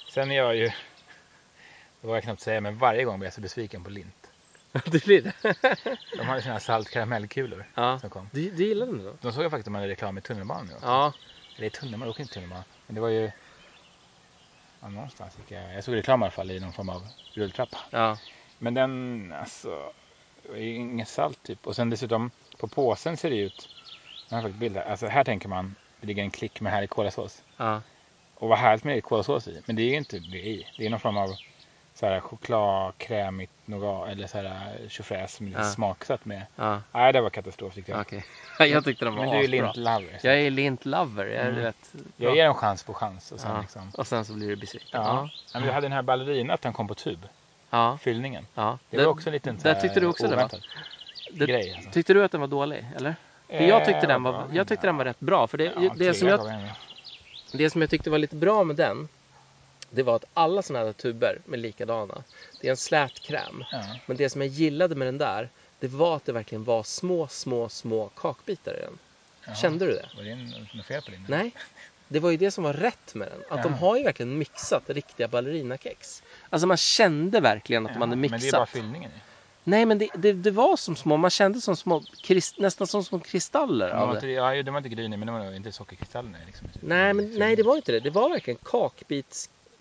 Sen 0.10 0.32
är 0.32 0.36
jag 0.36 0.56
ju, 0.56 0.66
det 2.02 2.08
var 2.08 2.14
jag 2.16 2.24
knappt 2.24 2.42
säga, 2.42 2.62
men 2.62 2.78
varje 2.78 3.04
gång 3.04 3.20
blir 3.20 3.28
jag 3.28 3.34
så 3.34 3.42
besviken 3.42 3.84
på 3.84 3.90
Lint. 3.90 4.28
det 4.86 5.06
blir 5.06 5.22
det. 5.22 5.34
De 6.18 6.24
hade 6.24 6.42
här 6.42 6.60
saltkaramellkulor 6.60 7.66
ja. 7.76 8.00
som 8.00 8.10
kom. 8.10 8.30
Du, 8.32 8.50
du 8.52 8.64
gillade 8.66 8.92
den 8.92 9.04
då? 9.06 9.14
De 9.22 9.34
såg 9.34 9.44
jag 9.44 9.52
faktiskt 9.52 9.68
att 9.68 9.74
de 9.74 9.76
hade 9.76 9.88
reklam 9.88 10.18
i 10.18 10.22
tunnelbanan. 10.22 10.70
Ja. 10.82 11.14
Eller 11.58 11.70
tunnelbanan, 11.70 12.08
jag 12.08 12.12
åker 12.12 12.22
inte 12.22 12.34
tunnelbanan. 12.34 12.66
Men 12.86 12.96
det 12.96 13.02
var 13.02 13.10
ju, 13.10 13.32
ja, 14.82 14.90
någonstans 14.90 15.38
gick 15.38 15.52
jag, 15.52 15.76
jag 15.76 15.84
såg 15.84 15.96
reklam 15.96 16.22
i 16.22 16.24
alla 16.24 16.32
fall 16.32 16.52
i 16.52 16.60
någon 16.60 16.74
form 16.74 16.90
av 16.90 17.08
rulltrappa. 17.34 17.78
Ja. 17.90 18.18
Men 18.58 18.74
den, 18.74 19.34
alltså, 19.40 19.94
det 20.44 20.60
ju 20.60 20.76
inget 20.76 21.08
salt 21.08 21.44
typ. 21.44 21.68
Och 21.68 21.76
sen 21.76 21.90
dessutom 21.90 22.32
på 22.58 22.68
påsen 22.68 23.18
ser 23.18 23.30
det 23.30 23.38
ut, 23.38 23.70
jag 24.30 24.38
har 24.38 24.42
faktiskt 24.42 24.60
bild 24.60 24.78
här. 24.78 24.84
Alltså 24.84 25.08
här 25.08 25.24
tänker 25.24 25.50
man, 25.50 25.76
det 26.00 26.08
ligger 26.08 26.24
en 26.24 26.32
klick 26.32 26.62
med 26.62 26.72
härlig 26.72 26.90
kolasås. 26.90 27.44
Ja. 27.58 27.82
Och 28.36 28.50
vad 28.50 28.58
härligt 28.58 28.84
med 28.84 28.98
är 28.98 29.02
kolasås 29.02 29.48
i. 29.48 29.62
Men 29.66 29.76
det 29.76 29.82
är 29.82 29.90
ju 29.90 29.96
inte 29.96 30.20
det 30.20 30.48
i. 30.48 30.68
Det 30.78 30.86
är 30.86 30.90
någon 30.90 31.00
form 31.00 31.18
av 31.18 31.36
så 32.02 32.08
här 32.08 32.20
choklad, 32.20 32.94
krämigt 32.98 33.52
nougat 33.66 34.10
eller 34.10 34.28
så 34.28 34.38
här 34.38 34.78
tjofräs 34.90 35.34
som 35.36 35.46
är 35.46 35.50
lite 35.50 35.62
Ja. 35.62 35.68
smaksatt 35.70 36.26
med. 36.26 36.42
Ja. 36.56 36.82
Nej, 36.92 37.14
det 37.14 37.22
var 37.22 37.30
katastrof 37.30 37.74
tyckte 37.74 37.92
jag. 37.92 38.02
Okej. 38.02 38.24
jag 38.72 38.84
tyckte 38.84 39.06
den 39.06 39.16
var 39.16 39.26
Men 39.26 39.32
du 39.32 39.38
är 39.38 39.48
ju 39.48 39.66
asbra. 39.66 39.72
lint 39.74 39.78
lover. 39.78 40.18
så 40.22 40.28
Jag 40.28 40.40
är 40.42 40.50
lint 40.52 40.86
lover. 40.86 41.26
Jag, 41.26 41.36
är 41.46 41.50
Mm. 41.50 41.62
rätt 41.62 41.94
Jag 42.18 42.36
ger 42.36 42.46
en 42.46 42.54
chans 42.54 42.84
på 42.84 42.94
chans 42.94 43.32
och 43.32 43.40
sen 43.40 43.52
ja. 43.56 43.62
liksom. 43.62 43.92
Och 43.98 44.08
sen 44.08 44.26
så 44.26 44.34
blir 44.34 44.48
du 44.48 44.56
besviken. 44.56 45.02
Ja. 45.02 45.30
Men 45.54 45.64
vi 45.64 45.70
hade 45.72 45.86
den 45.86 45.92
här 45.92 46.02
ballerinan 46.02 46.54
att 46.54 46.62
den 46.62 46.74
kom 46.74 46.88
på 46.88 46.96
tub. 46.96 47.28
Ja. 47.70 47.98
Fyllningen. 48.02 48.48
ja. 48.54 48.78
Det 48.90 48.98
var 48.98 49.06
också 49.06 49.30
en 49.30 49.34
liten 49.34 49.58
där 49.64 49.76
tyckte 49.76 50.00
du 50.00 50.06
också 50.08 50.28
det, 50.28 50.36
oväntad 50.36 50.62
Det- 51.32 51.46
grej. 51.46 51.74
Alltså. 51.76 51.92
Tyckte 51.92 52.14
du 52.14 52.24
att 52.24 52.32
den 52.32 52.42
var 52.42 52.48
dålig? 52.48 52.86
Eller? 52.96 53.16
För 53.48 53.64
jag 53.64 53.86
tyckte, 53.86 54.02
Eh, 54.02 54.08
den 54.08 54.24
var, 54.24 54.32
bra. 54.32 54.48
jag 54.52 54.68
tyckte 54.68 54.88
den 54.88 54.98
var 54.98 55.06
rätt 55.06 55.20
bra. 55.20 55.48
För 55.48 55.58
det, 55.58 55.72
det, 55.96 56.14
som 56.14 56.28
jag, 56.28 56.40
det 57.52 57.70
som 57.70 57.82
jag 57.82 57.90
tyckte 57.90 58.10
var 58.10 58.18
lite 58.18 58.36
bra 58.36 58.64
med 58.64 58.76
den. 58.76 59.08
Det 59.94 60.04
var 60.04 60.16
att 60.16 60.26
alla 60.34 60.62
sådana 60.62 60.86
här 60.86 60.94
tuber 60.94 61.42
med 61.46 61.60
likadana. 61.60 62.24
Det 62.62 62.68
är 62.68 62.72
en 62.72 62.78
slät 62.78 63.20
kräm. 63.20 63.64
Ja. 63.72 63.84
Men 64.06 64.18
det 64.18 64.30
som 64.30 64.42
jag 64.42 64.48
gillade 64.50 64.96
med 64.96 65.08
den 65.08 65.18
där. 65.18 65.50
Det 65.80 65.88
var 65.88 66.16
att 66.16 66.26
det 66.26 66.32
verkligen 66.32 66.64
var 66.64 66.84
små, 66.84 67.28
små, 67.28 67.70
små 67.70 68.10
kakbitar 68.16 68.74
i 68.78 68.80
den. 68.82 68.98
Jaha. 69.46 69.56
Kände 69.56 69.86
du 69.86 69.92
det? 69.92 70.10
Var 70.18 70.24
det 70.24 70.36
något 70.78 70.86
fel 70.86 71.02
på 71.02 71.12
din? 71.12 71.26
Nej. 71.30 71.52
Det 72.08 72.20
var 72.20 72.32
ju 72.32 72.38
det 72.38 72.52
som 72.52 72.64
var 72.64 72.74
rätt 72.74 73.16
med 73.16 73.28
den. 73.28 73.42
Att 73.58 73.64
de 73.64 73.72
Ja. 73.72 73.78
har 73.78 73.98
ju 73.98 74.04
verkligen 74.04 74.38
mixat 74.38 74.84
riktiga 74.90 75.28
ballerinakex. 75.28 76.24
Alltså 76.50 76.68
man 76.68 76.78
kände 76.78 77.40
verkligen 77.40 77.86
att 77.86 77.94
de 77.94 78.00
hade 78.02 78.16
Men 78.16 78.22
det 78.22 78.28
är 78.28 78.32
mixat. 78.32 78.52
bara 78.52 78.66
fyllningen. 78.66 79.12
Nej 79.64 79.86
men 79.86 79.98
det, 79.98 80.10
det, 80.16 80.34
det 80.34 80.52
var 80.52 80.78
som 80.78 80.96
små, 80.96 81.18
man 81.18 81.32
kände 81.32 81.62
som 81.62 81.76
små, 81.76 82.04
krist, 82.22 82.58
nästan 82.60 82.88
som 82.88 83.04
små 83.04 83.20
kristaller 83.20 83.88
De 83.90 83.94
av 83.96 84.16
inte, 84.16 84.26
det. 84.26 84.32
ja, 84.32 84.64
det 84.64 84.72
var 84.72 84.78
inte 84.78 84.90
grynig 84.90 85.20
men 85.20 85.26
det 85.26 85.32
var 85.34 85.54
inte 85.54 85.72
sockerkristallerna. 85.72 86.38
Liksom. 86.46 86.70
Nej 86.80 87.14
men 87.14 87.40
nej 87.40 87.56
det 87.56 87.64
var 87.64 87.76
inte 87.76 87.92
det. 87.92 88.00
Det 88.00 88.10
var 88.10 88.30
verkligen 88.30 88.60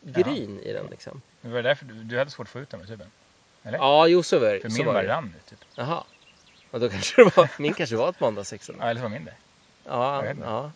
kakbitsgryn 0.04 0.60
i 0.60 0.72
den 0.72 0.86
liksom. 0.86 1.22
Det 1.40 1.48
var 1.48 1.62
därför 1.62 1.84
du, 1.84 1.94
du 1.94 2.18
hade 2.18 2.30
svårt 2.30 2.46
att 2.46 2.50
få 2.50 2.58
ut 2.60 2.70
dem 2.70 2.80
ur 2.80 2.86
tuben. 2.86 3.10
Eller? 3.62 3.78
Ja 3.78 4.06
jo 4.06 4.22
så 4.22 4.38
var 4.38 4.48
det. 4.48 4.60
För 4.60 4.68
min 4.70 4.86
var 4.86 4.92
bara 4.94 5.02
det. 5.02 5.08
rann 5.08 5.34
ut. 5.38 5.46
Typ. 5.46 5.58
Jaha. 5.74 6.04
Och 6.70 6.80
då 6.80 6.88
kanske 6.88 7.24
det 7.24 7.36
var, 7.36 7.48
min 7.58 7.74
kanske 7.74 7.96
var 7.96 8.08
ett 8.08 8.20
måndagssexa. 8.20 8.72
Ja, 8.78 8.84
eller 8.84 9.00
så 9.00 9.02
var 9.02 9.08
min 9.08 9.24
det. 9.24 9.34
Ja, 9.84 10.24
jag 10.24 10.36
ja. 10.44 10.70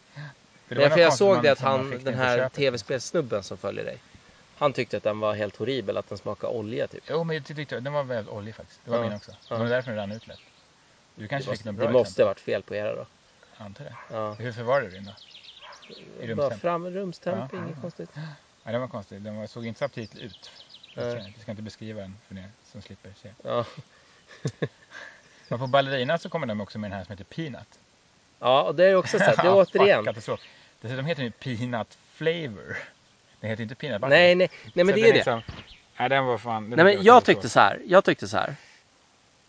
För 0.69 0.75
Nej, 0.75 0.91
för 0.91 0.99
jag 0.99 1.15
såg 1.15 1.43
det 1.43 1.49
att 1.53 1.61
han, 1.61 1.91
fick 1.93 2.05
den 2.05 2.15
här 2.15 2.49
tv-spelssnubben 2.49 3.43
som 3.43 3.57
följer 3.59 3.85
dig. 3.85 3.99
Han 4.59 4.73
tyckte 4.73 4.97
att 4.97 5.03
den 5.03 5.21
var 5.21 5.35
helt 5.35 5.57
horribel, 5.57 5.97
att 5.97 6.09
den 6.09 6.19
smakade 6.19 6.53
olja 6.53 6.87
typ. 6.87 7.05
Jo, 7.09 7.25
men 7.25 7.37
jag 7.37 7.45
tyckte 7.47 7.81
den 7.81 7.93
var 7.93 8.03
väldigt 8.05 8.33
oljig 8.33 8.55
faktiskt. 8.55 8.81
Det 8.85 8.91
var 8.91 8.99
Ja. 8.99 9.03
min 9.05 9.13
också. 9.17 9.33
Ja. 9.49 9.57
Det 9.57 9.63
var 9.63 9.71
därför 9.71 9.91
den 9.91 10.01
rann 10.01 10.13
ut 10.13 10.27
lätt. 10.27 10.39
Du 11.15 11.23
Det 11.23 11.29
kanske 11.29 11.45
fick 11.51 11.59
måste, 11.59 11.69
något 11.69 11.77
bra 11.77 11.87
det 11.87 11.93
måste 11.93 12.09
exempel. 12.11 12.25
ha 12.25 12.31
varit 12.31 12.41
fel 12.41 12.63
på 12.63 12.75
era 12.75 12.95
då. 12.95 13.07
Jag 13.59 13.65
antar 13.67 13.85
det. 13.85 13.95
Ja. 14.13 14.33
Hur 14.35 14.53
förvarade 14.53 14.87
du 14.87 14.93
din 14.95 15.05
då? 15.05 15.13
I 16.25 16.35
Bara 16.35 16.45
rumstemp? 16.45 16.61
fram 16.63 16.91
rumstemp, 16.91 17.53
Ja, 17.53 17.59
inget 17.59 17.81
konstigt. 17.81 18.11
Ja, 18.65 18.73
den 18.73 18.81
var 18.81 18.89
konstig. 18.89 19.23
Den 19.23 19.37
var, 19.37 19.47
såg 19.47 19.67
inte 19.67 19.79
så 19.79 19.85
aptitlig 19.85 20.25
ut. 20.25 20.51
Du 20.95 21.41
ska 21.41 21.51
inte 21.51 21.63
beskriva 21.63 22.01
den 22.01 22.17
för 22.29 22.39
er 22.39 22.51
som 22.73 22.83
slipper 22.83 23.11
se. 23.23 23.29
Ja. 23.43 23.65
Men 25.49 25.59
på 25.59 25.67
ballerina 25.67 26.19
så 26.19 26.29
kommer 26.29 26.47
de 26.47 26.61
också 26.61 26.79
med 26.79 26.91
den 26.91 26.99
här 26.99 27.05
som 27.05 27.13
heter 27.13 27.25
Peanut. 27.25 27.79
ja, 28.39 28.63
och 28.63 28.75
det 28.75 28.85
är 28.85 28.95
också 28.95 29.19
så 29.19 29.25
här, 29.25 29.37
det 29.37 29.43
är 29.49 29.55
återigen. 29.55 30.05
katastrof. 30.05 30.41
Dessutom 30.81 31.07
heter 31.07 31.23
den 31.23 31.27
ju 31.27 31.57
Peanut 31.57 31.99
Flavor. 32.13 32.77
Den 33.41 33.51
heter 33.51 33.63
inte 33.63 33.75
Peanut 33.75 34.01
Butter. 34.01 34.17
Nej, 34.17 34.35
nej, 34.35 34.51
nej 34.75 34.85
men 34.85 34.95
Så 34.95 35.01
det 35.01 35.09
är 35.09 35.09
det. 35.09 35.15
Liksom, 35.15 35.43
nej, 35.99 36.09
den 36.09 36.25
var 36.25 36.39
fan... 36.39 36.71
den 36.71 36.85
Nej 36.85 36.97
men 36.97 37.05
jag 37.05 37.25
tyckte 37.25 37.49
så 37.49 37.61
här, 37.61 37.83
jag 37.87 38.05
tyckte 38.05 38.29
så 38.29 38.37
här. 38.37 38.57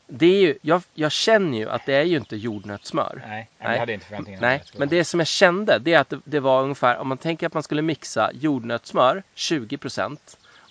Det 0.07 0.25
är 0.25 0.41
ju, 0.41 0.57
jag, 0.61 0.81
jag 0.93 1.11
känner 1.11 1.57
ju 1.57 1.69
att 1.69 1.85
det 1.85 1.93
är 1.93 2.03
ju 2.03 2.17
inte 2.17 2.35
jordnötssmör. 2.35 3.23
Nej, 3.27 3.49
nej. 3.59 3.71
Jag 3.71 3.79
hade 3.79 3.93
inte 3.93 4.05
förväntningarna. 4.05 4.47
Nej, 4.47 4.63
men 4.77 4.89
det 4.89 5.05
som 5.05 5.19
jag 5.19 5.27
kände 5.27 5.79
det 5.79 5.93
är 5.93 5.99
att 5.99 6.09
det, 6.09 6.19
det 6.23 6.39
var 6.39 6.63
ungefär, 6.63 6.97
om 6.97 7.07
man 7.07 7.17
tänker 7.17 7.47
att 7.47 7.53
man 7.53 7.63
skulle 7.63 7.81
mixa 7.81 8.31
jordnötssmör 8.33 9.23
20% 9.35 10.17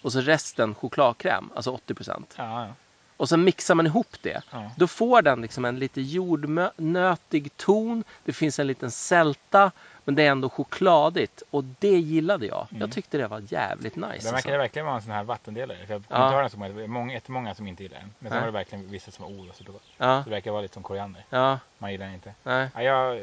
och 0.02 0.12
så 0.12 0.20
resten 0.20 0.74
chokladkräm, 0.74 1.50
alltså 1.54 1.80
80%. 1.86 2.24
Ja, 2.36 2.66
ja. 2.66 2.74
Och 3.16 3.28
så 3.28 3.36
mixar 3.36 3.74
man 3.74 3.86
ihop 3.86 4.16
det. 4.22 4.42
ja. 4.50 4.70
Då 4.76 4.86
får 4.86 5.22
den 5.22 5.40
liksom 5.40 5.64
en 5.64 5.78
lite 5.78 6.00
jordnötig 6.00 7.56
ton. 7.56 8.04
Det 8.24 8.32
finns 8.32 8.58
en 8.58 8.66
liten 8.66 8.90
sälta. 8.90 9.70
Men 10.04 10.14
det 10.14 10.22
är 10.22 10.30
ändå 10.30 10.48
chokladigt. 10.50 11.42
Och 11.50 11.64
det 11.64 11.98
gillade 11.98 12.46
jag. 12.46 12.66
Mm. 12.70 12.80
Jag 12.80 12.92
tyckte 12.92 13.18
det 13.18 13.26
var 13.28 13.42
jävligt 13.48 13.96
nice. 13.96 14.06
Den 14.06 14.10
Alltså. 14.12 14.32
verkade 14.32 14.58
verkligen 14.58 14.86
vara 14.86 14.96
en 14.96 15.02
sån 15.02 15.12
här 15.12 15.24
vattendelare. 15.24 15.86
För 15.86 15.92
jag 15.94 16.02
Ja. 16.08 16.48
som 16.48 16.60
var 16.60 16.86
många, 16.86 17.12
jättemånga 17.12 17.54
som 17.54 17.66
inte 17.66 17.82
gillade 17.82 18.00
den. 18.00 18.14
Men 18.18 18.30
sen 18.30 18.36
Nej. 18.36 18.40
var 18.40 18.46
det 18.46 18.58
verkligen 18.58 18.88
vissa 18.90 19.10
som 19.10 19.24
var 19.46 19.52
supergott. 19.54 19.82
Ja, 19.98 20.22
Det 20.24 20.30
verkar 20.30 20.50
vara 20.50 20.62
lite 20.62 20.74
som 20.74 20.82
koriander. 20.82 21.24
ja, 21.30 21.58
Man 21.78 21.92
gillar 21.92 22.06
den 22.06 22.14
inte. 22.14 22.34
nej. 22.42 22.68
Ja, 22.74 22.82
jag 22.82 23.16
eh, 23.16 23.22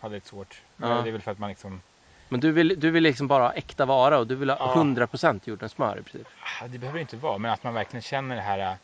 hade 0.00 0.14
lite 0.14 0.28
svårt. 0.28 0.62
Men 0.76 0.90
Ja. 0.90 1.02
Det 1.02 1.08
är 1.10 1.12
väl 1.12 1.20
för 1.22 1.30
att 1.32 1.38
man 1.38 1.48
liksom... 1.48 1.80
Men 2.28 2.40
du 2.40 2.52
vill, 2.52 2.80
du 2.80 2.90
vill 2.90 3.02
liksom 3.02 3.26
bara 3.28 3.42
ha 3.42 3.52
äkta 3.52 3.84
vara 3.86 4.18
och 4.18 4.26
du 4.26 4.34
vill 4.34 4.50
ha 4.50 4.56
Ja. 4.60 4.74
100% 4.82 5.40
jordnötssmör 5.44 5.98
i 5.98 6.02
princip. 6.02 6.26
ah, 6.62 6.66
Det 6.68 6.78
behöver 6.78 7.00
inte 7.00 7.16
vara, 7.16 7.38
men 7.38 7.50
att 7.50 7.62
man 7.64 7.74
verkligen 7.74 8.02
känner 8.02 8.36
det 8.36 8.42
här... 8.42 8.76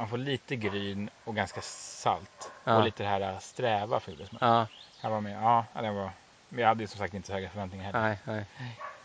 Man 0.00 0.08
får 0.08 0.18
lite 0.18 0.56
gryn 0.56 1.10
och 1.24 1.34
ganska 1.36 1.60
salt. 1.62 2.50
Ja. 2.64 2.76
Och 2.76 2.84
lite 2.84 3.02
det 3.02 3.08
här 3.08 3.20
eh, 3.20 3.38
sträva 3.38 4.00
fibersmör. 4.00 4.38
Ja, 4.40 4.66
Här 5.00 5.10
var 5.10 5.20
med, 5.20 5.42
ja, 5.42 5.64
den 5.74 5.94
var... 5.94 6.10
Men 6.48 6.60
jag 6.60 6.68
hade 6.68 6.82
ju 6.82 6.86
som 6.86 6.98
sagt 6.98 7.14
inte 7.14 7.26
så 7.26 7.32
höga 7.32 7.48
förväntningar 7.50 7.84
heller. 7.84 8.00
nej, 8.00 8.18
nej. 8.24 8.44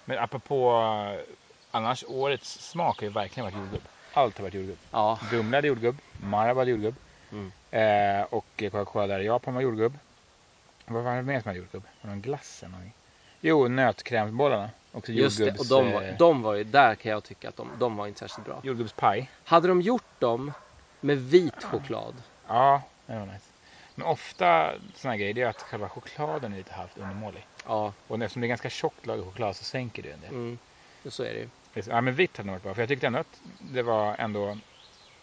Men 0.06 0.20
apropå... 0.20 0.72
eh, 1.18 1.34
Annars, 1.72 2.04
årets 2.08 2.60
smak 2.70 2.98
har 3.00 3.04
ju 3.08 3.10
verkligen 3.14 3.46
varit 3.46 3.58
jordgubb. 3.58 3.82
Allt 4.14 4.38
har 4.38 4.44
varit 4.44 4.54
jordgubb. 4.54 4.78
Ja, 4.92 5.20
Dumle 5.32 5.58
hade 5.58 5.68
jordgubb, 5.68 5.98
Marabou 6.24 6.62
hade 6.62 6.72
jordgubb. 6.72 6.96
Mm. 7.32 7.52
Eh, 7.72 8.26
och 8.30 8.46
Coca-Cola 8.60 9.08
där 9.08 9.20
i 9.20 9.26
Japan 9.26 9.54
var 9.54 9.62
jordgubb. 9.62 9.98
Vad 10.86 11.04
var 11.04 11.16
det 11.16 11.22
mer 11.22 11.42
som 11.42 11.50
hade 11.50 11.60
jordgubb? 11.60 11.84
Var 11.84 11.92
det 12.02 12.08
någon 12.16 12.22
glass 12.22 12.60
eller 12.64 12.72
någonting? 12.72 12.94
Jo, 13.42 13.68
nötkrämsbollarna. 13.68 14.70
Också 14.92 15.12
just 15.12 15.38
det. 15.38 15.60
Och 15.60 15.66
de 15.66 15.92
var, 15.92 16.16
de 16.20 16.42
var 16.42 16.54
ju, 16.54 16.64
där 16.64 16.96
kan 16.96 17.12
jag 17.12 17.24
tycka 17.24 17.50
att 17.50 17.58
de, 17.58 17.70
de 17.80 17.96
var 17.98 18.08
inte 18.08 18.20
särskilt 18.20 18.46
bra. 18.48 18.60
jordgubbspaj. 18.64 19.30
Hade 19.44 19.68
de 19.68 19.82
gjort 19.82 20.20
dem 20.20 20.54
med 21.02 21.18
vit 21.18 21.64
choklad. 21.64 22.14
Ja, 22.48 22.82
det 23.06 23.14
var 23.16 23.26
nice. 23.26 23.46
Men 23.96 24.08
ofta 24.08 24.72
sådana 24.96 25.18
grejer 25.18 25.34
det 25.34 25.42
är 25.42 25.48
att 25.48 25.62
själva 25.62 25.90
chokladen 25.90 26.54
är 26.54 26.58
lite 26.58 26.74
halvt 26.74 26.98
undermålig. 26.98 27.48
Ja, 27.66 27.94
Och 28.08 28.16
eftersom 28.22 28.42
det 28.42 28.46
är 28.46 28.50
ganska 28.50 28.70
tjockt 28.70 29.06
lager 29.06 29.24
choklad 29.24 29.56
så 29.56 29.64
sänker 29.64 30.04
det 30.04 30.12
en 30.12 30.22
del. 30.22 30.30
mm. 30.30 30.58
så 31.10 31.24
är 31.24 31.34
det 31.34 31.40
ju. 31.40 31.50
Ja 31.88 32.02
men 32.02 32.16
vitt 32.16 32.38
hade 32.38 32.48
nog 32.48 32.54
varit 32.54 32.64
bra. 32.64 32.74
För 32.74 32.82
jag 32.82 32.90
tyckte 32.90 33.08
ändå 33.08 33.20
att 33.20 33.42
det 33.60 33.82
var 33.84 34.16
ändå 34.16 34.58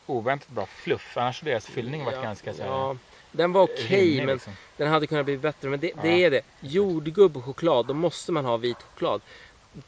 oväntat 0.07 0.49
bra 0.49 0.67
fluff. 0.67 1.17
Annars 1.17 1.41
hade 1.41 1.51
deras 1.51 1.67
fyllning 1.67 2.05
varit 2.05 2.17
ja, 2.17 2.23
ganska 2.23 2.55
så 2.55 2.63
här, 2.63 2.69
Ja, 2.71 2.97
den 3.33 3.53
var 3.53 3.63
okej 3.63 4.01
rimlig, 4.01 4.27
men 4.27 4.35
liksom. 4.35 4.53
den 4.77 4.89
hade 4.89 5.07
kunnat 5.07 5.25
bli 5.25 5.39
bättre. 5.39 5.69
Men 5.69 5.81
det, 5.81 5.93
det 6.03 6.09
Ja. 6.21 6.27
är 6.27 6.31
det. 6.31 6.43
Jordgubb 6.61 7.37
och 7.37 7.45
choklad, 7.45 7.87
då 7.87 7.95
måste 7.95 8.33
man 8.33 8.45
ha 8.45 8.57
vit 8.57 8.83
choklad. 8.83 9.21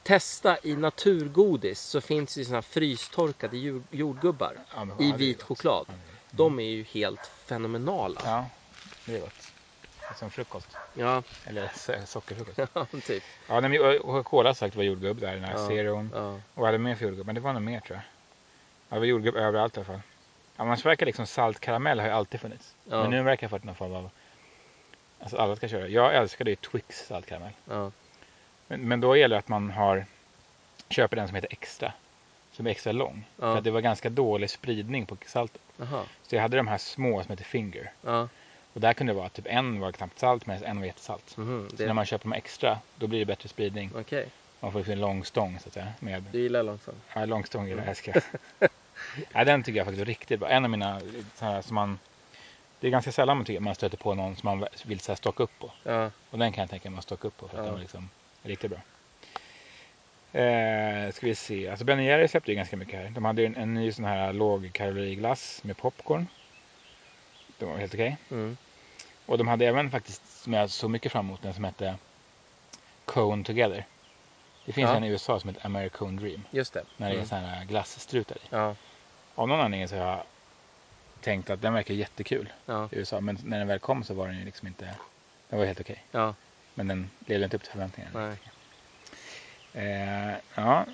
Testa 0.02 0.58
i 0.62 0.76
naturgodis 0.76 1.80
så 1.80 2.00
finns 2.00 2.34
det 2.34 2.44
såna 2.44 2.56
här 2.56 2.62
frystorkade 2.62 3.56
jord, 3.56 3.82
jordgubbar 3.90 4.56
Ja, 4.74 4.86
i 5.00 5.12
vit 5.12 5.42
choklad. 5.42 5.86
Gott. 5.86 5.96
De 6.30 6.58
är 6.60 6.64
ju 6.64 6.82
helt 6.82 7.26
fenomenala. 7.26 8.20
Ja, 8.24 8.46
det 9.06 9.16
är 9.16 9.20
gott. 9.20 9.52
Som 10.16 10.30
frukost. 10.30 10.68
Ja, 10.94 11.22
Eller 11.44 11.66
so- 11.68 12.04
sockerfrukost. 12.06 12.58
ja 12.74 12.86
typ. 13.06 13.22
Ja, 13.48 13.60
nej, 13.60 13.70
men 13.70 13.98
Coca-Cola 13.98 14.54
sagt 14.54 14.76
var 14.76 14.82
jordgubb 14.82 15.20
där, 15.20 15.34
den 15.34 15.44
här 15.44 15.52
Ja. 15.58 15.68
zeron. 15.68 16.10
Ja. 16.14 16.40
Och 16.54 16.66
hade 16.66 16.78
mer 16.78 16.94
för 16.94 17.04
jordgubb? 17.04 17.26
Men 17.26 17.34
det 17.34 17.40
var 17.40 17.52
nog 17.52 17.62
mer 17.62 17.80
tror 17.80 17.96
jag. 17.96 18.04
Ja, 18.88 18.94
det 18.94 18.98
var 19.00 19.06
jordgubb 19.06 19.36
överallt 19.36 19.76
i 19.76 19.80
alla 19.80 19.84
fall. 19.84 20.00
Annars 20.56 20.84
verkar 20.84 21.06
liksom 21.06 21.26
saltkaramell 21.26 22.00
har 22.00 22.06
ju 22.06 22.12
alltid 22.12 22.40
funnits. 22.40 22.74
Ja. 22.84 23.02
Men 23.02 23.10
nu 23.10 23.22
verkar 23.22 23.46
det 23.46 23.50
ha 23.50 23.58
fått 23.58 23.64
någon 23.64 23.74
form 23.74 23.94
av... 23.94 24.10
Alltså 25.20 25.36
alla 25.36 25.56
ska 25.56 25.68
köra. 25.68 25.88
Jag 25.88 26.14
älskade 26.14 26.50
ju 26.50 26.56
Twix 26.56 27.06
saltkaramell. 27.06 27.52
Ja. 27.68 27.90
Men, 28.68 28.80
men 28.88 29.00
då 29.00 29.16
gäller 29.16 29.34
det 29.36 29.38
att 29.38 29.48
man 29.48 29.70
har 29.70 30.06
köper 30.88 31.16
den 31.16 31.26
som 31.28 31.34
heter 31.34 31.52
extra. 31.52 31.92
Som 32.52 32.66
är 32.66 32.70
extra 32.70 32.92
lång. 32.92 33.24
Ja. 33.36 33.42
För 33.42 33.58
att 33.58 33.64
det 33.64 33.70
var 33.70 33.80
ganska 33.80 34.10
dålig 34.10 34.50
spridning 34.50 35.06
på 35.06 35.16
saltet. 35.26 35.62
Jaha. 35.76 36.02
Så 36.22 36.34
jag 36.34 36.42
hade 36.42 36.56
de 36.56 36.66
här 36.68 36.78
små 36.78 37.22
som 37.22 37.30
heter 37.30 37.44
Finger. 37.44 37.92
Ja. 38.02 38.28
Och 38.72 38.80
där 38.80 38.92
kunde 38.94 39.12
det 39.12 39.16
vara 39.18 39.28
typ 39.28 39.46
en 39.48 39.80
var 39.80 39.92
knappt 39.92 40.18
salt 40.18 40.46
medan 40.46 40.64
en 40.64 40.78
var 40.78 40.86
jättesalt. 40.86 41.30
Så 41.30 41.66
Det, 41.76 41.86
när 41.86 41.92
man 41.94 42.06
köper 42.06 42.24
de 42.28 42.32
extra 42.36 42.78
då 42.96 43.06
blir 43.06 43.18
det 43.18 43.24
bättre 43.24 43.48
spridning. 43.48 43.90
Okej, 43.94 44.28
Man 44.60 44.72
får 44.72 44.90
en 44.90 45.00
lång 45.00 45.24
stång 45.24 45.58
så 45.62 45.68
att 45.68 45.74
säga. 45.74 45.92
Med, 46.00 46.22
du 46.32 46.40
gillar 46.40 46.62
långsamt. 46.62 46.96
ja, 47.14 47.24
lång 47.24 47.44
stång 47.44 47.68
gillar 47.68 47.94
jag, 48.04 48.22
ja, 49.32 49.44
den 49.44 49.62
tycker 49.62 49.76
jag 49.78 49.86
faktiskt 49.86 49.98
var 50.00 50.06
riktigt 50.06 50.40
bra. 50.40 50.48
En 50.48 50.64
av 50.64 50.70
mina 50.70 51.00
så 51.34 51.44
här, 51.44 51.62
som 51.62 51.74
man 51.74 51.98
det 52.80 52.86
är 52.86 52.90
ganska 52.90 53.12
sällan 53.12 53.36
man, 53.36 53.46
tycker, 53.46 53.60
man 53.60 53.74
stöter 53.74 53.96
på 53.96 54.14
någon 54.14 54.36
som 54.36 54.46
man 54.58 54.68
vill 54.84 55.00
så 55.00 55.12
här, 55.12 55.16
stocka 55.16 55.42
upp 55.42 55.58
på. 55.58 55.70
Ja. 55.82 56.10
Och 56.30 56.38
den 56.38 56.52
kan 56.52 56.62
jag 56.62 56.70
tänka 56.70 56.90
mig 56.90 56.98
att 56.98 57.04
stocka 57.04 57.28
upp 57.28 57.36
på 57.36 57.48
för 57.48 57.56
att 57.56 57.60
Ja. 57.60 57.64
den 57.64 57.72
var 57.72 57.80
liksom 57.80 58.08
riktigt 58.44 58.70
bra. 58.70 58.80
Eh, 60.40 61.12
ska 61.12 61.26
vi 61.26 61.34
se. 61.34 61.68
Alltså 61.68 61.84
Ben 61.84 62.04
Jerry 62.04 62.28
släppte 62.28 62.50
ju 62.50 62.56
ganska 62.56 62.76
mycket 62.76 63.00
här. 63.00 63.08
De 63.10 63.24
hade 63.24 63.42
ju 63.42 63.46
en, 63.46 63.56
en 63.56 63.74
ny 63.74 63.92
sån 63.92 64.04
här 64.04 64.32
lågkaloriglass 64.32 65.64
med 65.64 65.76
popcorn. 65.76 66.26
Det 67.58 67.64
var 67.64 67.76
helt 67.76 67.94
okej. 67.94 68.16
Mm. 68.30 68.56
Och 69.26 69.38
de 69.38 69.48
hade 69.48 69.66
även 69.66 69.90
faktiskt, 69.90 70.42
som 70.42 70.52
jag 70.52 70.70
såg 70.70 70.90
mycket 70.90 71.12
fram 71.12 71.26
emot, 71.26 71.42
den 71.42 71.54
som 71.54 71.64
hette 71.64 71.94
Cone 73.04 73.44
Together. 73.44 73.86
Det 74.64 74.72
finns 74.72 74.90
Ja. 74.90 74.96
en 74.96 75.04
i 75.04 75.08
USA 75.08 75.40
som 75.40 75.48
heter 75.50 75.66
Americone 75.66 76.20
Dream. 76.20 76.42
Just 76.50 76.72
det. 76.72 76.82
När 76.96 77.06
det 77.08 77.12
är 77.12 77.16
Mm. 77.16 77.28
sådana 77.28 77.46
här 77.48 77.64
glasstrutar 77.64 78.36
i. 78.36 78.40
Ja. 78.50 78.74
Av 79.34 79.48
någon 79.48 79.60
anledning 79.60 79.88
så 79.88 79.96
har 79.96 80.06
jag 80.06 80.22
tänkt 81.20 81.50
att 81.50 81.62
den 81.62 81.74
verkar 81.74 81.94
jättekul 81.94 82.52
Ja. 82.66 82.88
i 82.92 82.96
USA. 82.98 83.20
Men 83.20 83.38
när 83.44 83.58
den 83.58 83.68
väl 83.68 83.78
kom 83.78 84.04
så 84.04 84.14
var 84.14 84.26
den 84.28 84.38
ju 84.38 84.44
liksom 84.44 84.68
inte, 84.68 84.94
den 85.48 85.58
var 85.58 85.66
helt 85.66 85.80
okej. 85.80 86.02
Ja. 86.10 86.34
Men 86.74 86.88
den 86.88 87.10
levde 87.26 87.44
inte 87.44 87.56
upp 87.56 87.62
till 87.62 87.72
förväntningarna. 87.72 88.36
Eh, 89.74 90.34
ja. 90.54 90.86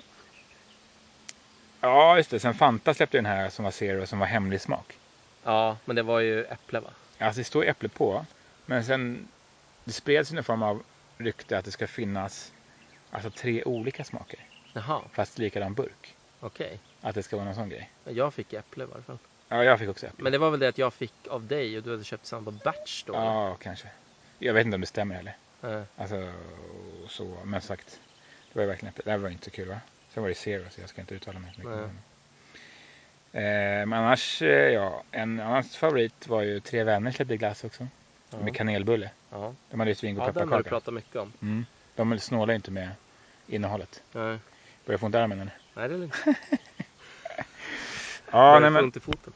Ja, 1.81 2.17
just 2.17 2.29
det. 2.31 2.39
Sen 2.39 2.53
Fanta 2.53 2.93
släppte 2.93 3.17
den 3.17 3.25
här 3.25 3.49
som 3.49 3.63
var 3.65 3.71
Zero 3.71 4.05
som 4.07 4.19
var 4.19 4.27
hemlig 4.27 4.61
smak. 4.61 4.97
Ja, 5.43 5.77
men 5.85 5.95
det 5.95 6.03
var 6.03 6.19
ju 6.19 6.43
äpple 6.45 6.79
va? 6.79 6.89
Alltså 7.19 7.39
det 7.39 7.43
står 7.45 7.65
äpple 7.65 7.89
på. 7.89 8.25
Men 8.65 8.83
sen 8.85 9.27
det 9.83 9.91
spreds 9.91 10.31
någon 10.31 10.43
form 10.43 10.63
av 10.63 10.83
rykte 11.17 11.57
att 11.57 11.65
det 11.65 11.71
ska 11.71 11.87
finnas 11.87 12.53
alltså 13.11 13.29
tre 13.29 13.63
olika 13.63 14.03
smaker. 14.03 14.39
Jaha, 14.73 15.01
Fast 15.13 15.37
likadan 15.37 15.73
burk. 15.73 16.15
okej. 16.39 16.79
Att 17.01 17.15
det 17.15 17.23
ska 17.23 17.35
vara 17.35 17.45
någon 17.45 17.55
sån 17.55 17.69
grej. 17.69 17.91
Jag 18.05 18.33
fick 18.33 18.53
äpple 18.53 18.83
i 18.83 18.87
varje 18.87 19.03
fall. 19.03 19.17
Ja, 19.49 19.63
jag 19.63 19.79
fick 19.79 19.89
också 19.89 20.07
äpple. 20.07 20.23
Men 20.23 20.31
det 20.31 20.37
var 20.37 20.49
väl 20.51 20.59
det 20.59 20.67
att 20.67 20.77
jag 20.77 20.93
fick 20.93 21.13
av 21.29 21.47
dig 21.47 21.77
och 21.77 21.83
du 21.83 21.91
hade 21.91 22.03
köpt 22.03 22.25
samma 22.25 22.51
batch 22.51 23.03
då? 23.03 23.13
Ja, 23.13 23.57
kanske. 23.61 23.87
Jag 24.39 24.53
vet 24.53 24.65
inte 24.65 24.75
om 24.75 24.81
det 24.81 24.87
stämmer 24.87 25.15
heller. 25.15 25.37
Eller? 25.61 25.85
Alltså 25.97 26.31
så. 27.07 27.37
Men 27.45 27.61
sagt. 27.61 27.99
Det 28.53 28.59
var 28.59 28.61
ju 28.63 28.67
verkligen. 28.69 28.93
Det 29.05 29.17
var 29.17 29.29
inte 29.29 29.45
så 29.45 29.51
kul 29.51 29.67
va? 29.67 29.79
Sen 30.13 30.23
var 30.23 30.29
det 30.29 30.35
Zero 30.35 30.63
så 30.69 30.81
jag 30.81 30.89
ska 30.89 31.01
inte 31.01 31.15
uttala 31.15 31.39
mig 31.39 31.51
så 31.55 31.59
mycket. 31.59 31.89
Det. 33.31 33.39
Eh, 33.39 33.85
men 33.85 33.93
annars, 33.93 34.41
eh, 34.41 34.69
ja. 34.73 35.03
En 35.11 35.39
annan 35.39 35.63
favorit 35.63 36.27
var 36.27 36.41
ju 36.41 36.59
Tre 36.59 36.83
Vänner 36.83 37.11
släppte 37.11 37.37
glass 37.37 37.63
också. 37.63 37.87
Ja. 38.29 38.37
Med 38.37 38.55
kanelbulle. 38.55 39.09
Ja, 39.29 39.53
De 39.69 39.79
hade 39.79 39.91
ju 39.91 39.95
svingod 39.95 40.23
ja 40.27 40.31
den 40.31 40.35
har 40.35 40.41
du 40.45 40.49
pepparkaka. 40.63 40.69
pratat 40.69 40.93
mycket 40.93 41.15
om. 41.15 41.33
Mm. 41.41 41.65
De 41.95 42.19
snålar 42.19 42.53
ju 42.53 42.55
inte 42.55 42.71
med 42.71 42.89
innehållet. 43.47 44.03
Nej, 44.11 44.37
Börjar 44.85 44.97
få 44.97 45.05
ont 45.05 45.15
i 45.15 45.17
armen 45.17 45.39
eller? 45.41 45.57
nej 45.73 45.87
det 45.89 45.95
är 45.95 45.97
lugnt. 45.99 46.15
Ja, 48.31 48.59
nej 48.59 48.69
men. 48.69 48.83
ont 48.83 48.97
i 48.97 48.99
foten? 48.99 49.33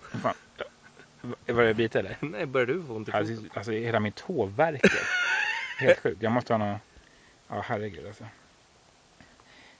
Var 1.48 1.64
det 1.64 1.74
bite 1.74 2.00
eller? 2.00 2.18
nej, 2.26 2.46
börjar 2.46 2.68
du 2.68 2.84
få 2.84 2.94
ont 2.96 3.10
i 3.10 3.12
Alltså, 3.12 3.36
foten? 3.36 3.50
alltså 3.54 3.72
hela 3.72 4.00
min 4.00 4.12
tå 4.12 4.46
värker. 4.46 5.00
Helt 5.78 6.00
sjukt. 6.00 6.24
Jag 6.24 6.32
måste 6.32 6.54
ha 6.54 6.58
någon... 6.58 6.78
Ja, 7.48 7.62
herregud 7.66 8.08
alltså. 8.08 8.24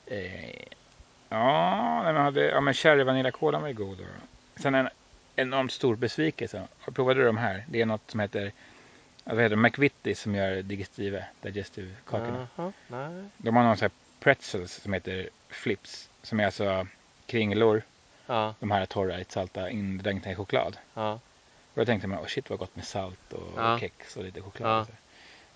Eh, 0.06 0.64
ja, 1.30 2.02
nej, 2.04 2.14
men 2.14 2.22
hade... 2.24 2.46
ja, 2.46 2.62
men 2.62 2.74
cherry 2.74 3.04
vaniljakolan 3.04 3.62
var 3.62 3.68
ju 3.68 3.74
god. 3.74 4.00
Och... 4.00 4.62
Sen 4.62 4.76
en 4.76 4.90
enormt 5.36 5.72
stor 5.72 5.96
besvikelse. 5.96 6.68
Jag 6.86 6.96
provade 6.96 7.20
du 7.20 7.26
de 7.26 7.38
här? 7.38 7.66
Det 7.68 7.82
är 7.82 7.86
något 7.86 8.12
som 8.12 8.20
heter... 8.20 8.52
Vad 9.24 9.42
heter? 9.42 9.56
McVittys 9.56 10.20
som 10.20 10.36
gör 10.36 10.62
digestive, 10.62 11.26
digestive 11.42 11.92
kakorna. 12.06 12.48
Jaha, 12.56 12.74
nej. 12.88 13.26
De 13.38 13.56
har 13.56 13.64
någon 13.64 13.78
sån 13.78 13.84
här 13.84 13.92
pretzels 14.20 14.74
som 14.74 14.94
heter 14.94 15.30
flips. 15.50 16.10
Som 16.22 16.40
är 16.40 16.46
alltså 16.46 16.88
kringlor. 17.26 17.82
Ja, 18.26 18.56
De 18.60 18.72
här 18.72 18.86
torra, 18.86 19.18
lite 19.18 19.34
salta, 19.34 19.70
indränkta 19.70 20.32
i 20.32 20.36
choklad. 20.36 20.78
ja, 20.94 21.12
Och 21.14 21.20
då 21.74 21.86
tänkte 21.86 22.08
man, 22.08 22.20
oh 22.20 22.26
shit 22.26 22.50
vad 22.50 22.60
gott 22.60 22.76
med 22.76 22.86
salt 22.86 23.34
och 23.34 23.80
kex 23.80 24.18
och 24.18 24.24
lite 24.24 24.42
choklad. 24.42 24.82
Och. 24.82 24.88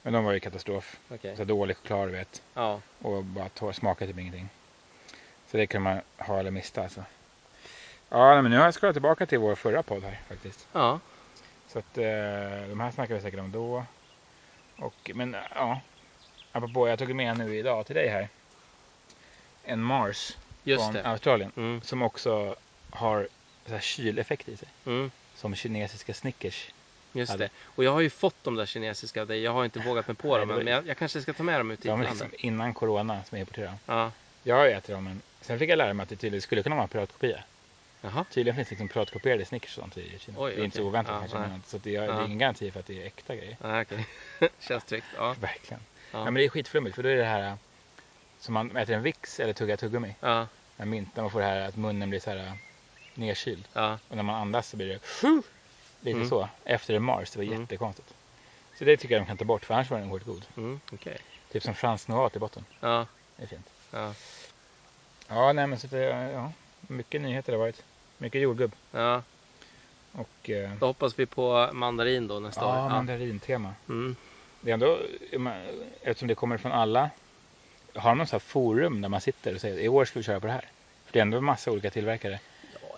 Men 0.10 0.14
de 0.14 0.26
var 0.26 0.32
ju 0.32 0.40
katastrof. 0.40 1.00
okej. 1.10 1.38
Så 1.38 1.44
dålig 1.44 1.78
choklad 1.78 2.08
du 2.08 2.12
vet. 2.12 2.42
Ja, 2.54 2.82
Och 3.02 3.24
bara 3.24 3.74
smakade 3.74 4.12
typ 4.12 4.20
ingenting. 4.20 4.50
Så 5.48 5.58
det 5.58 5.68
kan 5.68 5.82
man 5.82 6.02
ha 6.18 6.40
eller 6.40 6.52
mista 6.52 6.84
alltså. 6.84 7.04
Ja, 8.10 8.42
men 8.42 8.52
nu 8.52 8.58
har 8.58 8.66
jag 8.66 8.74
scrollat 8.74 8.96
tillbaka 8.96 9.26
till 9.26 9.40
vår 9.40 9.56
förra 9.56 9.84
podd 9.84 10.04
här 10.04 10.20
faktiskt. 10.28 10.68
ja, 10.74 11.00
Så 11.68 11.80
att 11.80 11.98
eh, 11.98 12.04
de 12.70 12.80
här 12.80 12.92
snackar 12.92 13.16
vi 13.16 13.22
säkert 13.22 13.40
om 13.40 13.52
då. 13.52 13.86
Och, 14.78 15.12
men 15.16 15.36
ja. 15.56 15.82
Apropå, 16.52 16.88
jag 16.88 17.00
tog 17.00 17.16
med 17.16 17.38
nu 17.38 17.56
idag 17.58 17.86
till 17.86 17.96
dig 17.96 18.08
här. 18.08 18.30
En 19.64 19.84
Mars 19.84 20.38
just 20.64 20.84
från 20.84 20.94
det. 20.94 21.06
Australien. 21.06 21.52
Mm, 21.58 21.82
Som 21.82 22.02
också 22.02 22.56
har 22.90 23.28
så 23.66 23.74
här 23.74 23.80
kyleffekt 23.82 24.48
i 24.50 24.58
sig. 24.58 24.68
mm, 24.86 25.12
Som 25.36 25.56
kinesiska 25.56 26.14
Snickers. 26.14 26.72
Just 27.14 27.32
Hade. 27.32 27.44
det. 27.44 27.50
Och 27.64 27.84
jag 27.84 27.92
har 27.92 28.00
ju 28.02 28.10
fått 28.10 28.36
de 28.44 28.56
där 28.56 28.66
kinesiska 28.66 29.22
av 29.22 29.28
dig. 29.28 29.42
Jag 29.42 29.52
har 29.52 29.66
inte 29.66 29.80
vågat 29.80 30.08
mig 30.08 30.16
på 30.16 30.28
Nej, 30.28 30.40
dem 30.40 30.48
det 30.48 30.54
var- 30.56 30.64
men 30.64 30.74
jag, 30.74 30.88
jag 30.88 30.98
kanske 30.98 31.22
ska 31.22 31.34
ta 31.34 31.44
med 31.44 31.60
dem 31.60 31.72
ut 31.72 31.86
i 31.86 31.88
De 31.88 32.00
är 32.00 32.04
landet. 32.04 32.22
liksom 32.32 32.48
innan 32.48 32.74
corona 32.74 33.24
som 33.24 33.36
är 33.36 33.40
importerade. 33.40 33.78
Ja, 33.86 34.12
Jag 34.44 34.72
äter 34.72 34.94
dem 34.94 35.04
men 35.04 35.22
sen 35.42 35.60
fick 35.60 35.70
jag 35.70 35.78
lära 35.78 35.94
mig 35.94 36.04
att 36.04 36.10
det 36.10 36.16
tydligen 36.16 36.42
skulle 36.42 36.64
kunna 36.64 36.76
vara 36.76 36.84
en 36.84 36.90
piratkopia. 36.90 37.44
jaha. 38.02 38.26
Tydligen 38.32 38.56
finns 38.56 38.68
det 38.68 38.74
liksom 38.74 38.88
piratkopierade 38.88 39.46
Snickers 39.46 39.78
och 39.78 39.82
sånt 39.84 39.98
i 39.98 40.20
Kina. 40.20 40.38
Oj, 40.42 40.54
det 40.56 40.62
är 40.62 40.66
inte 40.66 40.78
så 40.78 40.84
oväntat 40.84 41.14
Ja, 41.14 41.20
kanske. 41.20 41.40
nej. 41.40 41.50
Men, 41.50 41.64
så 41.68 41.78
det, 41.78 41.96
är, 41.96 42.02
det 42.02 42.08
Ja. 42.08 42.22
är 42.22 42.26
ingen 42.26 42.38
garanti 42.38 42.72
för 42.72 42.80
att 42.80 42.86
det 42.88 43.02
är 43.04 43.06
äkta 43.08 43.36
grejer. 43.36 43.58
Ja, 43.62 43.82
okej. 43.82 44.06
Känns 44.60 44.84
tryggt. 44.84 45.06
Ja, 45.18 45.36
Verkligen. 45.40 45.82
Ja. 46.12 46.24
men 46.26 46.34
det 46.34 46.44
är 46.46 46.50
skitflummigt 46.50 46.96
för 46.96 47.04
då 47.04 47.10
är 47.10 47.16
det 47.16 47.24
här 47.26 47.58
som 48.40 48.54
man 48.54 48.78
äter 48.78 48.96
en 48.96 49.04
Vicks 49.04 49.40
eller 49.40 49.54
tuggar 49.54 49.78
tuggummi. 49.78 50.16
ja, 50.20 50.48
mint 50.78 51.16
där 51.16 51.22
man 51.22 51.32
får 51.32 51.40
det 51.40 51.46
här 51.46 51.62
att 51.68 51.76
munnen 51.76 52.10
blir 52.10 52.20
så 52.20 52.30
här 52.30 52.52
nedkyld. 53.14 53.68
ja. 53.74 54.00
Och 54.08 54.16
när 54.16 54.24
man 54.24 54.36
andas 54.42 54.70
så 54.70 54.78
blir 54.78 54.88
det 54.88 55.00
lite 56.02 56.18
Mm. 56.18 56.30
så. 56.30 56.50
Efter 56.64 56.94
en 56.94 57.04
Mars. 57.04 57.32
Det 57.32 57.40
var 57.40 57.46
Mm. 57.46 57.62
jättekonstigt. 57.62 58.14
Så 58.78 58.86
det 58.86 58.98
tycker 58.98 59.16
jag 59.16 59.22
de 59.24 59.28
kan 59.28 59.38
ta 59.38 59.46
bort 59.46 59.66
för 59.66 59.74
annars 59.74 59.90
var 59.90 60.00
den 60.00 60.12
oerhört 60.12 60.26
god. 60.28 60.46
Mm, 60.58 60.80
okej. 60.94 61.18
Typ 61.52 61.64
som 61.64 61.74
fransk 61.76 62.08
nougat 62.08 62.36
i 62.36 62.40
botten. 62.40 62.66
Ja, 62.80 63.06
Det 63.36 63.44
är 63.44 63.48
fint. 63.48 63.70
ja, 63.92 64.14
Ja, 65.28 65.54
nej 65.54 65.68
men 65.68 65.80
så 65.80 65.88
det, 65.88 66.04
ja, 66.34 66.52
mycket 66.88 67.22
nyheter 67.22 67.54
har 67.54 67.60
varit. 67.60 67.84
Mycket 68.18 68.42
jordgubb. 68.42 68.76
ja. 68.92 69.24
Och 70.12 70.50
eh, 70.50 70.72
Då 70.80 70.86
hoppas 70.86 71.20
vi 71.20 71.26
på 71.26 71.70
mandarin 71.74 72.28
då 72.28 72.40
nästa 72.40 72.66
år. 72.68 72.76
ja, 72.76 72.90
mandarintema. 72.90 73.74
Mm. 73.90 74.16
Det 74.62 74.70
är 74.72 74.74
ändå, 74.74 75.00
eftersom 76.02 76.28
det 76.28 76.36
kommer 76.36 76.58
från 76.58 76.72
alla, 76.72 77.10
har 77.96 78.16
någon 78.16 78.28
sån 78.28 78.36
här 78.36 78.40
forum 78.40 79.02
där 79.02 79.10
man 79.10 79.22
sitter 79.22 79.56
och 79.56 79.62
säger 79.62 79.80
i 79.80 79.88
år 79.90 80.06
ska 80.06 80.20
vi 80.20 80.24
köra 80.24 80.40
på 80.40 80.48
det 80.48 80.54
här? 80.54 80.66
För 81.06 81.14
det 81.14 81.20
är 81.20 81.22
ändå 81.22 81.38
en 81.38 81.44
massa 81.44 81.72
olika 81.72 81.90
tillverkare. 81.90 82.40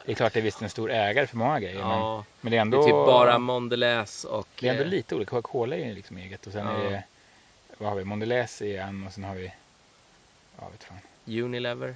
Det 0.05 0.11
är 0.11 0.15
klart 0.15 0.33
det 0.33 0.39
är 0.39 0.43
visst 0.43 0.61
en 0.61 0.69
stor 0.69 0.91
ägare 0.91 1.27
för 1.27 1.37
många 1.37 1.59
grejer. 1.59 1.79
Men, 1.79 1.89
Ja, 1.89 2.25
men 2.41 2.51
det 2.51 2.57
är 2.57 2.59
det 2.59 2.61
ändå, 2.61 2.79
är 2.79 2.83
typ 2.83 2.91
bara 2.91 3.39
Mondelez 3.39 4.23
och... 4.23 4.47
det 4.59 4.67
är 4.67 4.71
ändå 4.71 4.83
eh, 4.83 4.89
lite 4.89 5.15
olika. 5.15 5.29
Coca-Cola 5.29 5.75
är 5.75 5.85
ju 5.85 5.93
liksom 5.93 6.17
eget 6.17 6.47
och 6.47 6.53
sen 6.53 6.65
Ja. 6.67 6.77
är 6.77 6.91
det, 6.91 7.03
vad 7.77 7.89
har 7.89 7.95
vi, 7.97 8.03
Mondelez 8.03 8.61
är 8.61 8.81
en 8.81 9.07
och 9.07 9.13
sen 9.13 9.23
har 9.23 9.35
vi, 9.35 9.53
ja 10.59 10.69
vet 10.69 10.83
fan. 10.83 10.97
Unilever. 11.25 11.95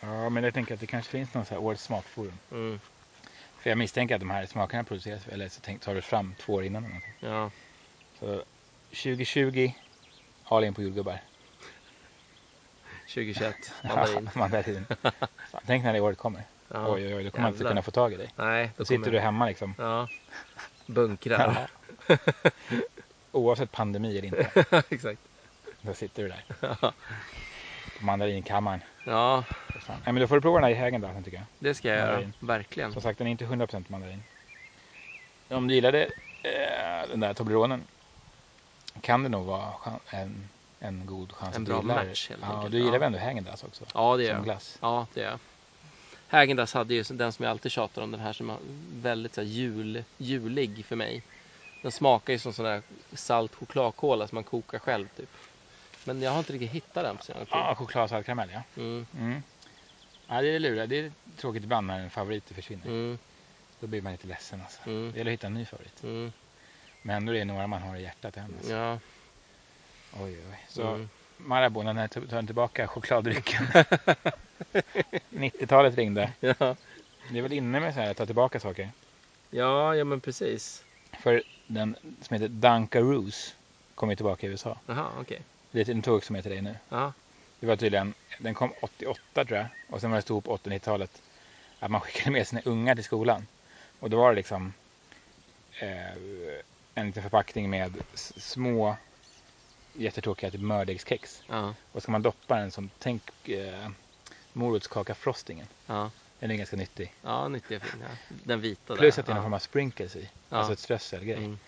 Ja 0.00 0.28
men 0.28 0.44
jag 0.44 0.54
tänker 0.54 0.74
att 0.74 0.80
det 0.80 0.86
kanske 0.86 1.10
finns 1.10 1.34
någon 1.34 1.44
sån 1.44 1.56
här 1.56 1.64
årets 1.64 1.82
smakforum. 1.82 2.38
Mm. 2.50 2.80
För 3.58 3.70
jag 3.70 3.78
misstänker 3.78 4.14
att 4.14 4.20
de 4.20 4.30
här 4.30 4.46
smakerna 4.46 4.84
produceras, 4.84 5.28
eller 5.28 5.48
så 5.48 5.60
tar 5.60 5.94
du 5.94 6.02
fram 6.02 6.34
två 6.40 6.54
år 6.54 6.64
innan 6.64 6.84
eller 6.84 6.94
någonting. 6.94 7.14
Ja. 7.20 7.50
Så 8.20 8.42
2020, 8.90 9.72
all 10.44 10.64
in 10.64 10.74
på 10.74 10.82
jordgubbar. 10.82 11.20
2021, 13.14 13.54
mandarin. 13.82 14.30
Ja, 14.34 14.38
mandarin. 14.38 14.86
Tänk 15.66 15.84
när 15.84 15.92
det 15.92 16.00
året 16.00 16.18
kommer. 16.18 16.42
Ja. 16.72 16.92
Oj, 16.92 17.06
oj, 17.06 17.14
oj, 17.14 17.24
då 17.24 17.30
kommer 17.30 17.42
man 17.42 17.52
inte 17.52 17.64
kunna 17.64 17.82
få 17.82 17.90
tag 17.90 18.12
i 18.12 18.16
dig. 18.16 18.32
Nej, 18.36 18.66
Då 18.66 18.72
då 18.76 18.84
sitter 18.84 19.02
kommer- 19.04 19.12
du 19.12 19.20
hemma 19.20 19.46
liksom. 19.46 19.74
Ja. 19.78 20.08
Bunkrar. 20.86 21.70
Oavsett 23.32 23.72
pandemi 23.72 24.18
eller 24.18 24.24
inte. 24.28 24.82
Exakt. 24.90 25.20
Då 25.80 25.94
sitter 25.94 26.22
du 26.22 26.28
där. 26.28 26.44
Ja. 26.60 26.92
På 27.98 28.04
mandarinkammaren. 28.04 28.80
Ja. 29.04 29.44
Nej, 29.88 29.96
men 30.04 30.14
då 30.14 30.26
får 30.26 30.34
du 30.34 30.40
prova 30.40 30.56
den 30.60 30.64
här 30.64 30.70
i 30.70 30.74
Häagen-Dazsen 30.74 31.22
tycker 31.24 31.36
jag. 31.36 31.46
det 31.58 31.74
ska 31.74 31.88
jag 31.88 31.96
göra. 31.98 32.06
Mandarin. 32.12 32.32
Verkligen. 32.38 32.92
Som 32.92 33.02
sagt, 33.02 33.18
den 33.18 33.26
är 33.26 33.30
inte 33.30 33.44
100% 33.44 33.84
mandarin. 33.88 34.22
Om 35.48 35.68
du 35.68 35.74
gillade 35.74 36.02
eh, 36.42 37.08
den 37.10 37.20
där 37.20 37.34
Tobleronen 37.34 37.82
kan 39.00 39.22
det 39.22 39.28
nog 39.28 39.46
vara 39.46 39.72
en, 40.10 40.48
en 40.80 41.06
god 41.06 41.32
chans 41.32 41.56
En 41.56 41.62
att 41.62 41.68
bra 41.68 41.76
du 41.76 41.82
gillar 41.88 42.04
match, 42.04 42.28
helt 42.28 42.42
Ja, 42.42 42.54
enkelt. 42.54 42.72
du 42.72 42.78
gillar 42.78 42.92
Ja. 42.92 42.98
väl 42.98 43.06
ändå 43.06 43.18
Häagen-Dazs 43.18 43.64
också? 43.64 43.84
Ja, 43.94 44.16
det 44.16 44.22
gör 44.22 44.30
Som 44.30 44.36
jag. 44.36 44.44
glass. 44.44 44.78
Ja, 44.80 45.06
det 45.14 45.20
gör 45.20 45.30
jag. 45.30 45.38
Häagen-Dazs 46.36 46.74
hade 46.74 46.94
ju 46.94 47.02
den 47.02 47.32
som 47.32 47.42
jag 47.44 47.50
alltid 47.50 47.72
tjatar 47.72 48.02
om, 48.02 48.10
den 48.10 48.20
här 48.20 48.32
som 48.32 48.50
är 48.50 48.56
väldigt 48.92 49.34
så 49.34 49.40
här, 49.40 49.48
jul, 49.48 50.04
julig 50.18 50.84
för 50.86 50.96
mig. 50.96 51.22
Den 51.82 51.92
smakar 51.92 52.32
ju 52.32 52.38
som 52.38 52.52
sån 52.52 52.64
där 52.64 52.82
salt 53.12 53.54
chokladkola 53.54 54.28
som 54.28 54.36
man 54.36 54.44
kokar 54.44 54.78
själv 54.78 55.08
typ. 55.16 55.28
Men 56.04 56.22
jag 56.22 56.30
har 56.30 56.38
inte 56.38 56.52
riktigt 56.52 56.70
hittat 56.70 57.04
den 57.04 57.16
på 57.16 57.22
senare 57.24 57.44
tid. 57.44 57.52
Ja, 57.54 57.74
choklad, 57.74 58.10
salt, 58.10 58.26
karamell 58.26 58.50
ja. 58.52 58.62
Mm, 58.76 59.06
Mm. 59.18 59.42
Ja, 60.28 60.42
det 60.42 60.48
är 60.48 60.58
lurigt. 60.58 60.90
Det 60.90 60.96
är 60.98 61.12
tråkigt 61.36 61.64
ibland 61.64 61.86
när 61.86 62.00
en 62.00 62.10
favorit 62.10 62.44
försvinner. 62.50 62.86
mm, 62.86 63.18
Då 63.80 63.86
blir 63.86 64.02
man 64.02 64.12
lite 64.12 64.26
ledsen 64.26 64.60
alltså. 64.62 64.80
mm, 64.86 65.12
Det 65.12 65.18
gäller 65.18 65.30
att 65.30 65.32
hitta 65.32 65.46
en 65.46 65.54
ny 65.54 65.64
favorit. 65.64 66.02
mm, 66.02 66.32
Men 67.02 67.16
ändå 67.16 67.32
är 67.32 67.38
det 67.38 67.44
några 67.44 67.66
man 67.66 67.82
har 67.82 67.96
i 67.96 68.02
hjärtat 68.02 68.36
än. 68.36 68.54
Alltså. 68.58 68.72
ja, 68.72 68.98
Oj, 70.12 70.38
oj. 70.50 70.64
Så 70.68 70.82
mm. 70.88 71.08
Marabou, 71.36 71.82
när 71.82 72.08
tar 72.08 72.20
tar 72.20 72.36
den 72.36 72.46
tillbaka 72.46 72.88
chokladdrycken? 72.88 73.66
90-talet 75.38 75.96
ringde. 75.96 76.32
ja. 76.40 76.76
Det 77.30 77.38
är 77.38 77.42
väl 77.42 77.52
inne 77.52 77.80
med 77.80 77.94
så 77.94 78.00
här 78.00 78.10
att 78.10 78.16
ta 78.16 78.26
tillbaka 78.26 78.60
saker. 78.60 78.90
Ja, 79.50 79.94
ja 79.96 80.04
men 80.04 80.20
precis. 80.20 80.84
För 81.20 81.42
den 81.66 81.96
som 82.22 82.34
heter 82.34 82.48
Dunkaroos 82.48 83.56
kommer 83.94 84.12
ju 84.12 84.16
tillbaka 84.16 84.46
i 84.46 84.50
USA. 84.50 84.78
Jaha, 84.86 85.06
okej. 85.20 85.40
Det 85.70 85.80
är 85.80 85.90
en 85.90 86.02
tåg 86.02 86.24
som 86.24 86.36
heter 86.36 86.50
det 86.50 86.62
nu. 86.62 86.74
Ja, 86.88 87.12
Det 87.60 87.66
var 87.66 87.76
tydligen, 87.76 88.14
den 88.38 88.54
kom 88.54 88.72
88 88.80 89.44
tror 89.44 89.58
jag. 89.58 89.66
Och 89.90 90.00
sen 90.00 90.10
var 90.10 90.18
det 90.18 90.22
stod 90.22 90.44
på 90.44 90.56
80-90-talet 90.56 91.22
att 91.80 91.90
man 91.90 92.00
skickade 92.00 92.30
med 92.30 92.48
sina 92.48 92.60
ungar 92.64 92.94
till 92.94 93.04
skolan. 93.04 93.46
Och 94.00 94.10
då 94.10 94.16
var 94.16 94.30
det 94.30 94.36
liksom 94.36 94.72
eh, 95.80 96.12
en 96.94 97.06
liten 97.06 97.22
förpackning 97.22 97.70
med 97.70 97.94
små 98.14 98.96
jättetråkiga 99.92 100.50
typ 100.50 100.60
mördegskex. 100.60 101.42
ja, 101.48 101.74
Och 101.92 102.02
ska 102.02 102.12
man 102.12 102.22
doppa 102.22 102.56
den 102.56 102.70
som, 102.70 102.90
tänk 102.98 103.48
eh, 103.48 103.88
morotskaka-frostingen. 104.56 105.66
ja. 105.86 106.10
Den 106.38 106.50
är 106.50 106.54
ganska 106.54 106.76
nyttig. 106.76 107.12
Ja, 107.22 107.48
nyttig 107.48 107.76
och 107.76 107.82
fin. 107.82 108.00
Ja. 108.02 108.34
Den 108.44 108.60
vita 108.60 108.96
Plus 108.96 109.14
där. 109.14 109.22
att 109.22 109.26
det 109.26 109.32
är 109.32 109.34
någon 109.34 109.44
form 109.44 109.52
av 109.54 109.58
sprinkles 109.58 110.16
i. 110.16 110.30
Ja. 110.48 110.56
Alltså 110.56 110.72
ett 110.72 110.78
strösselgrej. 110.78 111.36
Mm. 111.36 111.58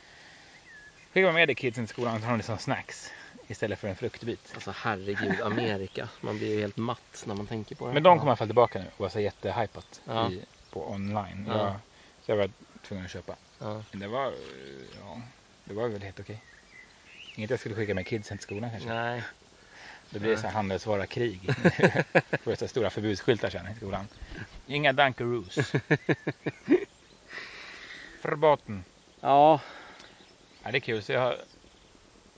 Skickar 1.13 1.27
man 1.27 1.35
med 1.35 1.49
det 1.49 1.55
kidsen 1.55 1.87
till 1.87 1.93
skolan 1.95 2.21
så 2.21 2.25
har 2.27 2.33
de 2.33 2.39
det 2.39 2.45
som 2.45 2.59
snacks. 2.59 3.11
Istället 3.47 3.79
för 3.79 3.89
en 3.89 3.97
fruktbit. 3.97 4.51
Alltså 4.55 4.71
herregud, 4.77 5.41
Amerika. 5.41 6.09
Man 6.21 6.39
blir 6.39 6.55
ju 6.55 6.61
helt 6.61 6.77
matt 6.77 7.25
när 7.27 7.35
man 7.35 7.47
tänker 7.47 7.75
på 7.77 7.87
det. 7.87 7.93
Men 7.95 8.03
de 8.03 8.19
kommer 8.19 8.31
i 8.31 8.31
alla 8.31 8.37
fall 8.37 8.49
tillbaka 8.49 8.79
nu 8.79 8.85
och 8.95 9.01
var 9.01 9.09
så 9.09 9.21
jättehypat 9.21 10.01
Ja. 10.05 10.31
i, 10.31 10.45
på 10.71 10.91
online. 10.91 11.45
Ja. 11.49 11.57
Jag, 11.59 11.73
så 12.25 12.31
jag 12.31 12.37
var 12.37 12.51
tvungen 12.83 13.05
att 13.05 13.11
köpa. 13.11 13.37
Ja. 13.59 13.83
Men 13.91 14.01
det 14.01 14.09
var, 14.09 14.33
ja, 15.01 15.21
det 15.65 15.75
var 15.75 15.89
väl 15.89 16.03
helt 16.03 16.21
okej. 16.21 16.43
Inget 17.35 17.51
jag 17.51 17.61
skulle 17.61 17.75
skicka 17.75 17.95
med 17.95 18.07
kidsen 18.07 18.39
till 18.39 18.45
skolan 18.45 18.71
kanske. 18.71 18.89
Nej. 18.89 19.23
Det 20.11 20.19
blir 20.19 20.37
så 20.37 20.43
här 20.47 20.55
handelsvara-krig. 20.55 21.41
Får 22.45 22.55
så 22.55 22.69
stora 22.69 22.91
förbudsskyltar 22.91 23.51
sen 23.51 23.67
i 23.69 23.75
skolan. 23.75 24.09
Inga 24.67 24.93
Dunkaroos. 24.93 25.59
Verboten. 28.23 28.85
Ja, 29.21 29.61
Ja, 30.65 30.71
det 30.71 30.79
är 30.79 30.81
kul. 30.81 31.03
Så 31.03 31.13
jag 31.13 31.21
har 31.21 31.37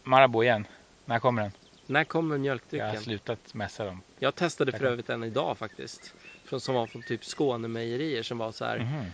Marabou 0.04 0.42
igen. 0.42 0.66
När 1.04 1.18
kommer 1.18 1.42
den? 1.42 1.52
när 1.86 2.04
kommer 2.04 2.28
Jag 2.34 2.38
har 2.38 2.38
mjölkdrycken? 2.38 3.00
slutat 3.02 3.54
mässa 3.54 3.84
dem. 3.84 4.02
Jag 4.18 4.34
testade 4.34 4.72
för 4.72 4.84
övrigt 4.84 5.10
en 5.10 5.24
idag 5.24 5.58
faktiskt. 5.58 6.14
Från, 6.44 6.60
som 6.60 6.74
var 6.74 6.86
från 6.86 7.02
typ 7.02 7.24
Skånemejerier 7.24 8.22
som 8.22 8.38
var 8.38 8.52
så 8.52 8.64
här. 8.64 8.78
Mhm. 8.78 9.04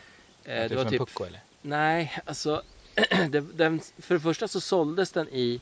Eh, 0.45 0.63
typ 0.63 0.69
det 0.71 0.77
var 0.77 0.83
som 0.83 0.91
typ, 0.91 0.99
pucko 0.99 1.25
eller? 1.25 1.41
nej, 1.63 2.19
alltså. 2.27 2.63
det, 3.29 3.41
den, 3.41 3.81
för 3.99 4.15
det 4.15 4.21
första 4.21 4.49
så 4.49 4.61
såldes 4.61 5.13
den 5.13 5.29
i, 5.29 5.61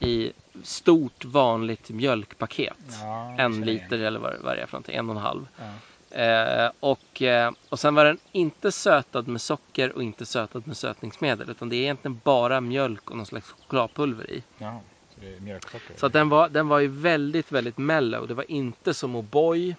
i 0.00 0.32
stort 0.62 1.24
vanligt 1.24 1.90
mjölkpaket. 1.90 2.76
Ja, 3.02 3.34
en 3.38 3.60
liter 3.60 3.98
eller 3.98 4.20
vad, 4.20 4.34
vad 4.40 4.56
det 4.56 4.62
är 4.62 4.66
för 4.66 4.72
någonting, 4.72 4.96
en 4.96 5.10
och 5.10 5.16
en 5.16 5.22
halv. 5.22 5.48
Ja. 5.56 5.64
Eh, 6.10 6.70
och, 6.80 7.22
eh, 7.22 7.52
och 7.68 7.80
sen 7.80 7.94
var 7.94 8.04
den 8.04 8.18
inte 8.32 8.72
sötad 8.72 9.28
med 9.28 9.40
socker 9.40 9.92
och 9.92 10.02
inte 10.02 10.26
sötad 10.26 10.66
med 10.66 10.76
sötningsmedel. 10.76 11.50
Utan 11.50 11.68
det 11.68 11.76
är 11.76 11.80
egentligen 11.80 12.20
bara 12.24 12.60
mjölk 12.60 13.10
och 13.10 13.16
någon 13.16 13.26
slags 13.26 13.50
chokladpulver 13.50 14.30
i. 14.30 14.42
Ja, 14.58 14.80
så 15.14 15.20
det 15.20 15.36
är 15.36 15.40
mjölksocker. 15.40 15.96
Så 15.96 16.06
att 16.06 16.12
den, 16.12 16.28
var, 16.28 16.48
den 16.48 16.68
var 16.68 16.78
ju 16.78 16.88
väldigt, 16.88 17.52
väldigt 17.52 17.78
mellow. 17.78 18.28
Det 18.28 18.34
var 18.34 18.50
inte 18.50 18.94
som 18.94 19.16
O'boy. 19.16 19.74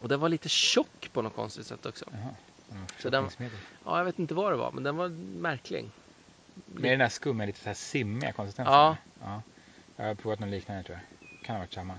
Och 0.00 0.08
den 0.08 0.20
var 0.20 0.28
lite 0.28 0.48
tjock 0.48 1.10
på 1.12 1.22
något 1.22 1.34
konstigt 1.36 1.66
sätt 1.66 1.86
också. 1.86 2.04
Jaha. 2.12 2.34
Ja, 2.68 2.74
Så 3.02 3.10
den-. 3.10 3.28
Ja, 3.84 3.98
jag 3.98 4.04
vet 4.04 4.18
inte 4.18 4.34
vad 4.34 4.52
det 4.52 4.56
var, 4.56 4.72
men 4.72 4.82
den 4.84 4.96
var 4.96 5.08
märklig. 5.40 5.90
Med 6.66 6.92
den 6.92 7.00
här 7.00 7.08
skummen, 7.08 7.46
lite 7.46 7.58
så 7.58 7.66
här 7.66 7.74
simmiga 7.74 8.32
konsistensen. 8.32 8.74
Ja. 8.74 8.96
ja. 9.20 9.42
Jag 9.96 10.04
har 10.04 10.14
provat 10.14 10.38
något 10.38 10.50
liknande 10.50 10.82
tror 10.82 10.98
jag. 10.98 11.40
Kan 11.44 11.54
ha 11.56 11.60
varit 11.60 11.72
samma. 11.72 11.98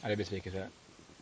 Ja, 0.00 0.08
det 0.08 0.12
är 0.12 0.16
besvikelse. 0.16 0.68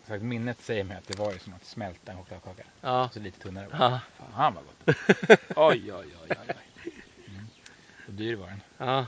Så 0.07 0.15
att 0.15 0.23
minnet 0.23 0.61
säger 0.61 0.85
mig 0.85 0.97
att 0.97 1.07
det 1.07 1.19
var 1.19 1.33
ju 1.33 1.39
som 1.39 1.55
att 1.55 1.65
smälta 1.65 2.13
en 2.13 2.19
chokladkaka. 2.19 2.63
Ja. 2.81 3.11
Så 3.13 3.21
lite 3.21 3.41
tunnare. 3.41 3.67
Ja. 3.73 4.01
Fan 4.35 4.55
vad 4.55 4.65
gott. 4.65 4.97
oj, 5.57 5.93
oj, 5.93 5.93
oj, 5.93 6.07
oj. 6.31 6.37
oj. 6.49 6.93
Mm. 7.29 7.47
Och 8.07 8.13
dyr 8.13 8.35
var 8.37 8.47
den. 8.47 8.61
Ja. 8.79 9.07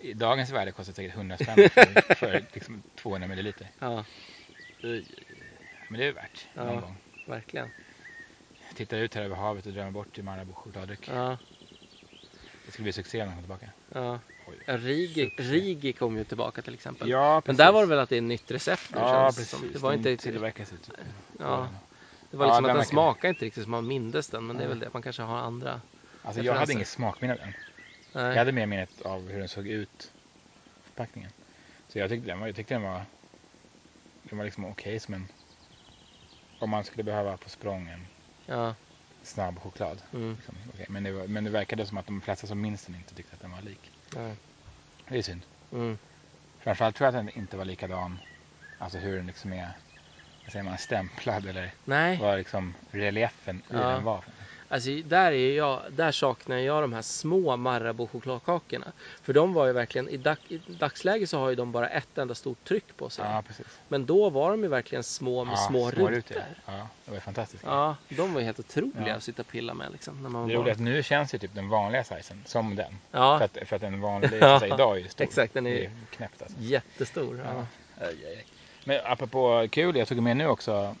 I 0.00 0.12
dagens 0.14 0.50
värde 0.50 0.72
kostar 0.72 0.92
det 0.92 0.96
säkert 0.96 1.14
100 1.14 1.36
spänn 1.36 1.56
för, 1.70 2.14
för 2.14 2.44
liksom 2.52 2.82
200 2.96 3.28
milliliter. 3.28 3.66
Ja. 3.78 4.04
Men 5.88 6.00
det 6.00 6.04
är 6.06 6.12
värt 6.12 6.46
Ja. 6.54 6.64
någon 6.64 6.80
gång. 6.80 6.96
Verkligen. 7.26 7.70
Jag 8.68 8.76
tittar 8.76 8.96
ut 8.96 9.14
här 9.14 9.22
över 9.22 9.36
havet 9.36 9.66
och 9.66 9.72
drömmer 9.72 9.90
bort 9.90 10.14
till 10.14 10.24
Marabou 10.24 10.54
chokladdryck. 10.54 11.08
Ja. 11.08 11.38
Skulle 12.74 12.82
bli 12.84 12.92
succé 12.92 13.18
när 13.18 13.24
han 13.32 13.42
kommer 13.44 13.58
tillbaka. 13.58 13.72
Ja. 13.92 14.20
Ja, 14.66 14.76
Rigi. 14.76 15.30
Rigi 15.36 15.92
kom 15.92 16.16
ju 16.16 16.24
tillbaka 16.24 16.62
till 16.62 16.74
exempel. 16.74 17.08
Ja, 17.10 17.42
Men 17.46 17.56
där 17.56 17.72
var 17.72 17.80
det 17.80 17.86
väl 17.86 17.98
att 17.98 18.08
det 18.08 18.14
är 18.16 18.18
ett 18.18 18.22
nytt 18.24 18.50
recept 18.50 18.90
nu 18.94 18.98
Ja, 19.00 19.08
känns 19.08 19.36
det 19.36 19.40
precis. 19.40 19.58
som. 19.60 19.72
Det 19.72 19.78
var 19.78 19.92
inte 19.92 20.10
riktigt... 20.10 20.32
typ. 20.68 20.94
Ja. 21.38 21.68
Det 22.30 22.36
var 22.36 22.46
Ja, 22.46 22.48
liksom 22.48 22.48
den 22.48 22.54
att 22.54 22.62
den 22.62 22.76
verkar- 22.76 22.82
smakade 22.84 23.28
inte 23.28 23.44
riktigt 23.44 23.62
som 23.62 23.70
man 23.70 23.86
mindes 23.86 24.28
den. 24.28 24.46
Men 24.46 24.56
det 24.56 24.64
är 24.64 24.68
väl 24.68 24.78
det. 24.78 24.90
Man 24.92 25.02
kanske 25.02 25.22
har 25.22 25.36
andra. 25.38 25.80
Alltså 26.22 26.42
jag 26.42 26.54
hade 26.54 26.72
inget 26.72 26.88
smakminne 26.88 27.32
av 27.32 27.38
den. 27.38 27.52
Nej. 28.12 28.24
Jag 28.24 28.36
hade 28.36 28.52
mer 28.52 28.66
minnet 28.66 29.02
av 29.02 29.28
hur 29.28 29.38
den 29.38 29.48
såg 29.48 29.66
ut. 29.68 30.12
Förpackningen. 30.82 31.30
Så 31.88 31.98
jag 31.98 32.10
tyckte 32.10 32.26
den 32.26 32.40
var, 32.40 32.46
jag 32.46 32.56
tyckte 32.56 32.74
den 32.74 32.82
var, 32.82 33.02
den 34.22 34.38
var 34.38 34.44
liksom 34.44 34.64
okej 34.64 35.00
som 35.00 35.14
en, 35.14 35.28
om 36.58 36.70
man 36.70 36.84
skulle 36.84 37.04
behöva 37.04 37.36
på 37.36 37.48
språng 37.48 37.88
en 37.88 38.06
Ja. 38.46 38.74
Snabb 39.26 39.58
choklad. 39.58 40.02
Mm. 40.12 40.34
Liksom, 40.34 40.54
okej. 40.74 40.86
men, 40.88 41.02
det 41.02 41.12
var, 41.12 41.26
men 41.26 41.44
det 41.44 41.50
verkade 41.50 41.86
som 41.86 41.98
att 41.98 42.06
de 42.06 42.20
flesta 42.20 42.46
som 42.46 42.60
minns 42.60 42.84
den 42.86 42.94
inte 42.94 43.14
tyckte 43.14 43.34
att 43.34 43.40
den 43.40 43.50
var 43.50 43.60
lik. 43.62 43.90
Nej. 44.16 44.36
Det 45.08 45.18
är 45.18 45.22
synd. 45.22 45.42
Mm. 45.72 45.98
Framförallt 46.58 46.96
tror 46.96 47.06
jag 47.06 47.16
att 47.16 47.26
den 47.26 47.38
inte 47.38 47.56
var 47.56 47.64
likadan. 47.64 48.18
Alltså 48.78 48.98
hur 48.98 49.16
den 49.16 49.26
liksom 49.26 49.52
är, 49.52 49.68
vad 50.44 50.52
säger 50.52 50.62
man, 50.64 50.78
stämplad 50.78 51.46
eller 51.46 51.70
Nej. 51.84 52.18
vad 52.18 52.38
liksom 52.38 52.74
reliefen 52.90 53.56
i 53.58 53.62
Ja. 53.74 53.78
den 53.88 54.04
var. 54.04 54.24
Alltså 54.68 54.90
där, 55.04 55.32
är 55.32 55.56
jag, 55.56 55.80
där 55.90 56.12
saknar 56.12 56.56
jag 56.56 56.82
de 56.82 56.92
här 56.92 57.02
små 57.02 57.56
Marabou 57.56 58.06
chokladkakorna. 58.08 58.92
För 59.22 59.32
de 59.32 59.52
var 59.52 59.66
ju 59.66 59.72
verkligen, 59.72 60.08
i, 60.08 60.16
dag, 60.16 60.36
i 60.48 60.60
dagsläget 60.66 61.30
så 61.30 61.38
har 61.38 61.48
ju 61.48 61.54
de 61.54 61.72
bara 61.72 61.88
ett 61.88 62.18
enda 62.18 62.34
stort 62.34 62.64
tryck 62.64 62.96
på 62.96 63.10
sig. 63.10 63.24
Ja. 63.24 63.42
Men 63.88 64.06
då 64.06 64.30
var 64.30 64.50
de 64.50 64.62
ju 64.62 64.68
verkligen 64.68 65.04
små 65.04 65.44
med 65.44 65.52
ja, 65.52 65.56
små, 65.56 65.90
rutor. 65.90 66.08
rutor. 66.10 66.42
Ja, 66.66 66.88
det 67.04 67.10
var 67.10 67.18
fantastiskt. 67.20 67.62
Ja, 67.66 67.96
de 68.08 68.32
var 68.34 68.40
ju 68.40 68.46
helt 68.46 68.60
otroliga 68.60 69.08
Ja. 69.08 69.14
att 69.14 69.22
sitta 69.22 69.42
och 69.42 69.48
pilla 69.48 69.74
med 69.74 69.92
liksom. 69.92 70.22
När 70.22 70.28
man 70.30 70.42
var 70.42 70.48
Det 70.48 70.56
barn. 70.56 70.70
att 70.70 70.78
nu 70.80 71.02
känns 71.02 71.34
ju 71.34 71.38
typ 71.38 71.54
den 71.54 71.68
vanliga 71.68 72.04
sizen 72.04 72.42
som 72.46 72.76
den. 72.76 72.98
Ja, 73.10 73.38
För, 73.38 73.44
att, 73.44 73.68
för 73.68 73.76
att 73.76 73.82
en 73.82 74.00
vanlig 74.00 74.30
Ja, 74.40 74.60
size 74.60 74.74
idag 74.74 74.96
är 74.96 75.00
ju 75.02 75.08
stor. 75.08 75.24
exakt, 75.24 75.54
den 75.54 75.66
är- 75.66 75.70
är 75.76 75.90
knäppt 76.10 76.42
alltså. 76.42 76.56
jättestor. 76.60 77.42
Ja. 77.46 77.66
Ja. 78.00 78.06
Men 78.84 79.00
apropå 79.04 79.68
kul, 79.70 79.96
jag 79.96 80.08
tog 80.08 80.22
med 80.22 80.36
nu 80.36 80.46
också 80.46 80.96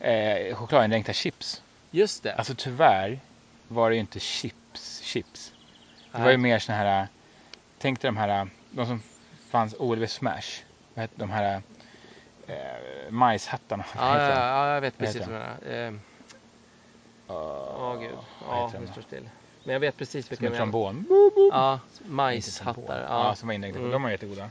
eh, 0.00 0.54
chokladindränkta 0.56 1.12
chips. 1.12 1.62
Just 1.94 2.22
det. 2.22 2.34
Alltså 2.34 2.54
tyvärr 2.56 3.20
var 3.68 3.90
det 3.90 3.94
ju 3.96 4.00
inte 4.00 4.20
chips, 4.20 5.00
chips. 5.00 5.52
Det 6.12 6.18
var 6.18 6.24
Nej. 6.24 6.32
ju 6.32 6.38
mer 6.38 6.58
såna 6.58 6.78
här, 6.78 7.08
tänk 7.78 8.00
dig 8.00 8.08
de 8.08 8.16
här, 8.16 8.48
de 8.70 8.86
som 8.86 9.02
fanns 9.50 9.74
OLW 9.78 10.06
Smash. 10.06 10.62
Vad 10.94 11.02
hette 11.02 11.14
de 11.16 11.30
här 11.30 11.62
eh, 12.46 13.10
majshattarna? 13.10 13.84
Ja, 13.96 14.18
ja, 14.20 14.30
ja, 14.30 14.74
jag 14.74 14.80
vet 14.80 14.98
precis 14.98 15.20
vad 15.20 15.28
du 15.28 15.32
menar. 15.32 15.56
Eh, 15.88 15.94
Ja, 17.28 17.96
gud. 18.00 18.10
Ja, 18.48 18.72
då? 18.80 18.86
står 18.92 19.02
still. 19.02 19.28
Men 19.64 19.72
jag 19.72 19.80
vet 19.80 19.96
precis 19.96 20.26
Som 20.26 20.30
vilka 20.36 20.46
en 20.46 20.52
jag 20.58 20.66
menar. 20.66 20.92
trombon. 21.02 21.50
Ja, 21.52 21.80
majshattar. 22.04 23.00
Ja. 23.08 23.26
Ja, 23.28 23.34
som 23.34 23.46
var 23.46 23.54
inlagda. 23.54 23.78
Mm. 23.78 23.90
De 23.90 24.02
var 24.02 24.10
jättegoda. 24.10 24.50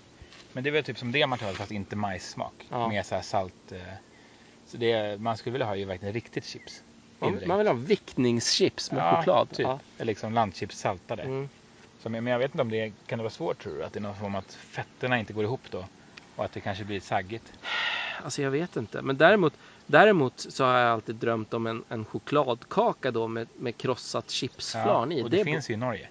Men 0.53 0.63
det 0.63 0.71
väl 0.71 0.84
typ 0.84 0.97
som 0.97 1.12
det 1.12 1.27
materialet 1.27 1.58
fast 1.58 1.71
inte 1.71 1.95
majssmak. 1.95 2.53
Ja. 2.69 2.88
Med 2.88 3.06
så 3.06 3.15
här 3.15 3.21
salt. 3.21 3.71
eh, 3.71 3.77
Så 4.67 4.77
det 4.77 5.19
man 5.21 5.38
skulle 5.38 5.51
vilja 5.53 5.65
ha 5.67 5.75
ju 5.75 5.86
verkligen 5.86 6.13
riktigt 6.13 6.45
chips. 6.45 6.83
Man, 7.32 7.48
man 7.48 7.58
vill 7.58 7.68
ha 7.68 7.74
vickningschips 7.74 8.92
med 8.92 9.02
ja, 9.02 9.18
choklad. 9.18 9.50
Typ. 9.50 9.60
Ja. 9.68 9.80
Eller 9.98 10.06
liksom 10.06 10.34
landchips 10.34 10.78
saltade. 10.80 11.24
Mm. 11.24 11.50
Så, 12.04 12.10
men 12.10 12.28
jag 12.28 12.40
vet 12.40 12.52
inte 12.52 12.62
om 12.62 12.70
det 12.70 12.94
kan 13.06 13.20
det 13.20 13.24
vara 13.24 13.32
svårt 13.32 13.64
tror 13.64 13.74
du? 13.78 13.84
Att 13.84 13.94
det 13.94 14.00
är 14.00 14.02
någon 14.02 14.16
form 14.16 14.36
att 14.36 14.54
fetterna 14.54 15.20
inte 15.20 15.34
går 15.34 15.44
ihop 15.44 15.62
då? 15.72 15.86
Och 16.36 16.46
att 16.46 16.52
det 16.52 16.60
kanske 16.60 16.84
blir 16.84 17.00
saggigt? 17.00 17.54
Alltså 18.24 18.42
jag 18.42 18.52
vet 18.52 18.76
inte. 18.76 19.02
Men 19.02 19.18
däremot, 19.18 19.54
däremot 19.86 20.40
så 20.40 20.64
har 20.66 20.78
jag 20.80 20.92
alltid 20.92 21.16
drömt 21.16 21.54
om 21.54 21.68
en, 21.68 21.84
en 21.90 22.06
chokladkaka 22.06 23.12
då 23.12 23.28
med, 23.28 23.48
med 23.54 23.78
krossat 23.78 24.30
chipsflarn 24.30 25.12
i. 25.12 25.24
och 25.24 25.30
det, 25.30 25.38
bo- 25.38 25.44
finns 25.44 25.70
ju 25.70 25.74
i 25.74 25.78
Norge. 25.78 26.10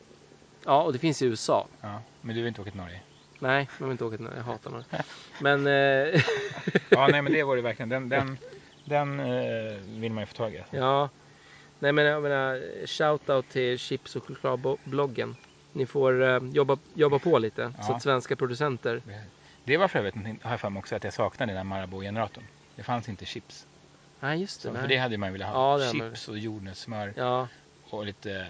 Ja, 0.64 0.82
och 0.82 0.92
det 0.92 0.98
finns 0.98 1.22
i 1.22 1.26
USA. 1.26 1.68
Ja. 1.80 2.02
Men 2.20 2.36
du 2.36 2.40
har 2.42 2.48
inte 2.48 2.60
åkt 2.60 2.70
till 2.70 2.80
Norge? 2.80 3.00
Nej, 3.38 3.68
jag 3.78 3.86
vill 3.86 3.92
inte 3.92 4.04
åka 4.04 4.16
till 4.16 4.28
Jag 4.36 4.42
hatar 4.42 4.70
Norge. 4.70 4.86
Men 5.40 5.66
eh, 5.66 6.22
Ja, 6.90 7.08
nej 7.10 7.22
men 7.22 7.32
det 7.32 7.42
var 7.42 7.56
det 7.56 7.62
verkligen. 7.62 7.88
Den, 7.88 8.08
den, 8.08 8.38
den 8.92 9.20
eh, 9.20 9.72
vill 10.00 10.12
man 10.12 10.22
ju 10.22 10.26
få 10.26 10.34
tag 10.34 10.54
i. 10.54 10.62
Ja. 10.70 11.08
Nej 11.78 11.92
men 11.92 12.04
jag 12.04 12.22
menar, 12.22 12.86
shoutout 12.86 13.48
till 13.48 13.78
chips 13.78 14.16
och 14.16 14.24
chokladbloggen. 14.26 15.36
Ni 15.72 15.86
får 15.86 16.22
eh, 16.22 16.38
jobba, 16.52 16.78
jobba 16.94 17.18
på 17.18 17.38
lite 17.38 17.72
så 17.80 17.92
Ja. 17.92 17.96
att 17.96 18.02
svenska 18.02 18.36
producenter 18.36 19.02
Det 19.64 19.76
var 19.76 19.88
för 19.88 19.98
övrigt, 19.98 20.14
någonting- 20.14 20.40
har 20.42 20.50
jag 20.50 20.60
för 20.60 20.70
mig 20.70 20.80
också, 20.80 20.96
att 20.96 21.04
jag 21.04 21.12
saknade 21.12 21.50
den 21.52 21.56
där 21.56 21.64
Marabou-generatorn. 21.64 22.44
Det 22.76 22.82
fanns 22.82 23.08
inte 23.08 23.24
chips. 23.24 23.66
Nej 24.20 24.40
just 24.40 24.62
det. 24.62 24.68
Så, 24.68 24.72
nej. 24.72 24.80
för 24.82 24.88
det 24.88 24.96
hade 24.96 25.18
man 25.18 25.28
ju 25.28 25.32
velat 25.32 25.48
ha. 25.54 25.78
Det 25.78 25.86
hade 25.86 25.98
man 25.98 26.08
chips 26.10 26.28
och 26.28 26.38
jordnötssmör 26.38 27.12
Ja, 27.16 27.48
och 27.90 28.06
lite, 28.06 28.46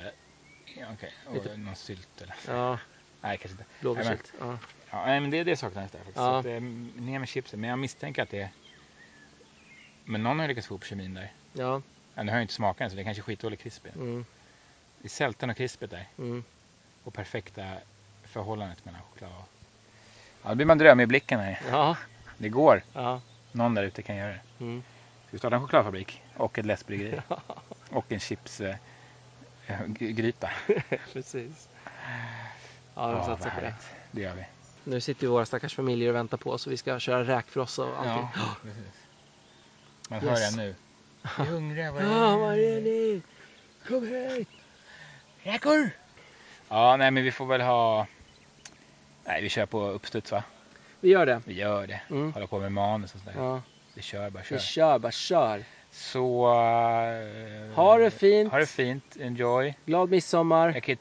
ja, 0.79 0.87
okej, 0.95 1.13
och 1.27 1.35
Lite- 1.35 1.57
någon 1.57 1.77
sylt 1.77 2.23
eller? 2.23 2.35
ja, 2.49 2.79
Nej, 3.21 3.39
kanske 3.39 3.51
inte. 3.51 3.65
blåbärssylt. 3.81 4.33
Ja. 4.41 4.59
Ja, 4.91 5.07
nej, 5.07 5.21
men 5.21 5.31
det, 5.31 5.45
det 5.45 5.57
saknades 5.57 5.91
där 5.91 5.99
faktiskt. 5.99 6.17
Ja. 6.19 6.43
Så 6.43 6.49
att, 6.49 6.55
eh, 6.55 6.61
ner 7.03 7.19
med 7.19 7.29
chipsen. 7.29 7.61
Men 7.61 7.71
jag 7.71 7.79
misstänker 7.79 8.23
att 8.23 8.31
det 8.31 8.41
är... 8.41 8.49
Men 10.05 10.23
någon 10.23 10.39
har 10.39 10.45
ju 10.45 10.49
lyckats 10.49 10.67
få 10.67 10.75
upp 10.75 10.85
kemin 10.85 11.15
där. 11.15 11.33
ja. 11.53 11.83
Ja, 12.15 12.23
nu 12.23 12.31
har 12.31 12.39
jag 12.39 12.43
inte 12.45 12.55
smakat 12.55 12.81
än 12.81 12.91
så 12.91 12.97
det 12.97 13.03
är 13.03 13.05
kanske 13.05 13.23
skitdålig 13.23 13.59
krispig. 13.61 13.93
Mm, 13.97 14.25
Det 14.99 15.07
är 15.07 15.09
sältan 15.11 15.51
och 15.51 15.57
krispigt 15.57 15.91
där. 15.91 16.09
mm. 16.19 16.45
Och 17.05 17.15
perfekta 17.15 17.65
förhållandet 18.25 18.85
mellan 18.85 19.01
choklad 19.03 19.31
och... 19.39 19.49
Ja, 20.43 20.49
då 20.49 20.55
blir 20.55 20.67
man 20.67 20.79
drömig 20.79 21.05
i 21.05 21.07
blicken 21.07 21.41
här. 21.41 21.61
Ja, 21.71 21.97
Det 22.39 22.49
går. 22.49 22.83
ja. 22.93 23.21
Någon 23.53 23.75
där 23.75 23.83
ute 23.83 24.03
kan 24.03 24.17
göra 24.17 24.29
det. 24.33 24.41
Mm. 24.65 24.83
Ska 25.27 25.29
vi 25.31 25.39
starta 25.39 25.57
en 25.57 25.63
chokladfabrik 25.63 26.23
och 26.37 26.59
ett 26.59 26.67
läskbryggeri. 26.67 27.21
och 27.91 28.13
en 28.13 28.21
chipsgryta. 28.21 28.79
Eh, 29.67 29.87
gryta. 29.89 30.51
Precis. 31.13 31.69
Ja, 32.95 33.07
de 33.07 33.17
Ja, 33.17 33.25
satsar 33.27 33.51
på 33.51 33.61
det. 33.61 33.75
Det 34.11 34.21
gör 34.21 34.35
vi. 34.35 34.45
Nu 34.85 35.01
sitter 35.01 35.23
ju 35.23 35.29
våra 35.31 35.47
stackars 35.47 35.75
familjer 35.75 36.09
och 36.09 36.15
väntar 36.15 36.37
på 36.37 36.51
oss 36.51 36.67
och 36.67 36.73
vi 36.73 36.77
ska 36.77 36.99
köra 36.99 37.25
räkfrossa 37.25 37.83
och 37.85 37.99
allting. 37.99 38.29
Ja, 38.35 38.57
precis. 38.63 38.93
Man 40.13 40.25
Yes. 40.25 40.41
hör 40.41 40.51
den 40.51 40.67
nu. 40.67 40.75
Vi 41.39 41.43
är 41.43 41.47
hungriga. 41.47 41.93
Var 41.93 42.01
Ja, 42.03 42.37
var 42.37 42.53
är 42.53 42.81
ni? 42.81 43.23
Kom 43.89 44.07
hit! 44.07 44.49
Räkor! 45.43 45.91
Ja, 46.69 46.97
nej 46.97 47.11
men 47.11 47.25
vi 47.25 47.33
får 47.33 47.47
väl 47.47 47.61
ha... 47.61 48.07
Nej, 49.25 49.43
vi 49.43 49.49
kör 49.49 49.67
på 49.67 49.81
uppstuds 49.89 50.33
va? 50.33 50.45
Vi 51.01 51.09
gör 51.11 51.27
det. 51.27 51.43
Vi 51.45 51.55
gör 51.55 51.87
det. 51.87 52.01
Mm. 52.11 52.33
Hålla 52.33 52.47
på 52.47 52.59
med 52.61 52.73
manus 52.73 53.15
och 53.15 53.21
sådär. 53.21 53.35
Ja, 53.37 53.63
Vi 53.95 54.03
kör 54.03 54.31
bara, 54.31 54.43
kör. 54.45 54.57
vi 54.57 54.63
kör, 54.63 54.99
bara 54.99 55.13
kör. 55.13 55.65
Så... 55.91 56.47
eh, 56.47 57.75
Ha 57.75 57.99
det 57.99 58.11
fint. 58.11 58.51
Ha 58.53 58.59
det 58.59 58.67
fint. 58.67 59.17
Enjoy. 59.21 59.75
Glad 59.87 60.11
midsommar. 60.11 60.73
Jag 60.75 60.83
kan... 60.83 60.97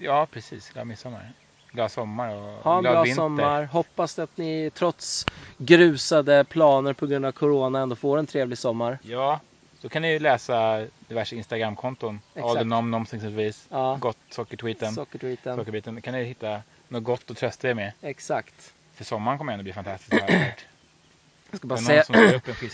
Ja, 0.00 0.26
precis. 0.30 0.70
Glad 0.70 0.86
midsommar. 0.86 1.32
Glad 1.74 1.90
sommar 1.92 2.34
och 2.36 2.42
Ha 2.42 2.76
en 2.76 2.82
glad 2.82 2.94
bra 2.94 3.02
vinter. 3.02 3.22
sommar. 3.22 3.64
Hoppas 3.64 4.18
att 4.18 4.36
ni 4.36 4.70
trots 4.74 5.26
grusade 5.58 6.44
planer 6.44 6.92
på 6.92 7.06
grund 7.06 7.24
av 7.26 7.32
corona 7.32 7.80
ändå 7.80 7.96
får 7.96 8.18
en 8.18 8.26
trevlig 8.26 8.58
sommar. 8.58 8.98
Ja, 9.02 9.40
så 9.80 9.88
kan 9.88 10.02
ni 10.02 10.12
ju 10.12 10.18
läsa 10.18 10.86
diverse 11.08 11.36
Instagramkonton. 11.36 12.20
Exakt. 12.34 12.50
All 12.50 12.56
the 12.56 12.64
nom 12.64 12.90
noms 12.90 13.14
exempelvis. 13.14 13.66
Ja, 13.70 13.96
Gott 14.00 14.16
sockertweeten. 14.30 14.94
sockertweeten. 14.94 15.56
Sockerbiten. 15.56 16.02
kan 16.02 16.14
ni 16.14 16.24
hitta 16.24 16.62
något 16.88 17.04
gott 17.04 17.30
att 17.30 17.36
trösta 17.36 17.68
er 17.68 17.74
med. 17.74 17.92
Exakt. 18.02 18.74
För 18.94 19.04
sommaren 19.04 19.38
kommer 19.38 19.52
ändå 19.52 19.62
bli 19.62 19.72
fantastisk. 19.72 20.22
jag 21.50 21.58
ska 21.58 21.66
bara 21.68 21.78
säga... 21.78 22.04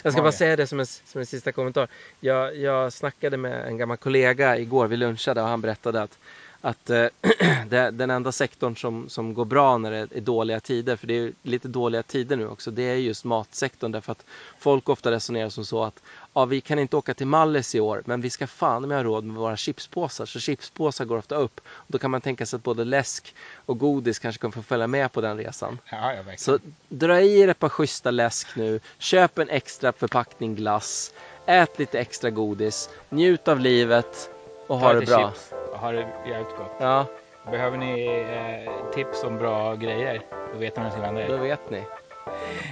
Jag 0.02 0.12
ska 0.12 0.22
bara 0.22 0.32
säga 0.32 0.56
det 0.56 0.66
som 0.66 0.80
en, 0.80 0.86
som 0.86 1.20
en 1.20 1.26
sista 1.26 1.52
kommentar. 1.52 1.88
Jag, 2.20 2.56
jag 2.56 2.92
snackade 2.92 3.36
med 3.36 3.66
en 3.66 3.76
gammal 3.78 3.96
kollega 3.96 4.58
igår, 4.58 4.86
vi 4.86 4.96
lunchade 4.96 5.42
och 5.42 5.48
han 5.48 5.60
berättade 5.60 6.02
att, 6.02 6.18
att 6.60 6.90
eh, 6.90 7.06
det, 7.68 7.90
den 7.90 8.10
enda 8.10 8.32
sektorn 8.32 8.76
som, 8.76 9.08
som 9.08 9.34
går 9.34 9.44
bra 9.44 9.78
när 9.78 9.90
det 9.90 10.16
är 10.16 10.20
dåliga 10.20 10.60
tider, 10.60 10.96
för 10.96 11.06
det 11.06 11.18
är 11.18 11.32
lite 11.42 11.68
dåliga 11.68 12.02
tider 12.02 12.36
nu 12.36 12.48
också, 12.48 12.70
det 12.70 12.82
är 12.82 12.94
just 12.94 13.24
matsektorn 13.24 13.92
därför 13.92 14.12
att 14.12 14.24
folk 14.58 14.88
ofta 14.88 15.10
resonerar 15.10 15.48
som 15.48 15.64
så 15.64 15.84
att 15.84 16.02
ja, 16.32 16.44
vi 16.44 16.60
kan 16.60 16.78
inte 16.78 16.96
åka 16.96 17.14
till 17.14 17.26
Mallis 17.26 17.74
i 17.74 17.80
år, 17.80 18.02
men 18.04 18.20
vi 18.20 18.30
ska 18.30 18.46
fan 18.46 18.88
med 18.88 18.96
ha 18.96 19.04
råd 19.04 19.24
med 19.24 19.36
våra 19.36 19.56
chipspåsar, 19.56 20.26
så 20.26 20.40
chipspåsar 20.40 21.04
går 21.04 21.18
ofta 21.18 21.34
upp. 21.34 21.60
Och 21.66 21.86
då 21.88 21.98
kan 21.98 22.10
man 22.10 22.20
tänka 22.20 22.46
sig 22.46 22.56
att 22.56 22.62
både 22.62 22.84
läsk 22.84 23.34
och 23.66 23.78
godis 23.78 24.18
kanske 24.18 24.40
kan 24.40 24.52
få 24.52 24.62
följa 24.62 24.86
med 24.86 25.12
på 25.12 25.20
den 25.20 25.36
resan. 25.36 25.78
Ja. 25.90 26.14
Så 26.36 26.58
dra 26.88 27.20
i 27.20 27.40
er 27.40 27.48
ett 27.48 27.58
par 27.58 27.68
schyssta 27.68 28.10
läsk 28.10 28.56
nu. 28.56 28.80
Köp 28.98 29.38
en 29.38 29.48
extra 29.48 29.92
förpackning 29.92 30.54
glass. 30.54 31.12
Ät 31.46 31.78
lite 31.78 32.00
extra 32.00 32.30
godis. 32.30 32.90
Njut 33.08 33.48
av 33.48 33.60
livet. 33.60 34.30
Och 34.66 34.78
ha 34.78 34.88
Ta 34.88 34.94
det 34.94 35.00
lite 35.00 35.12
bra. 35.12 35.32
Chips 35.32 35.59
och 35.80 35.86
ha 35.86 35.92
det 35.92 36.06
jävligt 36.26 36.56
gott. 36.56 36.72
Ja, 36.78 37.06
Behöver 37.50 37.76
ni 37.78 38.06
eh, 38.06 38.92
tips 38.94 39.24
om 39.24 39.38
bra 39.38 39.74
grejer, 39.74 40.20
då 40.52 40.58
vet 40.58 40.76
ni 40.76 40.82
var 40.82 40.90
ni 40.90 40.92
ska 40.92 41.00
vända 41.00 41.26
då 41.28 41.34
er. 41.34 41.38
vet 41.38 41.70
ni. 41.70 41.82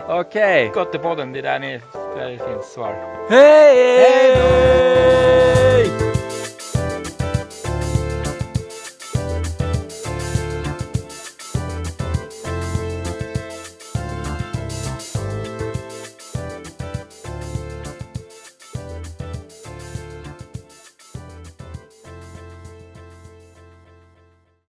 Okej. 0.09 0.71
Gottepodden, 0.75 1.33
det 1.33 1.39
är 1.39 1.43
där, 1.43 1.59
ni, 1.59 1.81
där 2.17 2.31
det 2.31 2.39
finns 2.39 2.73
svar. 2.73 2.95
Hej! 3.31 3.99
Hej 3.99 4.35
då! 4.35 5.48